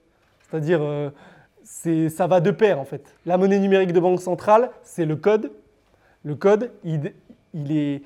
[0.50, 0.82] C'est-à-dire,
[1.64, 3.16] ça va de pair en fait.
[3.26, 5.52] La monnaie numérique de banque centrale, c'est le code.
[6.24, 7.00] Le code, il,
[7.54, 8.00] dire,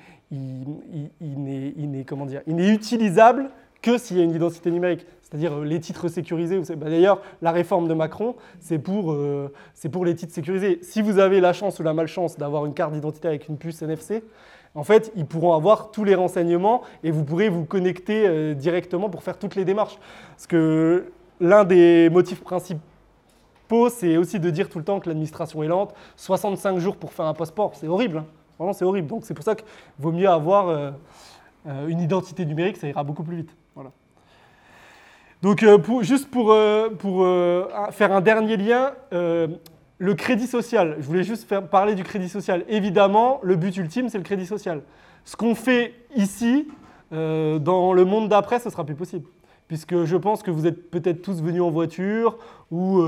[2.46, 3.50] il n'est utilisable
[3.82, 6.60] que s'il y a une identité numérique c'est-à-dire euh, les titres sécurisés.
[6.76, 9.52] Bah, d'ailleurs, la réforme de Macron, c'est pour, euh,
[9.90, 10.78] pour les titres sécurisés.
[10.82, 13.82] Si vous avez la chance ou la malchance d'avoir une carte d'identité avec une puce
[13.82, 14.22] NFC,
[14.76, 19.08] en fait, ils pourront avoir tous les renseignements et vous pourrez vous connecter euh, directement
[19.08, 19.98] pour faire toutes les démarches.
[20.36, 21.06] Parce que
[21.40, 25.92] l'un des motifs principaux, c'est aussi de dire tout le temps que l'administration est lente.
[26.16, 28.18] 65 jours pour faire un passeport, c'est horrible.
[28.18, 28.26] Hein.
[28.58, 29.08] Vraiment, c'est horrible.
[29.08, 29.66] Donc, c'est pour ça qu'il
[29.98, 30.94] vaut mieux avoir
[31.66, 33.50] une identité numérique, ça ira beaucoup plus vite.
[35.42, 38.92] Donc, euh, juste pour, euh, euh, faire un dernier lien,
[39.98, 40.96] le crédit social.
[40.98, 42.64] Je voulais juste faire parler du crédit social.
[42.68, 44.82] Évidemment, le but ultime, c'est le crédit social.
[45.24, 46.68] Ce qu'on fait ici,
[47.10, 49.26] dans le monde d'après, ce sera plus possible.
[49.68, 52.38] Puisque je pense que vous êtes peut-être tous venus en voiture,
[52.70, 53.02] ou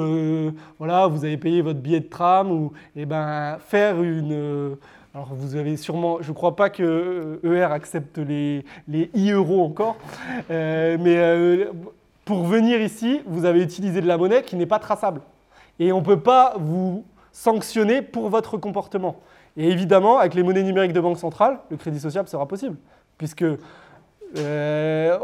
[0.78, 4.76] voilà, vous avez payé votre billet de tram, ou eh ben, faire une.
[5.14, 9.98] alors vous avez sûrement, je ne crois pas que ER accepte les, les e-euros encore,
[10.48, 11.66] mais
[12.28, 15.22] pour venir ici, vous avez utilisé de la monnaie qui n'est pas traçable.
[15.78, 19.16] Et on ne peut pas vous sanctionner pour votre comportement.
[19.56, 22.76] Et évidemment, avec les monnaies numériques de banque centrale, le crédit social sera possible,
[23.16, 23.46] puisque
[24.36, 25.18] euh,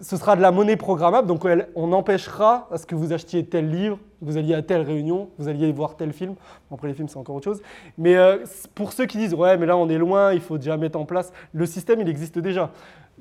[0.00, 1.46] ce sera de la monnaie programmable, donc
[1.76, 5.46] on empêchera à ce que vous achetiez tel livre, vous alliez à telle réunion, vous
[5.46, 6.34] alliez voir tel film.
[6.72, 7.62] après les films, c'est encore autre chose.
[7.98, 8.38] Mais euh,
[8.74, 11.04] pour ceux qui disent, ouais, mais là on est loin, il faut déjà mettre en
[11.04, 12.72] place, le système, il existe déjà.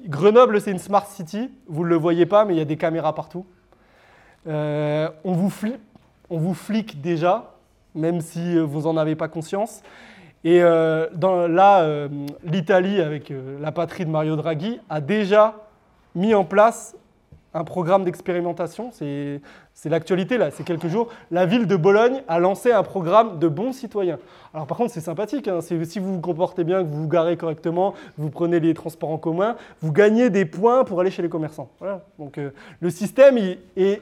[0.03, 1.49] Grenoble, c'est une smart city.
[1.67, 3.45] Vous ne le voyez pas, mais il y a des caméras partout.
[4.47, 5.51] Euh, on, vous
[6.29, 7.55] on vous flique déjà,
[7.95, 9.81] même si vous n'en avez pas conscience.
[10.43, 11.07] Et euh,
[11.47, 12.07] là, euh,
[12.43, 15.55] l'Italie, avec la patrie de Mario Draghi, a déjà
[16.13, 16.95] mis en place
[17.55, 18.91] un programme d'expérimentation.
[18.91, 19.41] C'est
[19.85, 21.07] l'actualité là, c'est quelques jours.
[21.31, 24.19] La ville de Bologne a lancé un programme de bons citoyens.
[24.53, 25.47] Alors par contre, c'est sympathique.
[25.47, 25.61] Hein.
[25.61, 29.17] si vous vous comportez bien, que vous vous garez correctement, vous prenez les transports en
[29.17, 31.69] commun, vous gagnez des points pour aller chez les commerçants.
[32.19, 32.51] Donc euh,
[32.81, 33.97] le système, euh,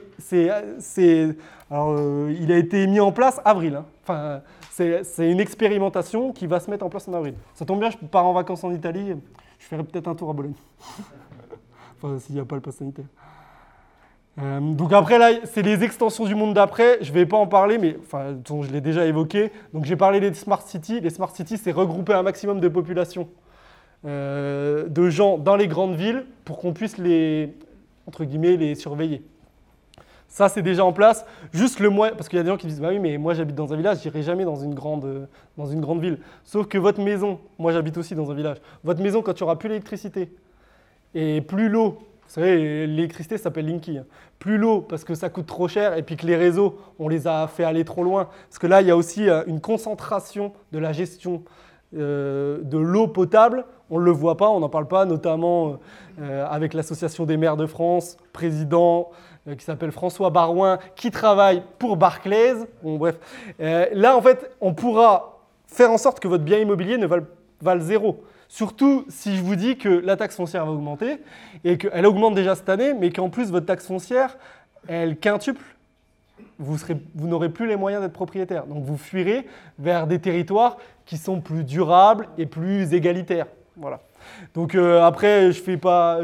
[2.40, 3.76] il a été mis en place avril.
[3.76, 3.84] Hein.
[4.02, 4.40] Enfin,
[4.70, 7.34] c'est une expérimentation qui va se mettre en place en avril.
[7.54, 9.14] Ça tombe bien, je pars en vacances en Italie.
[9.60, 10.54] Je ferai peut-être un tour à Bologne.
[12.02, 13.06] enfin, s'il n'y a pas le pass sanitaire.
[14.42, 16.98] Euh, donc après là, c'est les extensions du monde d'après.
[17.00, 19.52] Je ne vais pas en parler, mais enfin, je l'ai déjà évoqué.
[19.72, 21.00] Donc j'ai parlé des smart cities.
[21.00, 23.28] Les smart cities, c'est regrouper un maximum de population
[24.04, 27.54] euh, de gens dans les grandes villes pour qu'on puisse les
[28.06, 29.22] entre guillemets les surveiller.
[30.28, 31.24] Ça, c'est déjà en place.
[31.52, 33.34] Juste le moyen, parce qu'il y a des gens qui disent bah oui, mais moi
[33.34, 36.18] j'habite dans un village, j'irai jamais dans une grande dans une grande ville.
[36.42, 38.56] Sauf que votre maison, moi j'habite aussi dans un village.
[38.82, 40.32] Votre maison, quand il n'y aura plus l'électricité
[41.14, 41.98] et plus l'eau
[42.40, 43.98] savez, l'électricité s'appelle Linky.
[43.98, 44.06] Hein.
[44.38, 47.26] Plus l'eau, parce que ça coûte trop cher, et puis que les réseaux, on les
[47.26, 48.28] a fait aller trop loin.
[48.48, 51.44] Parce que là, il y a aussi euh, une concentration de la gestion
[51.96, 53.64] euh, de l'eau potable.
[53.90, 55.78] On ne le voit pas, on n'en parle pas, notamment
[56.20, 59.10] euh, avec l'Association des maires de France, président
[59.58, 62.54] qui s'appelle François Barouin, qui travaille pour Barclays.
[62.82, 63.18] Bon, bref.
[63.58, 67.06] là, en fait, on pourra faire en sorte que votre bien immobilier ne
[67.60, 68.24] vale zéro.
[68.48, 71.18] Surtout si je vous dis que la taxe foncière va augmenter
[71.64, 74.36] et qu'elle augmente déjà cette année, mais qu'en plus votre taxe foncière,
[74.88, 75.64] elle quintuple.
[76.58, 76.78] Vous,
[77.16, 78.66] n'aurez plus les moyens d'être propriétaire.
[78.66, 79.46] Donc vous fuirez
[79.78, 83.46] vers des territoires qui sont plus durables et plus égalitaires.
[83.76, 84.00] Voilà.
[84.54, 86.20] Donc euh, après, je fais pas.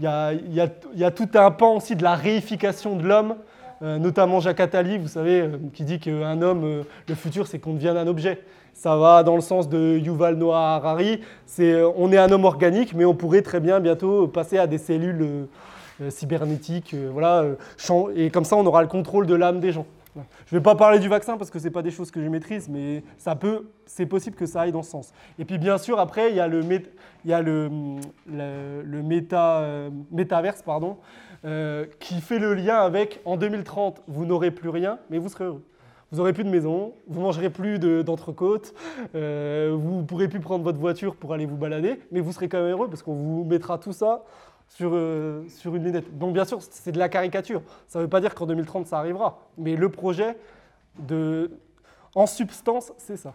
[0.00, 3.36] Il y a, tout un pan aussi de la réification de l'homme,
[3.82, 7.74] euh, notamment Jacques Attali, vous savez, euh, qui dit qu'un homme, le futur, c'est qu'on
[7.74, 8.40] devienne un objet.
[8.74, 11.20] Ça va dans le sens de Yuval Noah Harari.
[11.46, 14.66] C'est, euh, on est un homme organique, mais on pourrait très bien bientôt passer à
[14.66, 15.44] des cellules euh,
[16.02, 16.94] euh, cybernétiques.
[17.12, 17.44] voilà,
[18.16, 19.86] et comme ça, on aura le contrôle de l'âme des gens.
[20.16, 22.22] Je ne vais pas parler du vaccin parce que ce n'est pas des choses que
[22.22, 25.12] je maîtrise, mais ça peut, c'est possible que ça aille dans ce sens.
[25.38, 26.62] Et puis bien sûr, après, il y a le,
[30.12, 30.98] métaverse pardon,
[32.00, 35.64] qui fait le lien avec en 2030, vous n'aurez plus rien, mais vous serez heureux.
[36.14, 38.72] Vous n'aurez plus de maison, vous mangerez plus de- d'entrecôte,
[39.16, 42.58] euh, vous pourrez plus prendre votre voiture pour aller vous balader, mais vous serez quand
[42.62, 44.22] même heureux parce qu'on vous mettra tout ça
[44.68, 46.16] sur, euh, sur une lunette.
[46.16, 47.62] Donc bien sûr, c'est de la caricature.
[47.88, 49.40] Ça ne veut pas dire qu'en 2030, ça arrivera.
[49.58, 50.36] Mais le projet,
[51.00, 51.50] de,
[52.14, 53.34] en substance, c'est ça.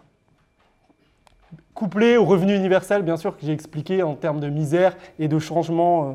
[1.74, 5.38] Couplé au revenu universel, bien sûr, que j'ai expliqué en termes de misère et de
[5.38, 6.12] changement euh,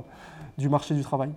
[0.58, 1.30] du marché du travail.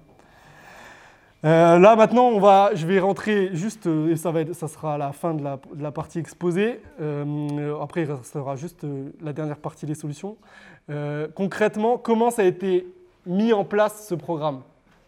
[1.45, 2.33] Euh, là maintenant,
[2.75, 6.81] je vais rentrer juste, euh, et ça, sera la fin de la, partie exposée.
[7.01, 8.85] Euh, après, il restera juste
[9.23, 10.37] la dernière partie, les solutions.
[11.35, 12.87] Concrètement, comment ça a été
[13.27, 14.63] mis en place ce programme?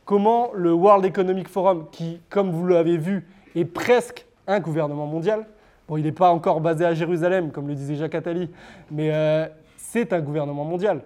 [0.05, 5.47] Comment le World Economic Forum, qui, comme vous l'avez vu, est presque un gouvernement mondial,
[5.89, 8.51] bon, il n'est pas encore basé à Jérusalem, comme le disait Jacques Attali,
[8.90, 11.01] mais c'est un gouvernement mondial.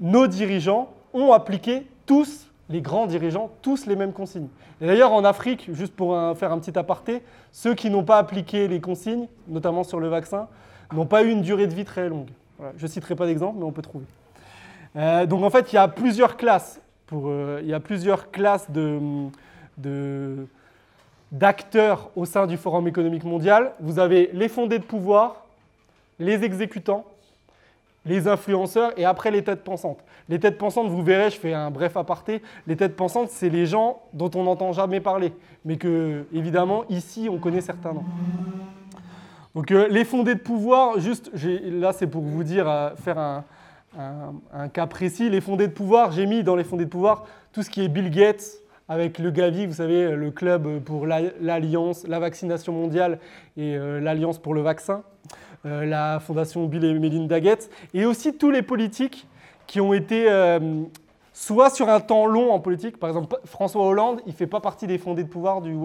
[0.00, 4.48] Nos dirigeants ont appliqué tous, les grands dirigeants, tous les mêmes consignes.
[4.80, 7.22] Et d'ailleurs, en Afrique, juste pour faire un petit aparté,
[7.52, 10.48] ceux qui n'ont pas appliqué les consignes, notamment sur le vaccin,
[10.92, 12.28] n'ont pas eu une durée de vie très longue.
[12.76, 14.06] Je ne citerai pas d'exemple, mais on peut trouver.
[14.96, 16.80] Euh, donc en fait, il y a plusieurs classes.
[17.12, 18.68] Euh, y a plusieurs classes
[21.32, 23.72] d'acteurs au sein du Forum économique mondial.
[23.80, 25.44] Vous avez les fondés de pouvoir,
[26.18, 27.04] les exécutants,
[28.06, 29.98] les influenceurs et après les têtes pensantes.
[30.28, 33.66] Les têtes pensantes, vous verrez, je fais un bref aparté, les têtes pensantes, c'est les
[33.66, 35.32] gens dont on n'entend jamais parler,
[35.64, 38.04] mais que, évidemment, ici, on connaît certains noms.
[39.54, 41.30] Donc euh, les fondés de pouvoir, juste,
[41.64, 46.26] là c'est pour vous dire, euh, faire un, cas précis, les fondés de pouvoir, j'ai
[46.26, 48.44] mis dans les fondés de pouvoir tout ce qui est Bill Gates
[48.88, 53.18] avec le Gavi, vous savez, le club pour la- l'Alliance, la vaccination mondiale
[53.56, 55.02] et euh, l'Alliance pour le vaccin,
[55.66, 59.26] la fondation Bill et Melinda Gates, et aussi tous les politiques
[59.66, 60.82] qui ont été euh,
[61.32, 64.60] soit sur un temps long en politique, par exemple François Hollande, il ne fait pas
[64.60, 65.76] partie des fondés de pouvoir du,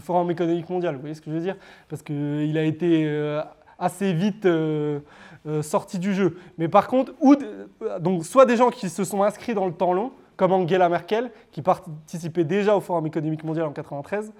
[0.00, 1.56] Forum économique mondial, vous voyez ce que je veux dire?
[1.88, 3.42] Parce qu'il a été euh,
[3.78, 5.00] assez vite euh,
[5.46, 6.36] euh, sorti du jeu.
[6.58, 9.92] Mais par contre, euh, donc, soit des gens qui se sont inscrits dans le temps
[9.92, 14.32] long, comme Angela Merkel, qui participait déjà au Forum économique mondial en 93,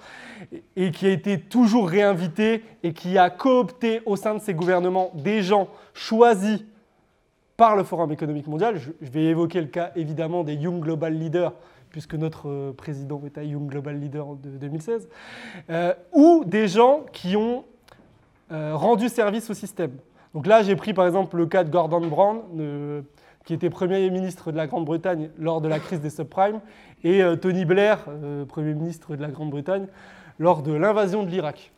[0.76, 5.10] et- qui a été toujours réinvité et qui a coopté au sein de ses gouvernements
[5.14, 6.64] des gens choisis
[7.56, 8.76] par le Forum économique mondial.
[8.78, 11.52] Je, vais évoquer le cas évidemment des Young Global Leaders,
[11.90, 15.08] puisque notre euh, président est un Young Global Leader de 2016,
[15.68, 17.64] euh, ou des gens qui ont
[18.52, 19.90] euh, rendu service au système.
[20.32, 22.42] Donc là, j'ai pris par exemple le cas de Gordon Brown,
[23.48, 26.60] qui était Premier ministre de la Grande-Bretagne lors de la crise des subprimes,
[27.02, 29.86] et euh, Tony Blair, euh, Premier ministre de la Grande-Bretagne,
[30.38, 31.72] lors de l'invasion de l'Irak.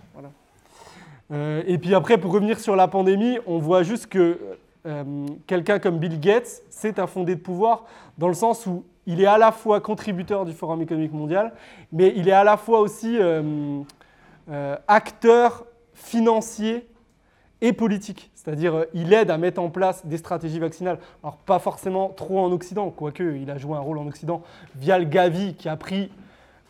[1.30, 4.36] Euh, et puis après, pour revenir sur la pandémie, on voit juste que
[5.47, 7.84] quelqu'un comme Bill Gates, c'est un fondé de pouvoir
[8.18, 11.52] dans le sens où il est à la fois contributeur du Forum économique mondial,
[11.92, 13.16] mais il est à la fois aussi
[14.88, 16.88] acteur financier
[17.60, 18.30] et politique.
[18.42, 20.98] C'est-à-dire, euh, il aide à mettre en place des stratégies vaccinales.
[21.22, 24.42] Alors, pas forcément trop en Occident, quoique il a joué un rôle en Occident
[24.76, 26.10] via le Gavi qui a pris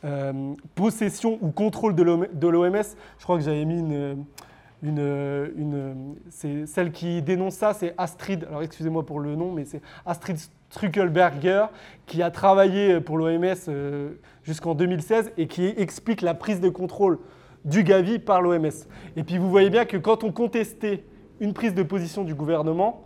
[0.05, 0.32] euh,
[0.74, 2.82] possession ou contrôle de l'OM- de l'OMS.
[3.18, 4.24] Je crois que j'avais mis une.
[4.82, 8.47] une, une- c'est celle qui dénonce ça, c'est Astrid.
[8.48, 10.38] Alors, excusez-moi pour le nom, mais c'est Astrid
[10.70, 11.66] Struckelberger
[12.06, 14.10] qui a travaillé pour l'OMS euh,
[14.42, 17.18] jusqu'en 2016 et qui explique la prise de contrôle
[17.64, 18.70] du Gavi par l'OMS.
[19.16, 21.05] Et puis vous voyez bien que quand on contestait
[21.41, 23.03] une prise de position du gouvernement,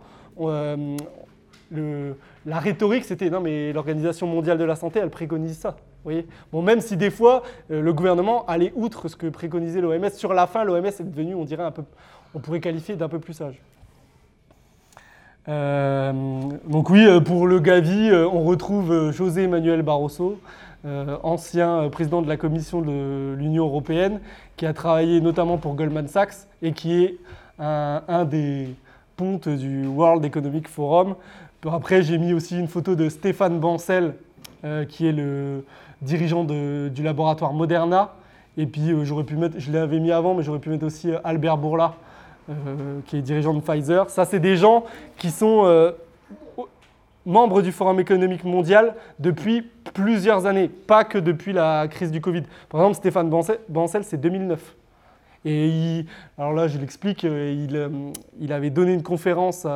[1.73, 2.13] euh,
[2.45, 5.71] la rhétorique c'était non mais l'Organisation mondiale de la santé elle préconise ça.
[5.71, 7.41] Vous voyez bon, même si des fois
[7.71, 11.33] euh, le gouvernement allait outre ce que préconisait l'OMS, sur la fin l'OMS est devenu
[11.33, 11.83] on dirait un peu,
[12.35, 13.59] on pourrait qualifier d'un peu plus sage.
[15.47, 16.11] Euh,
[16.67, 20.39] donc oui, pour le Gavi, on retrouve José Emmanuel Barroso,
[21.23, 24.21] ancien président de la Commission de l'Union européenne,
[24.55, 27.17] qui a travaillé notamment pour Goldman Sachs et qui est
[27.59, 28.69] un, des,
[29.15, 31.15] ponte du World Economic Forum.
[31.71, 34.15] Après, j'ai mis aussi une photo de Stéphane Bancel,
[34.89, 35.63] qui est le
[36.01, 38.13] dirigeant du laboratoire Moderna.
[38.57, 41.57] Et puis, j'aurais pu mettre, je l'avais mis avant, mais j'aurais pu mettre aussi Albert
[41.57, 41.95] Bourla,
[43.07, 44.09] qui est dirigeant de Pfizer.
[44.09, 44.83] Ça, c'est des gens
[45.17, 45.93] qui sont
[47.25, 49.63] membre du Forum économique mondial depuis
[49.93, 52.43] plusieurs années, pas que depuis la crise du Covid.
[52.69, 54.75] Par exemple, Stéphane Bancel, c'est 2009.
[55.45, 56.05] Et
[56.39, 57.89] alors là, je l'explique, euh, il, euh,
[58.39, 59.67] il, avait donné une conférence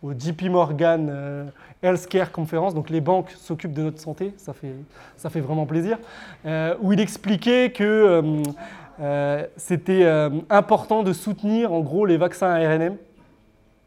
[0.00, 1.44] au JP Morgan euh,
[1.82, 4.72] Healthcare Conference, donc les banques s'occupent de notre santé, ça fait,
[5.16, 5.98] ça fait vraiment plaisir,
[6.80, 8.42] où il expliquait que
[9.56, 10.06] c'était
[10.48, 12.96] important de soutenir en gros les vaccins ARNM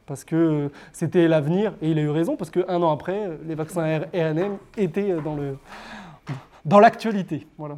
[0.06, 4.00] parce que c'était l'avenir, et il a eu raison, parce qu'un an après, les vaccins
[4.12, 5.38] RNM étaient dans,
[6.66, 7.46] dans l'actualité.
[7.60, 7.76] Voilà.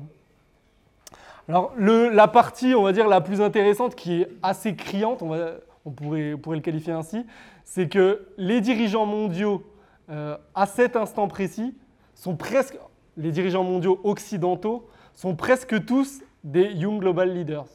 [1.52, 6.38] Alors, la partie, on va dire, la plus intéressante, qui est assez criante, on, pourrait,
[6.46, 7.26] le qualifier ainsi,
[7.66, 9.62] c'est que les dirigeants mondiaux,
[10.10, 11.76] euh, à cet instant précis,
[12.16, 12.78] sont presque,
[13.18, 17.68] les dirigeants mondiaux occidentaux, sont presque tous des Young Global Leaders.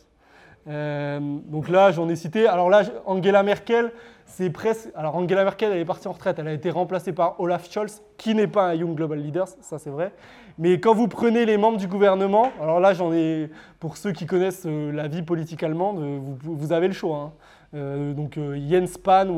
[0.69, 2.47] Euh, donc là, j'en ai cité.
[2.47, 3.93] Alors là, Angela Merkel,
[4.27, 4.91] c'est presque.
[4.95, 6.39] Alors Angela Merkel, elle est partie en retraite.
[6.39, 9.79] Elle a été remplacée par Olaf Scholz, qui n'est pas un Young Global Leader, ça
[9.79, 10.13] c'est vrai.
[10.59, 13.51] Mais quand vous prenez les membres du gouvernement, alors là, j'en ai.
[13.79, 17.33] Pour ceux qui connaissent euh, la vie politique allemande, euh, vous, avez le choix.
[17.75, 18.13] Hein.
[18.15, 18.39] donc
[18.69, 19.29] Jens Spahn,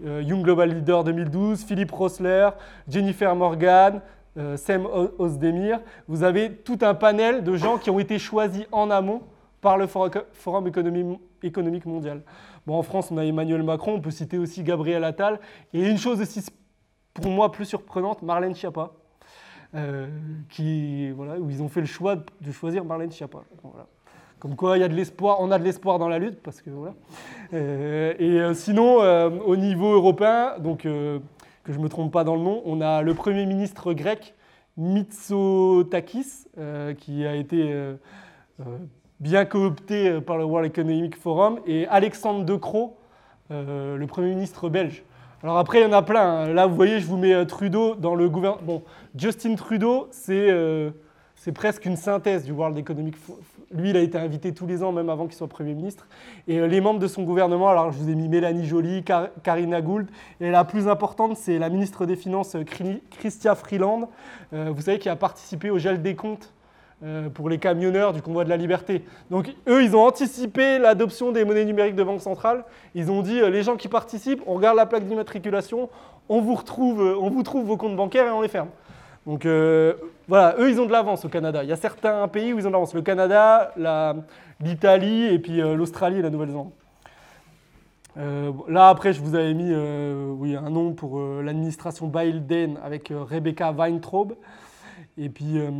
[0.00, 2.50] Young Global Leader 2012, Philippe Rossler,
[2.88, 4.00] Jennifer Morgan,
[4.56, 4.86] Sam
[5.18, 5.80] Ozdemir.
[6.08, 9.22] Vous avez tout un panel de gens qui ont été choisis en amont
[9.60, 10.68] par le Forum
[11.42, 12.20] économique mondial.
[12.66, 15.38] Bon, en France, on a Emmanuel Macron, on peut citer aussi Gabriel Attal.
[15.74, 16.44] Et une chose aussi,
[17.12, 18.92] pour moi, plus surprenante, Marlène Schiappa,
[19.74, 20.08] euh,
[20.48, 23.40] qui, voilà, où ils ont fait le choix de choisir Marlène Schiappa.
[24.38, 26.62] Comme quoi, il y a de l'espoir, on a de l'espoir dans la lutte, parce
[26.62, 26.94] que voilà.
[27.52, 28.98] Euh, et euh, sinon,
[29.44, 31.20] au niveau européen, donc que
[31.72, 34.34] je ne me trompe pas dans le nom, on a le Premier ministre grec,
[34.78, 36.46] Mitsotakis,
[36.98, 37.94] qui a été
[39.24, 42.94] bien coopté euh, par le World Economic Forum, et Alexandre De Croo,
[43.50, 45.02] euh, le Premier ministre belge.
[45.42, 46.42] Alors après, il y en a plein.
[46.44, 46.48] Hein.
[46.48, 48.62] Là, vous voyez, je vous mets euh, Trudeau dans le gouvernement.
[48.62, 48.82] Bon,
[49.16, 50.50] Justin Trudeau, c'est
[51.36, 53.42] c'est presque une synthèse du World Economic Forum.
[53.70, 56.06] Lui, il a été invité tous les ans, même avant qu'il soit Premier ministre.
[56.46, 59.04] Et les membres de son gouvernement, alors je vous ai mis Mélanie Joly,
[59.42, 60.06] Karina Gould,
[60.40, 62.56] et la plus importante, c'est la ministre des Finances,
[63.10, 64.08] Christia Freeland,
[64.52, 66.63] vous savez, qui a participé au gel des comptes euh,
[67.34, 69.04] pour les camionneurs du convoi de la liberté.
[69.30, 72.64] Donc eux, ils ont anticipé l'adoption des monnaies numériques de banque centrale.
[72.94, 75.90] Ils ont dit, euh, les gens qui participent, on regarde la plaque d'immatriculation,
[76.28, 78.68] on vous retrouve, euh, on vous trouve vos comptes bancaires et on les ferme.
[79.26, 79.46] Donc
[80.28, 81.62] voilà, eux, ils ont de l'avance au Canada.
[81.62, 82.92] Il y a certains pays où ils ont de l'avance.
[82.92, 83.72] Le Canada,
[84.60, 86.70] l'Italie et puis l'Australie et la Nouvelle-Zélande.
[88.68, 94.34] là, après, je vous avais mis oui, un nom pour l'administration Biden avec Rebecca Weintraub.
[95.16, 95.70] Et puis, euh,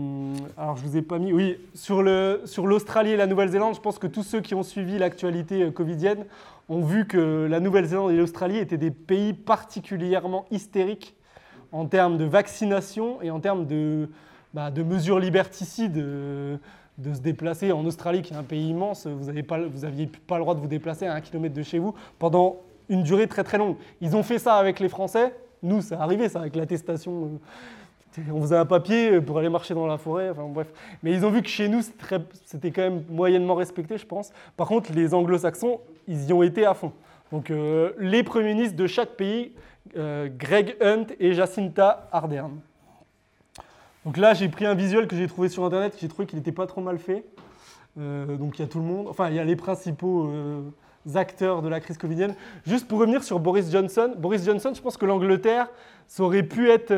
[0.56, 3.98] alors je vous ai pas mis, oui, sur l'Australie sur et la Nouvelle-Zélande, je pense
[3.98, 6.24] que tous ceux qui ont suivi l'actualité euh, covidienne
[6.69, 11.16] ont vu que la Nouvelle-Zélande et l'Australie étaient des pays particulièrement hystériques
[11.73, 14.09] en termes de vaccination et en termes de,
[14.55, 16.56] bah, de mesures liberticides euh,
[16.98, 17.73] de se déplacer.
[17.73, 19.59] En Australie, qui est un pays immense, vous n'aviez pas,
[20.28, 23.27] pas le droit de vous déplacer à un kilomètre de chez vous pendant une durée
[23.27, 23.74] très très longue.
[24.01, 25.35] Ils ont fait ça avec les Français.
[25.65, 27.40] Nous, ça arrivé ça avec l'attestation
[28.32, 30.69] on faisait un papier pour aller marcher dans la forêt, enfin bref.
[31.03, 31.81] Mais ils ont vu que chez nous,
[32.45, 34.31] c'était quand même moyennement respecté, je pense.
[34.57, 36.93] Par contre, les anglo-saxons, ils y ont été à fond.
[37.32, 39.53] Donc euh, les premiers ministres de chaque pays,
[39.97, 42.61] euh, Greg Hunt et Jacinta Ardern.
[44.05, 46.53] Donc là, j'ai pris un visuel que j'ai trouvé sur Internet, j'ai trouvé qu'il n'était
[46.53, 47.24] pas trop mal fait.
[47.99, 50.31] Euh, donc il y a tout le monde, enfin il y a les principaux
[51.15, 52.35] acteurs de la crise covidienne.
[52.66, 55.69] Juste pour revenir sur Boris Johnson, Boris Johnson, je pense que l'Angleterre,
[56.07, 56.93] ça aurait pu être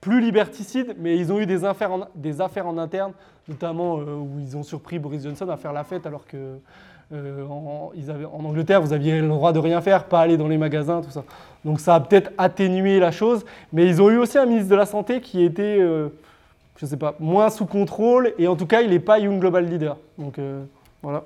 [0.00, 3.12] plus liberticides, mais ils ont eu des affaires en, interne,
[3.48, 6.58] notamment euh, où ils ont surpris Boris Johnson à faire la fête alors que
[7.12, 11.10] euh, Angleterre, vous aviez le droit de rien faire, pas aller dans les magasins, tout
[11.10, 11.24] ça.
[11.64, 14.76] Donc ça a peut-être atténué la chose, mais ils ont eu aussi un ministre de
[14.76, 16.08] la Santé qui était, euh,
[16.76, 19.64] je sais pas, moins sous contrôle, et en tout cas, il n'est pas Young Global
[19.64, 19.96] Leader.
[20.18, 20.38] Donc
[21.02, 21.24] voilà.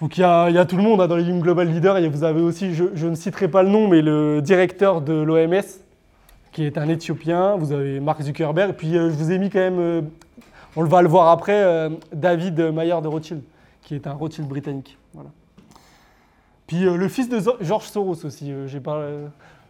[0.00, 2.22] Donc il y, a, tout le monde hein, dans les Young Global Leaders, et vous
[2.22, 5.62] avez aussi, je ne citerai pas le nom, mais le directeur de l'OMS,
[6.52, 7.56] qui est un Éthiopien.
[7.56, 8.74] Vous avez Mark Zuckerberg.
[8.74, 10.02] Puis euh, je vous ai mis quand même, euh,
[10.74, 13.42] on va le voir après, euh, David Mayer de Rothschild,
[13.82, 14.96] qui est un Rothschild britannique.
[15.14, 15.30] Voilà.
[16.66, 18.52] Puis le fils de George Soros aussi.
[18.66, 18.82] j'ai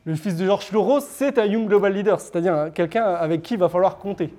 [0.04, 3.60] le fils de George Soros, c'est un Young Global Leader, c'est-à-dire quelqu'un avec qui il
[3.60, 4.32] va falloir compter.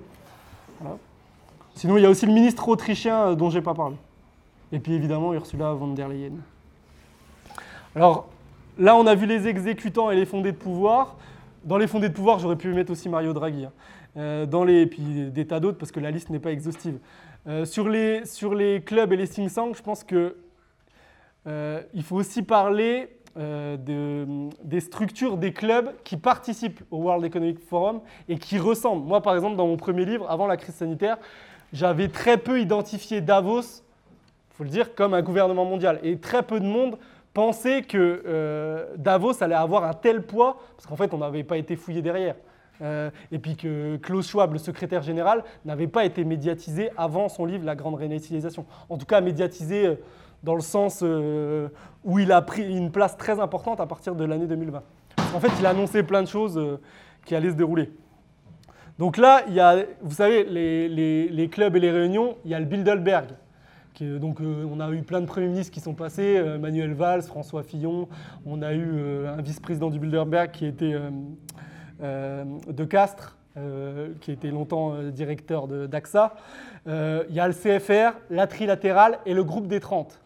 [1.74, 3.94] Sinon, il y a aussi le ministre autrichien dont je n'ai pas parlé.
[4.72, 6.32] Et puis évidemment, Ursula von der Leyen.
[7.94, 8.28] Alors
[8.78, 11.16] là, on a vu les exécutants et les fondés de pouvoir.
[11.64, 13.64] Dans les fondés de pouvoir, j'aurais pu mettre aussi Mario Draghi.
[13.64, 13.72] Hein.
[14.16, 16.98] Euh, dans les, et puis des tas d'autres, parce que la liste n'est pas exhaustive.
[17.46, 20.34] Euh, sur, les, sur les clubs et les think je pense qu'il
[21.46, 28.00] euh, faut aussi parler de, des structures des clubs qui participent au World Economic Forum
[28.28, 29.06] et qui ressemblent.
[29.06, 31.18] Moi, par exemple, dans mon premier livre, avant la crise sanitaire,
[31.72, 36.00] j'avais très peu identifié Davos, il faut le dire, comme un gouvernement mondial.
[36.02, 36.98] Et très peu de monde
[37.38, 41.76] pensait que Davos allait avoir un tel poids, parce qu'en fait, on n'avait pas été
[41.76, 42.34] fouillé derrière.
[42.82, 47.44] Euh, et puis que Klaus Schwab, le secrétaire général, n'avait pas été médiatisé avant son
[47.44, 48.66] livre La Grande Réinitialisation.
[48.88, 49.94] En tout cas, médiatisé euh,
[50.42, 51.68] dans le sens euh,
[52.04, 54.82] où il a pris une place très importante à partir de l'année 2020.
[55.34, 56.78] En fait, il a annoncé plein de choses
[57.24, 57.92] qui allaient se dérouler.
[58.98, 62.58] Donc là, il y a, vous savez, les, clubs et les réunions, il y a
[62.58, 63.26] le Bilderberg.
[64.02, 68.08] Donc, on a eu plein de premiers ministres qui sont passés, Manuel Valls, François Fillon,
[68.46, 70.94] on a eu un vice-président du Bilderberg qui était
[72.00, 76.36] euh, de Castres, euh, qui était longtemps euh, directeur d'AXA.
[76.86, 80.20] il y a le CFR, la trilatérale et le groupe des 30.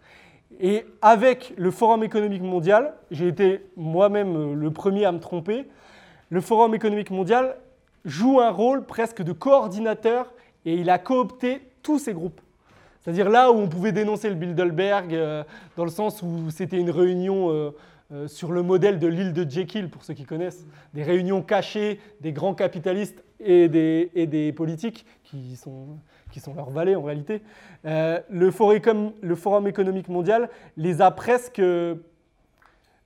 [0.60, 5.66] Et avec le Forum économique mondial, j'ai été moi-même le premier à me tromper,
[6.28, 7.56] le Forum économique mondial
[8.04, 10.30] joue un rôle presque de coordinateur
[10.66, 12.40] et il a coopté tous ces groupes.
[13.02, 15.18] C'est-à-dire là où on pouvait dénoncer le Bilderberg,
[15.76, 17.72] dans le sens où c'était une réunion
[18.12, 21.98] euh, sur le modèle de l'île de Jekyll, pour ceux qui connaissent, des réunions cachées
[22.20, 25.98] des grands capitalistes et des, et des politiques, qui sont,
[26.30, 27.40] qui sont leurs valets en réalité.
[27.86, 31.94] Euh, le, forum, le, Forum économique mondial les a presque euh,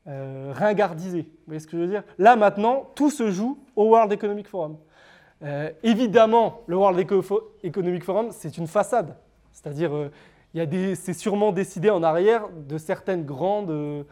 [0.07, 1.23] ringardisés.
[1.23, 2.03] Vous voyez ce que je veux dire?
[2.19, 4.77] Là maintenant, tout se joue au World Economic Forum.
[5.85, 6.99] évidemment, le World
[7.63, 9.15] Economic Forum, c'est une façade.
[9.57, 10.11] C'est-à-dire,
[10.95, 14.05] c'est sûrement décidé en arrière de certaines grandes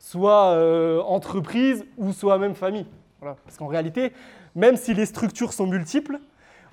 [0.00, 2.86] soit euh, entreprise ou soit même famille.
[3.20, 4.12] Parce qu'en réalité,
[4.56, 6.18] même si les structures sont multiples,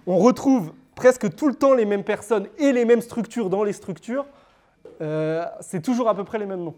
[0.07, 3.73] on retrouve presque tout le temps les mêmes personnes et les mêmes structures dans les
[3.73, 4.25] structures.
[5.01, 6.75] Euh, c'est toujours à peu près les mêmes noms.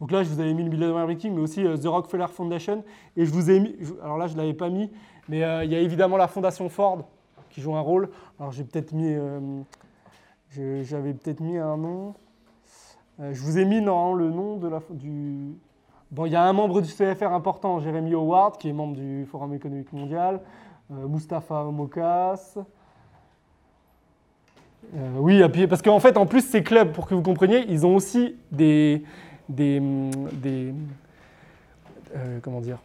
[0.00, 2.84] Donc là, je vous avais mis le Billionaire Meeting, mais aussi euh, The Rockefeller Foundation.
[3.16, 4.90] Et je vous ai mis, alors là, je ne l'avais pas mis,
[5.28, 7.08] mais il y a évidemment la Fondation Ford
[7.48, 8.10] qui joue un rôle.
[8.38, 9.16] Alors j'ai peut-être mis,
[10.82, 12.14] j'avais peut-être mis un nom.
[13.20, 15.54] Euh, je vous ai mis non, le nom de la, du...
[16.10, 19.24] Bon, il y a un membre du CFR important, Jérémy Howard, qui est membre du
[19.26, 20.40] Forum économique mondial,
[20.92, 22.54] euh, Mustapha Mokas.
[24.96, 27.96] Euh, oui, parce qu'en fait, en plus, ces clubs, pour que vous compreniez, ils ont
[27.96, 29.02] aussi des,
[29.48, 29.80] des,
[30.32, 30.74] des
[32.42, 32.78] comment dire,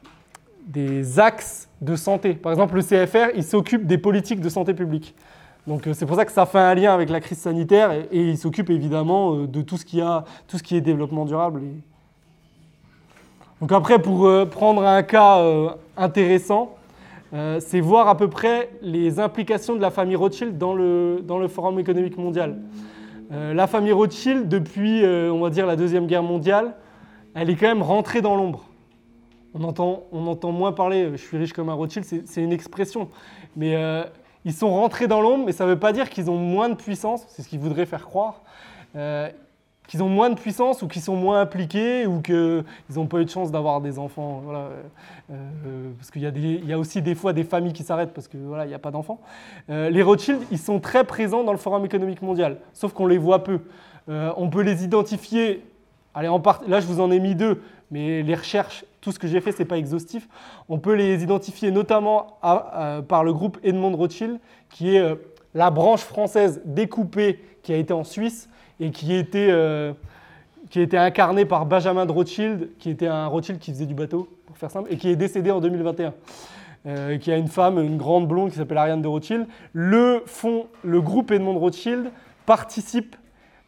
[0.65, 2.33] des axes de santé.
[2.33, 5.13] Par exemple, le CFR, il s'occupe des politiques de santé publique.
[5.69, 8.07] Donc euh, c'est pour ça que ça fait un lien avec la crise sanitaire et,
[8.11, 11.61] il s'occupe évidemment euh, de tout ce, qui a, tout ce qui est développement durable.
[13.61, 15.39] Donc après, pour euh, prendre un cas
[15.95, 16.75] intéressant,
[17.59, 21.47] c'est voir à peu près les implications de la famille Rothschild dans le, dans le
[21.47, 22.57] Forum économique mondial.
[23.29, 26.73] la famille Rothschild, depuis, on va dire, la Deuxième Guerre mondiale,
[27.35, 28.65] elle est quand même rentrée dans l'ombre.
[29.53, 33.09] On entend, on entend moins parler, je suis riche comme un Rothschild, c'est une expression.
[33.55, 33.75] Mais
[34.45, 36.75] ils sont rentrés dans l'ombre, mais ça ne veut pas dire qu'ils ont moins de
[36.75, 38.41] puissance, c'est ce qu'ils voudraient faire croire,
[38.95, 39.29] euh,
[39.87, 42.63] qu'ils ont moins de puissance ou qu'ils sont moins impliqués ou qu'ils
[42.95, 44.41] n'ont pas eu de chance d'avoir des enfants.
[44.45, 44.69] Voilà.
[45.31, 48.73] Euh, parce qu'il y, a aussi des fois des familles qui s'arrêtent parce qu'il n'y
[48.73, 49.19] a pas d'enfants.
[49.69, 53.17] Euh, les Rothschild, ils sont très présents dans le Forum économique mondial, sauf qu'on les
[53.17, 53.59] voit peu.
[54.07, 55.65] on peut les identifier,
[56.13, 56.29] allez,
[56.67, 57.61] là je vous en ai mis deux,
[57.91, 60.27] mais les recherches tout ce que j'ai fait, ce n'est pas exhaustif.
[60.67, 62.39] On peut les identifier notamment
[63.07, 64.39] par le groupe Edmond Rothschild,
[64.69, 65.15] qui est euh,
[65.53, 68.49] la branche française découpée qui a été en Suisse
[68.79, 69.93] et qui était, euh,
[70.69, 74.29] qui était incarnée par Benjamin de Rothschild, qui était un Rothschild qui faisait du bateau,
[74.45, 76.13] pour faire simple, et qui est décédé en 2021.
[76.85, 79.47] Euh, qui a une femme, une grande blonde qui s'appelle Ariane de Rothschild.
[79.73, 80.23] Le,
[80.85, 82.09] le groupe Edmond Rothschild
[82.45, 83.17] participe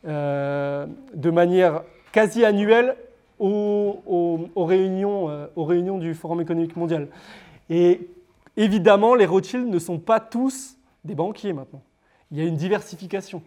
[0.03, 2.95] de manière quasi annuelle
[3.41, 7.07] aux, réunions, euh, aux réunions du Forum économique mondial.
[7.69, 8.07] Et
[8.55, 11.81] évidemment, les Rothschild ne sont pas tous des banquiers maintenant.
[12.31, 13.41] Il y a une diversification.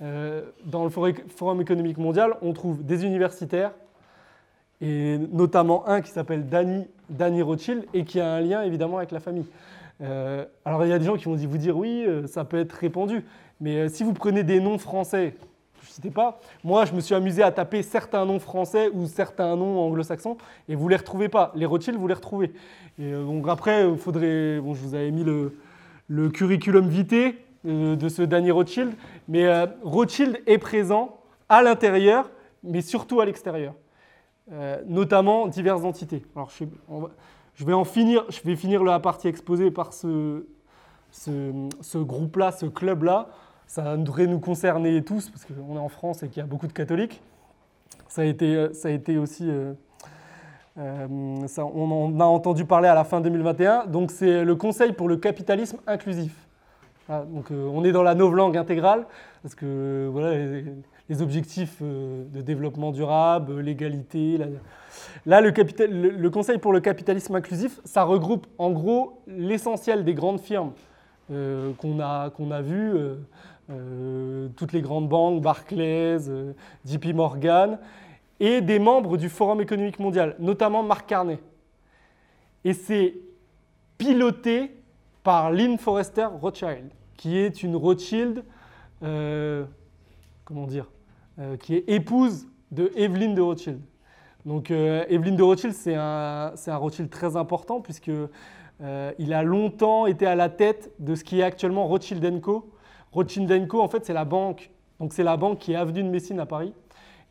[0.00, 3.72] Euh, dans le Forum économique mondial, on trouve des universitaires,
[4.80, 9.10] et notamment un qui s'appelle Danny, Danny, Rothschild, et qui a un lien évidemment avec
[9.10, 9.46] la famille.
[10.00, 12.72] Euh, alors il y a des gens qui vont vous dire oui, ça peut être
[12.72, 13.24] répandu,
[13.60, 15.34] mais si vous prenez des noms français
[16.12, 16.40] pas.
[16.64, 20.36] Moi, je me suis amusé à taper certains noms français ou certains noms anglo-saxons
[20.68, 21.52] et vous les retrouvez pas.
[21.54, 22.52] Les Rothschild, vous les retrouvez.
[22.98, 24.60] Et euh, donc après, il faudrait.
[24.60, 25.56] Bon, je vous avais mis le,
[26.08, 27.34] le curriculum vitae
[27.66, 28.92] euh, de ce Danny Rothschild,
[29.28, 32.30] mais euh, Rothschild est présent à l'intérieur,
[32.62, 33.74] mais surtout à l'extérieur.
[34.86, 36.22] notamment diverses entités.
[36.34, 36.50] Alors,
[37.54, 40.44] je, vais en finir, je vais finir la partie exposée par ce,
[41.12, 43.28] ce, groupe-là, ce club-là.
[43.66, 46.66] Ça devrait nous concerner tous, parce qu'on est en France et qu'il y a beaucoup
[46.66, 47.22] de catholiques.
[48.08, 49.50] Ça a été, ça a été aussi
[50.78, 53.86] euh, ça, on en a entendu parler à la fin 2021.
[53.86, 56.34] Donc c'est le Conseil pour le capitalisme inclusif.
[57.08, 59.06] donc euh, on est dans la novlangue intégrale
[59.42, 60.34] parce que voilà
[61.08, 64.38] les, objectifs euh, de développement durable, l'égalité.
[65.26, 70.72] Là, le, Conseil pour le capitalisme inclusif, ça regroupe en gros l'essentiel des grandes firmes
[71.28, 72.60] qu'on a, qu'on a
[73.74, 74.50] vues.
[74.56, 76.18] toutes les grandes banques, Barclays,
[76.84, 77.78] JP Morgan,
[78.40, 81.38] et des membres du Forum économique mondial, notamment Marc Carnet.
[82.64, 83.14] Et c'est
[83.98, 84.74] piloté
[85.22, 88.44] par Lynn Forrester Rothschild, qui est une Rothschild,
[89.04, 89.64] euh,
[90.44, 90.90] comment dire,
[91.38, 93.80] euh, qui est épouse de Evelyn de Rothschild.
[94.44, 98.10] Donc euh, Evelyn de Rothschild, c'est un, un, Rothschild très important puisque
[99.20, 102.71] il a longtemps été à la tête de ce qui est actuellement Rothschild Co.
[103.12, 104.70] Co, en fait, c'est la banque.
[105.02, 106.72] Donc c'est la banque qui est avenue de Messine à Paris,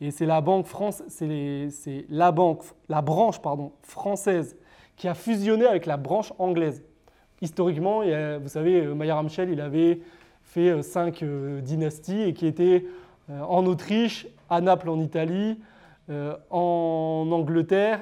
[0.01, 4.57] et c'est la banque France, c'est la banque, la branche pardon, française
[4.97, 6.83] qui a fusionné avec la branche anglaise.
[7.41, 10.01] Historiquement, vous savez, euh, Maillard Amschel, il avait
[10.43, 12.85] fait euh, cinq euh, dynasties et qui était
[13.29, 15.57] en Autriche, à Naples en Italie,
[16.49, 18.01] en Angleterre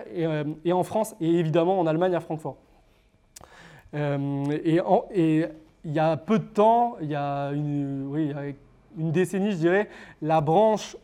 [0.66, 2.58] et, en France et évidemment en Allemagne à Francfort.
[3.94, 4.80] et,
[5.86, 8.10] il y a peu de temps, il y a une,
[8.98, 9.90] décennie, je dirais,
[10.22, 10.98] la branche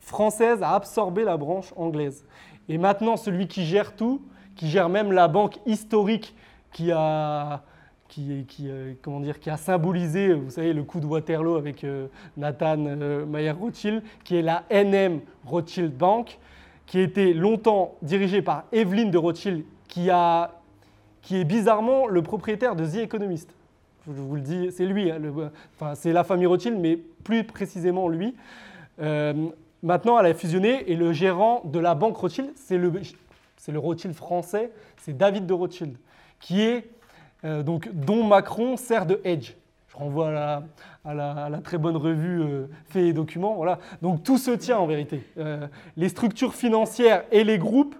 [0.00, 2.24] française a absorbé la branche anglaise.
[2.68, 4.22] Et maintenant, celui qui gère tout,
[4.54, 6.34] qui gère même la banque historique
[6.72, 7.62] qui a,
[8.08, 11.84] qui, qui, euh, comment dire, qui a symbolisé, vous savez, le coup de Waterloo avec
[11.84, 16.38] euh, Nathan euh, Mayer-Rothschild, qui est la NM Rothschild Bank,
[16.86, 22.86] qui a été longtemps dirigée par Evelyn de Rothschild, qui est bizarrement le propriétaire de
[22.86, 23.54] The Economist.
[24.08, 25.20] Je vous le dis, c'est lui, hein,
[25.78, 28.34] enfin, c'est la famille Rothschild, mais plus précisément lui.
[29.82, 32.90] Maintenant, elle a fusionné et le gérant de la banque Rothschild, c'est le,
[33.78, 35.96] Rothschild français, c'est David de Rothschild,
[36.40, 36.88] qui est
[37.44, 39.54] euh, donc dont Macron sert de hedge.
[39.88, 40.62] Je renvoie
[41.04, 43.54] à la, très bonne revue euh, Fait et Documents.
[43.54, 43.78] Voilà.
[44.02, 45.22] Donc tout se tient en vérité.
[45.38, 47.94] Euh, les structures financières et les groupes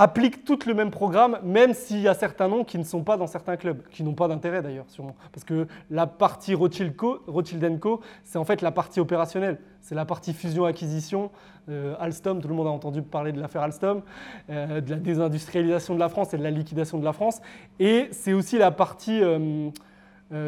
[0.00, 3.18] appliquent toutes le même programme, même s'il y a certains noms qui ne sont pas
[3.18, 5.14] dans certains clubs, qui n'ont pas d'intérêt d'ailleurs, sûrement.
[5.30, 9.58] Parce que la partie Rothschild, Co, c'est en fait la partie opérationnelle.
[9.82, 11.30] C'est la partie fusion-acquisition.
[11.68, 14.00] Euh, Alstom, tout le monde a entendu parler de l'affaire Alstom,
[14.48, 17.42] euh, de la désindustrialisation de la France et de la liquidation de la France.
[17.78, 19.70] Et c'est aussi la partie euh,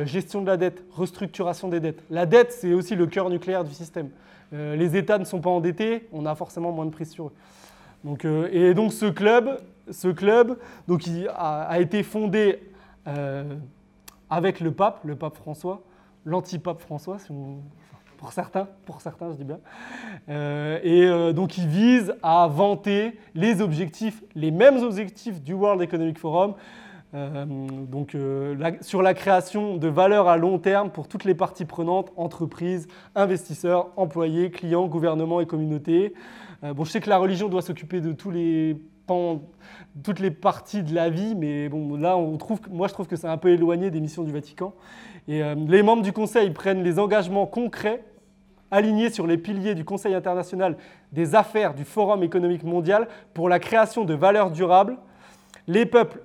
[0.06, 2.02] gestion de la dette, restructuration des dettes.
[2.08, 4.08] La dette, c'est aussi le cœur nucléaire du système.
[4.50, 7.32] les États ne sont pas endettés, on a forcément moins de prise sur eux.
[8.04, 9.58] Donc, euh, et donc ce club,
[9.90, 10.58] ce club
[10.88, 11.04] donc,
[11.34, 12.58] a, été fondé
[13.06, 13.44] euh,
[14.30, 15.82] avec le pape, le pape François,
[16.24, 17.18] l'anti-pape François,
[18.16, 19.58] pour certains, pour certains, je dis bien.
[20.28, 26.18] Euh, et donc il vise à vanter les objectifs, les mêmes objectifs du World Economic
[26.18, 26.54] Forum,
[27.12, 28.16] donc
[28.80, 33.88] sur la création de valeur à long terme pour toutes les parties prenantes, entreprises, investisseurs,
[33.96, 36.14] employés, clients, gouvernements et communautés.
[36.64, 41.10] Euh, bon, je sais que la religion doit s'occuper de toutes les parties de la
[41.10, 41.68] vie, mais
[41.98, 42.16] là,
[42.70, 44.74] moi, je trouve que c'est un peu éloigné des missions du Vatican.
[45.28, 48.05] Et euh, les membres du Conseil prennent les engagements concrets
[48.70, 50.76] alignés sur les piliers du Conseil international
[51.12, 54.97] des affaires du Forum économique mondial pour la création de valeurs durables.
[55.66, 56.22] Les peuples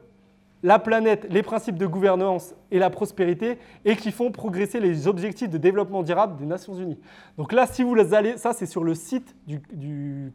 [0.64, 5.50] la planète, les principes de gouvernance et la prospérité et qui font progresser les objectifs
[5.50, 6.98] de développement durable des Nations Unies.
[7.38, 10.32] Donc là, si vous allez, ça c'est sur le site du,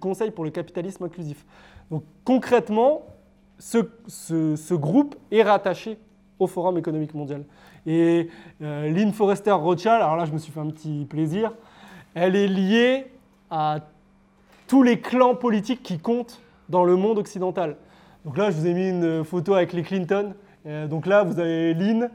[0.00, 1.46] Conseil pour le capitalisme inclusif.
[1.90, 3.02] Donc concrètement,
[3.58, 5.98] ce, groupe est rattaché
[6.38, 7.44] au Forum économique mondial.
[7.86, 8.28] Et
[8.60, 11.52] euh, Lynn Forrester Rothschild, alors là je me suis fait un petit plaisir,
[12.14, 13.06] elle est liée
[13.50, 13.78] à
[14.66, 17.76] tous les clans politiques qui comptent dans le monde occidental.
[18.24, 20.34] Donc là, je vous ai mis une photo avec les Clinton.
[20.64, 22.08] Euh, donc là, vous avez Lynn,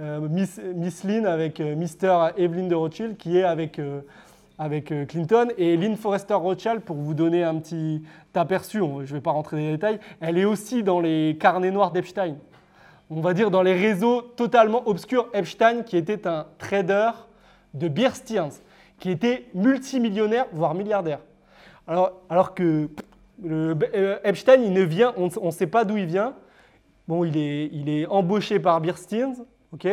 [0.00, 2.32] euh, Miss, Lynn avec euh, Mr.
[2.36, 3.80] Evelyn de Rothschild qui est avec,
[4.58, 5.50] avec Clinton.
[5.58, 8.02] Et Lynn Forrester Rothschild, pour vous donner un petit
[8.34, 11.70] aperçu, je ne vais pas rentrer dans les détails, elle est aussi dans les carnets
[11.70, 12.34] noirs d'Epstein.
[13.08, 15.28] On va dire dans les réseaux totalement obscurs.
[15.32, 17.10] Epstein, qui était un trader
[17.74, 18.54] de beer stearns,
[18.98, 21.20] qui était multimillionnaire, voire milliardaire.
[21.86, 22.88] Alors, alors que
[23.44, 26.34] euh, Epstein, il ne vient, on ne sait pas d'où il vient.
[27.08, 29.34] Bon, il est, il est embauché par Birstein,
[29.72, 29.88] ok.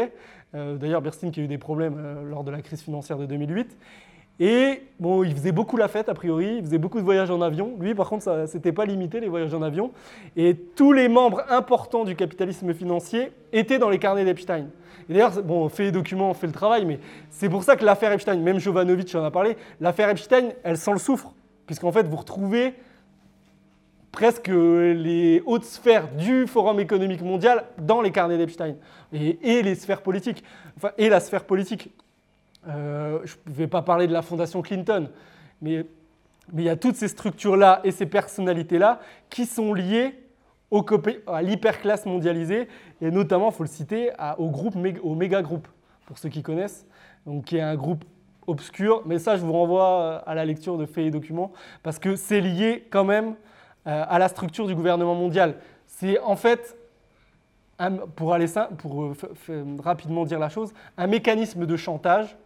[0.55, 3.25] Euh, d'ailleurs, Birstein qui a eu des problèmes euh, lors de la crise financière de
[3.25, 3.77] 2008.
[4.41, 7.41] Et bon, il faisait beaucoup la fête a priori, il faisait beaucoup de voyages en
[7.41, 7.73] avion.
[7.77, 9.91] Lui, par contre, ça n'était pas limité les voyages en avion.
[10.37, 14.67] Et tous les membres importants du capitalisme financier étaient dans les carnets d'Epstein.
[15.09, 16.99] Et d'ailleurs, bon, on fait les documents, on fait le travail, mais
[17.29, 20.93] c'est pour ça que l'affaire Epstein, même Jovanovic en a parlé, l'affaire Epstein, elle sent
[20.93, 21.33] le souffre,
[21.65, 22.75] puisqu'en fait, vous retrouvez
[24.11, 28.75] presque les hautes sphères du Forum économique mondial dans les carnets d'Epstein,
[29.13, 30.43] et, les sphères politiques,
[30.77, 31.91] enfin, et la sphère politique.
[32.67, 35.09] Euh, je ne vais pas parler de la fondation Clinton,
[35.61, 35.85] mais,
[36.51, 38.99] mais il y a toutes ces structures-là et ces personnalités-là
[39.29, 40.15] qui sont liées
[40.71, 40.85] au,
[41.27, 42.67] à l'hyperclasse mondialisée,
[43.01, 45.67] et notamment, il faut le citer, au, groupe, au méga groupe,
[46.05, 46.85] pour ceux qui connaissent,
[47.25, 48.03] donc, qui est un groupe
[48.47, 51.51] obscur, mais ça, je vous renvoie euh, à la lecture de faits et documents,
[51.83, 53.35] parce que c'est lié quand même
[53.85, 55.55] à la structure du gouvernement mondial.
[55.87, 56.77] C'est en fait,
[58.15, 58.45] pour, aller,
[58.77, 59.13] pour
[59.83, 62.37] rapidement dire la chose, un mécanisme de chantage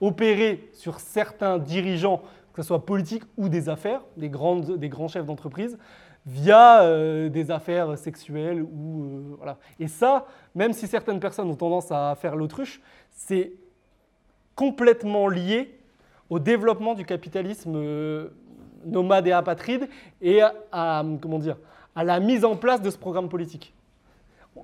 [0.00, 2.22] opéré sur certains dirigeants,
[2.52, 5.78] que ce soit politiques ou des affaires, des, grandes, des grands chefs d'entreprise,
[6.26, 8.62] via euh, des affaires sexuelles.
[8.62, 9.58] Ou, euh, voilà.
[9.78, 12.80] Et ça, même si certaines personnes ont tendance à faire l'autruche,
[13.10, 13.52] c'est
[14.54, 15.78] complètement lié
[16.28, 18.28] au développement du capitalisme euh,
[18.86, 19.88] nomade et apatride
[20.22, 20.40] et
[20.72, 21.56] à, comment dire,
[21.94, 23.74] à la mise en place de ce programme politique.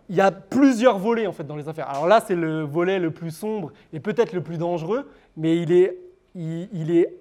[0.09, 1.89] Il y a plusieurs volets en fait dans les affaires.
[1.91, 5.73] Alors là, c'est le volet le plus sombre et peut-être le plus dangereux, mais il
[5.73, 5.99] est,
[6.35, 7.15] il est,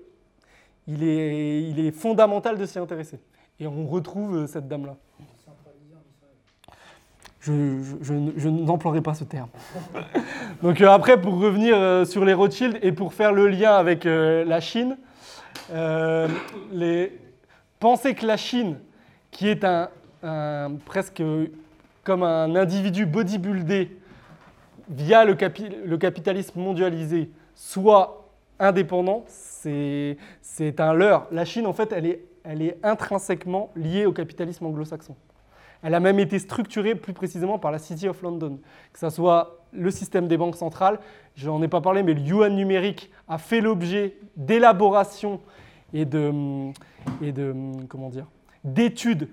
[0.88, 3.20] il est, il est fondamental de s'y intéresser.
[3.60, 4.96] Et on retrouve euh, cette dame-là.
[7.42, 9.50] Je, je, n'emploierai pas ce terme.
[10.64, 14.04] Donc euh, après, pour revenir euh, sur les Rothschild et pour faire le lien avec
[14.04, 14.98] la Chine,
[15.70, 17.20] les...
[17.80, 18.78] pensez que la Chine,
[19.32, 19.90] qui est un,
[20.86, 21.24] presque
[22.04, 23.98] comme un individu bodybuildé
[24.90, 25.36] via le,
[25.98, 28.30] capitalisme mondialisé, soit
[28.60, 30.18] indépendant, c'est
[30.80, 31.28] un leurre.
[31.32, 35.16] La Chine, en fait, elle est elle est intrinsèquement liée au capitalisme anglo-saxon.
[35.84, 38.60] Elle a même été structurée plus précisément par la City of London,
[38.94, 41.00] que ce soit le système des banques centrales,
[41.36, 45.40] je n'en ai pas parlé, mais le yuan numérique a fait l'objet d'élaboration
[45.94, 46.72] et de,
[47.22, 47.54] et de
[47.88, 48.28] comment dire,
[48.64, 49.30] d'études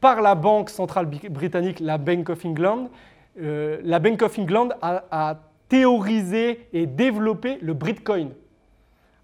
[0.00, 2.88] par la banque centrale britannique, la Bank of England.
[3.40, 8.30] Euh, la Bank of England a, a théorisé et développé le Bitcoin,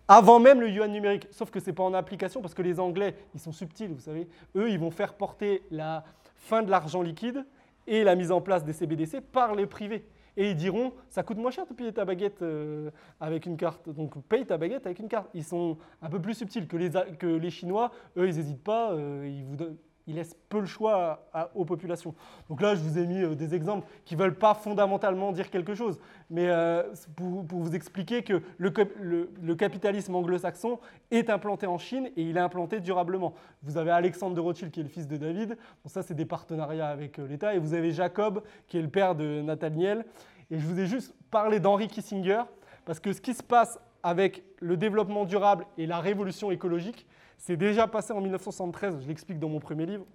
[0.09, 1.27] avant même le yuan numérique.
[1.31, 4.01] Sauf que ce n'est pas en application parce que les Anglais, ils sont subtils, vous
[4.01, 4.29] savez.
[4.57, 6.05] Eux, ils vont faire porter la
[6.37, 7.45] fin de l'argent liquide
[7.87, 10.05] et la mise en place des CBDC par les privés.
[10.37, 12.91] Et ils diront, ça coûte moins cher de payer ta baguette euh,
[13.21, 13.89] avec une carte.
[13.89, 15.31] Donc paye ta baguette avec une carte.
[15.35, 17.93] Ils sont un peu plus subtils que les, que les Chinois.
[18.17, 18.93] Eux, ils n'hésitent pas.
[18.93, 19.77] Euh, ils vous donnent,
[20.07, 22.15] il laisse peu le choix aux populations.
[22.49, 25.51] Donc là, je vous ai mis euh, des exemples qui ne veulent pas fondamentalement dire
[25.51, 25.99] quelque chose,
[26.31, 26.83] mais euh,
[27.17, 30.79] pour, vous expliquer que le, capitalisme anglo-saxon
[31.11, 33.35] est implanté en Chine et il est implanté durablement.
[33.63, 36.27] Vous avez Alexandre de Rothschild qui est le fils de David, bon, ça c'est des
[36.27, 40.05] partenariats avec euh, l'État, et vous avez Jacob qui est le père de Nathaniel.
[40.51, 42.43] Et je vous ai juste parlé d'Henry Kissinger,
[42.85, 47.07] parce que ce qui se passe avec le développement durable et la révolution écologique,
[47.47, 50.07] c'est déjà passé en 1973, je l'explique dans mon premier livre,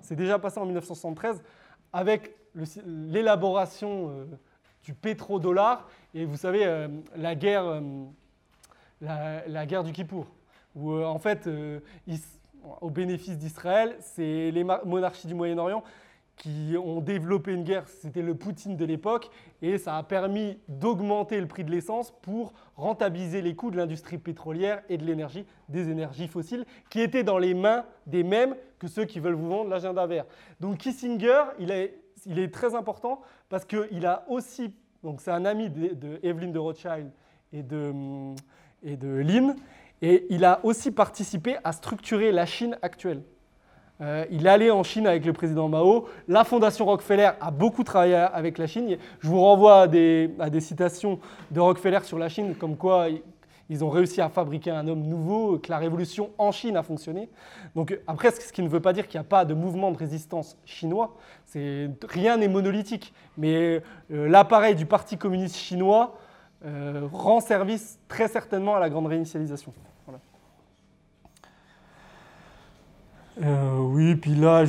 [0.00, 1.42] c'est déjà passé en 1973
[1.92, 2.34] avec
[2.86, 4.24] l'élaboration euh,
[4.82, 10.26] du pétrodollar et vous savez, euh, la, guerre, euh, la, guerre du Kippour,
[10.74, 11.50] où en fait,
[12.80, 15.84] au bénéfice d'Israël, c'est les monarchies du Moyen-Orient
[16.36, 19.30] qui ont développé une guerre, c'était le Poutine de l'époque,
[19.60, 24.18] et ça a permis d'augmenter le prix de l'essence pour rentabiliser les coûts de l'industrie
[24.18, 28.88] pétrolière et de l'énergie, des énergies fossiles, qui étaient dans les mains des mêmes que
[28.88, 30.24] ceux qui veulent vous vendre l'agenda vert.
[30.58, 35.44] Donc Kissinger, il est, il est très important parce qu'il a aussi, donc c'est un
[35.44, 37.10] ami de, de, Evelyn de Rothschild
[37.52, 37.92] et de,
[38.82, 39.54] et de Lynn,
[40.02, 43.22] et il a aussi participé à structurer la Chine actuelle.
[44.00, 46.06] Euh, il est allé en Chine avec le président Mao.
[46.28, 48.96] La fondation Rockefeller a beaucoup travaillé avec la Chine.
[49.20, 51.18] Je vous renvoie à des, citations
[51.50, 53.08] de Rockefeller sur la Chine, comme quoi
[53.68, 57.28] ils ont réussi à fabriquer un homme nouveau, que la révolution en Chine a fonctionné.
[57.76, 59.96] Donc après, ce qui ne veut pas dire qu'il n'y a pas de mouvement de
[59.96, 61.16] résistance chinois.
[61.54, 63.12] Rien n'est monolithique.
[63.38, 66.18] Mais euh, l'appareil du Parti communiste chinois
[66.64, 69.72] euh, rend service très certainement à la grande réinitialisation.
[73.42, 74.64] Euh, oui, puis là,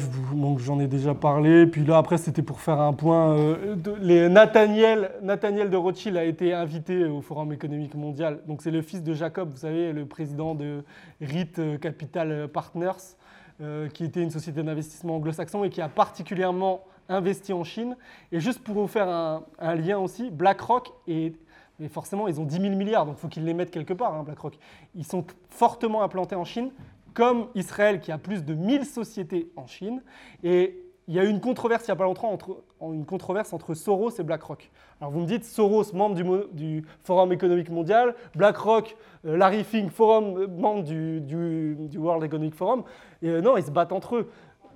[0.57, 1.67] j'en ai déjà parlé.
[1.67, 3.35] Puis là, après, c'était pour faire un point.
[3.37, 8.39] Euh, Nathaniel, Nathaniel de Rothschild a été invité au Forum économique mondial.
[8.47, 10.83] Donc, c'est le fils de Jacob, vous savez, le président de
[11.19, 13.17] RIT Capital Partners,
[13.61, 17.97] euh, qui était une société d'investissement anglo-saxon et qui a particulièrement investi en Chine.
[18.31, 21.35] Et juste pour vous faire un, lien aussi, BlackRock est
[21.79, 24.13] mais forcément, ils ont 10 000 milliards, donc il faut qu'ils les mettent quelque part,
[24.13, 24.55] hein, BlackRock.
[24.93, 26.69] Ils sont fortement implantés en Chine,
[27.13, 30.01] comme Israël qui a plus de 1000 sociétés en Chine.
[30.43, 33.51] Et il y a eu une controverse il n'y a pas longtemps entre, une controverse
[33.53, 34.71] entre Soros et BlackRock.
[34.99, 36.15] Alors vous me dites, Soros, membre
[36.53, 42.83] du, Forum économique mondial, BlackRock, euh, Larry Fink, forum, euh, membre du, World Economic Forum.
[43.21, 44.31] Et, euh, non, ils se battent entre eux.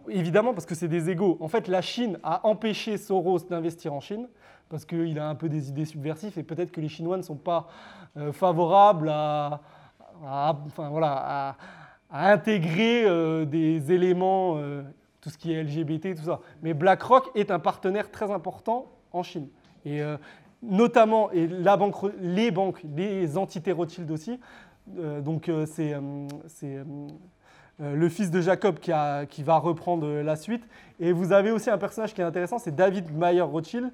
[0.10, 1.38] Évidemment, parce que c'est des égaux.
[1.40, 4.28] En fait, la Chine a empêché Soros d'investir en Chine
[4.68, 7.38] parce qu'il a un peu des idées subversives et peut-être que les Chinois ne sont
[7.38, 7.68] pas
[8.34, 9.62] favorables à,
[10.24, 11.56] enfin, voilà, à,
[12.12, 14.60] intégrer des éléments
[15.26, 16.40] tout ce qui est LGBT, tout ça.
[16.62, 19.48] Mais BlackRock est un partenaire très important en Chine.
[19.84, 20.18] Et euh,
[20.62, 24.40] notamment, et la banque, les banques, les entités Rothschild aussi,
[25.00, 25.96] euh, donc euh, c'est
[27.80, 28.92] le fils de Jacob qui,
[29.30, 30.64] qui, va reprendre la suite.
[31.00, 33.92] Et vous avez aussi un personnage qui est intéressant, c'est David Mayer Rothschild,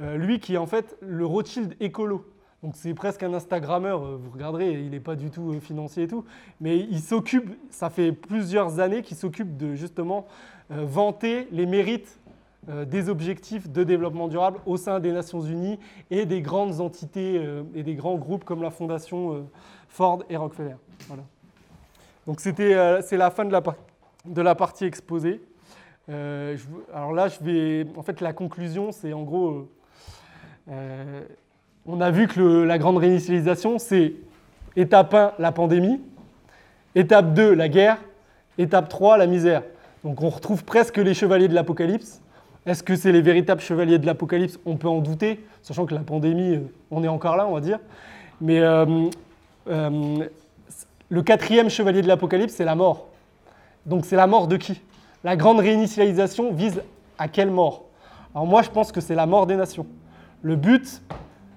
[0.00, 2.26] lui qui est en fait le Rothschild écolo.
[2.62, 6.24] Donc c'est presque un Instagrammeur, vous regarderez, il n'est pas du tout financier et tout,
[6.60, 10.26] mais il s'occupe, ça fait plusieurs années qu'il s'occupe de justement
[10.70, 12.20] euh, vanter les mérites
[12.68, 15.80] euh, des objectifs de développement durable au sein des Nations Unies
[16.12, 19.44] et des grandes entités euh, et des grands groupes comme la Fondation
[19.88, 20.76] Ford et Rockefeller.
[22.28, 23.60] Donc c'était, c'est la fin de la,
[24.24, 25.42] de la partie exposée.
[26.08, 29.68] alors là, je vais, en fait, la conclusion, c'est en gros,
[31.86, 34.14] on a vu que la grande réinitialisation, c'est
[34.76, 36.00] étape 1, la pandémie,
[36.94, 37.98] étape 2, la guerre,
[38.58, 39.62] étape 3, la misère.
[40.04, 42.20] Donc on retrouve presque les chevaliers de l'Apocalypse.
[42.66, 44.58] Est-ce que c'est les véritables chevaliers de l'Apocalypse?
[44.64, 47.60] On peut en douter, sachant que la pandémie, euh, on est encore là, on va
[47.60, 47.80] dire.
[48.40, 49.08] Mais euh,
[49.68, 50.28] euh,
[51.08, 53.08] le quatrième chevalier de l'Apocalypse, c'est la mort.
[53.86, 54.80] Donc c'est la mort de qui?
[55.24, 56.82] La grande réinitialisation vise
[57.18, 57.84] à quelle mort?
[58.34, 59.86] Alors moi, je pense que c'est la mort des nations.
[60.42, 61.02] Le but,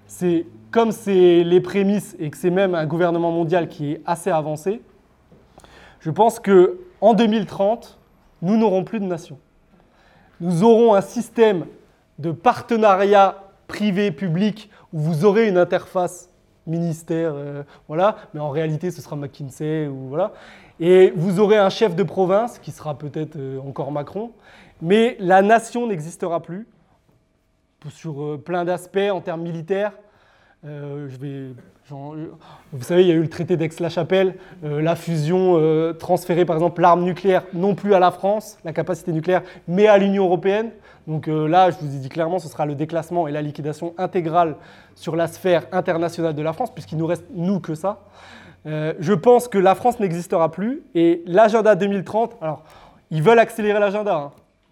[0.08, 4.30] c'est, comme c'est les prémices et que c'est même un gouvernement mondial qui est assez
[4.30, 4.82] avancé,
[6.00, 8.00] je pense qu'en 2030,
[8.42, 9.40] nous n'aurons plus de nation.
[10.40, 11.66] Nous aurons un système
[12.20, 16.30] de partenariat privé-public où vous aurez une interface
[16.68, 20.34] ministère, euh, voilà, mais en réalité ce sera McKinsey voilà.
[20.80, 24.32] Et vous aurez un chef de province qui sera peut-être euh, encore Macron,
[24.82, 26.68] mais la nation n'existera plus
[27.90, 29.94] sur euh, plein d'aspects en termes militaires.
[30.64, 31.54] vais
[31.92, 36.56] vous savez, il y a eu le traité d'Aix-la-Chapelle, euh, la fusion euh, transférée par
[36.56, 40.72] exemple l'arme nucléaire non plus à la France, la capacité nucléaire, mais à l'Union européenne.
[41.06, 43.94] Donc euh, là, je vous ai dit clairement, ce sera le déclassement et la liquidation
[44.00, 44.56] intégrale
[44.96, 48.00] sur la sphère internationale de la France, puisqu'il nous reste nous que ça.
[48.66, 52.64] je pense que la France n'existera plus et l'agenda 2030, alors
[53.12, 54.32] ils veulent accélérer l'agenda.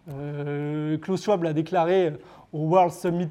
[0.10, 0.98] Hein.
[1.00, 2.14] Klaus Schwab l'a déclaré
[2.54, 3.30] au World Summit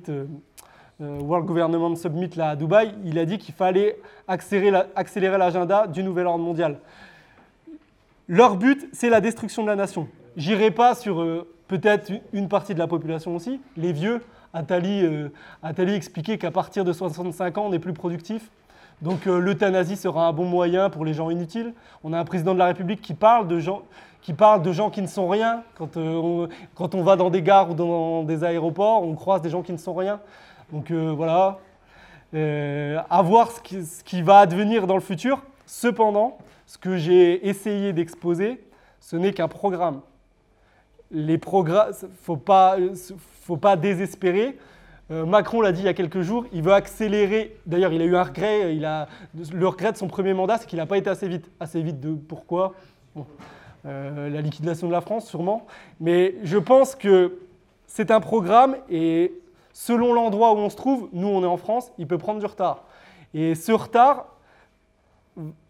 [1.02, 6.02] euh, World Government Summit là, à Dubaï, il a dit qu'il fallait accélérer l'agenda du
[6.02, 6.78] nouvel ordre mondial.
[8.28, 10.08] Leur but, c'est la destruction de la nation.
[10.36, 14.20] J'irai pas sur euh, peut-être une partie de la population aussi, les vieux.
[14.54, 15.30] Attali, euh,
[15.88, 18.50] expliquait qu'à partir de 65 ans, on est plus productif.
[19.02, 21.74] Donc l'euthanasie sera un bon moyen pour les gens inutiles.
[22.04, 23.82] On a un président de la République qui parle de gens
[24.22, 25.64] qui, parle de gens qui ne sont rien.
[25.74, 25.98] Quand,
[26.76, 29.72] quand on va dans des gares ou dans des aéroports, on croise des gens qui
[29.72, 30.20] ne sont rien.
[30.72, 31.58] Donc euh, voilà,
[32.34, 35.42] euh, à voir ce qui, va advenir dans le futur.
[35.66, 38.64] Cependant, ce que j'ai essayé d'exposer,
[39.00, 40.00] ce n'est qu'un programme.
[41.10, 41.92] Les programmes,
[42.22, 42.76] faut pas,
[43.42, 44.58] faut pas désespérer.
[45.10, 47.56] Euh, Macron l'a dit il y a quelques jours, il veut accélérer.
[47.66, 48.74] D'ailleurs, il a eu un regret.
[48.74, 49.08] Il a,
[49.52, 51.50] le regret de son premier mandat, c'est qu'il n'a pas été assez vite.
[51.60, 52.74] Assez vite de pourquoi?
[53.84, 55.66] La liquidation de la France, sûrement.
[55.98, 57.38] Mais je pense que
[57.88, 59.32] c'est un programme et
[59.72, 62.46] selon l'endroit où on se trouve, nous on est en France, il peut prendre du
[62.46, 62.84] retard.
[63.34, 64.26] Et ce retard,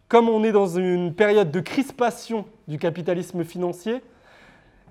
[0.08, 4.02] comme on est dans une période de crispation du capitalisme financier,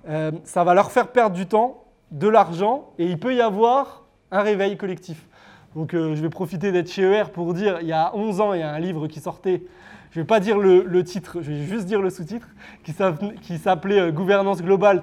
[0.10, 4.01] euh, ça va leur faire perdre du temps, de l'argent, et il peut y avoir
[4.32, 5.28] un réveil collectif.
[5.76, 8.54] Donc euh, je vais profiter d'être chez ER pour dire, il y a 11 ans,
[8.54, 9.64] il y a un livre qui sortait,
[10.12, 12.48] je ne vais pas dire le, titre, je vais juste dire le sous-titre,
[12.84, 15.02] qui s'appelait euh, Gouvernance globale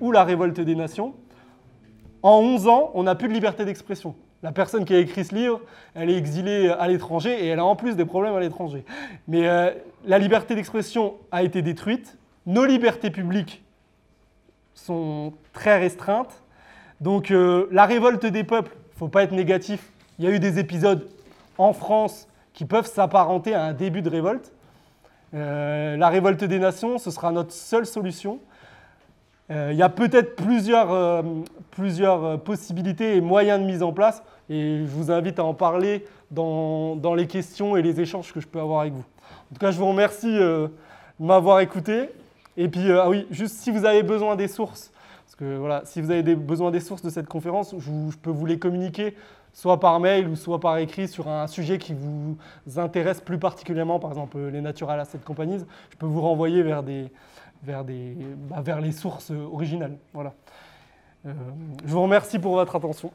[0.00, 1.14] ou la révolte des nations.
[2.22, 4.14] En 11 ans, on n'a plus de liberté d'expression.
[4.42, 5.60] La personne qui a écrit ce livre,
[5.94, 8.84] elle est exilée à l'étranger et elle a en plus des problèmes à l'étranger.
[9.28, 9.70] Mais euh,
[10.06, 12.16] la liberté d'expression a été détruite.
[12.46, 13.62] Nos libertés publiques
[14.74, 16.39] sont très restreintes.
[17.00, 19.90] Donc euh, la révolte des peuples, faut pas être négatif.
[20.18, 21.08] Il y a eu des épisodes
[21.56, 24.52] en France qui peuvent s'apparenter à un début de révolte.
[25.32, 28.38] Euh, la révolte des nations, ce sera notre seule solution.
[29.48, 31.24] il y a peut-être plusieurs,
[31.70, 36.04] plusieurs possibilités et moyens de mise en place, et je vous invite à en parler
[36.30, 39.04] dans, dans les questions et les échanges que je peux avoir avec vous.
[39.50, 40.70] En tout cas, je vous remercie de
[41.18, 42.10] m'avoir écouté.
[42.56, 44.92] Et puis, ah oui, juste si vous avez besoin des sources,
[45.40, 48.58] que voilà, si vous avez besoin des sources de cette conférence, je, peux vous les
[48.58, 49.16] communiquer
[49.54, 52.36] soit par mail ou soit par écrit sur un sujet qui vous
[52.76, 57.84] intéresse plus particulièrement, par exemple les Natural Asset Companies, je peux vous renvoyer vers, bah,
[58.80, 59.96] les sources originales.
[60.12, 60.34] Voilà.
[61.26, 61.32] Euh,
[61.84, 63.10] je vous remercie pour votre attention.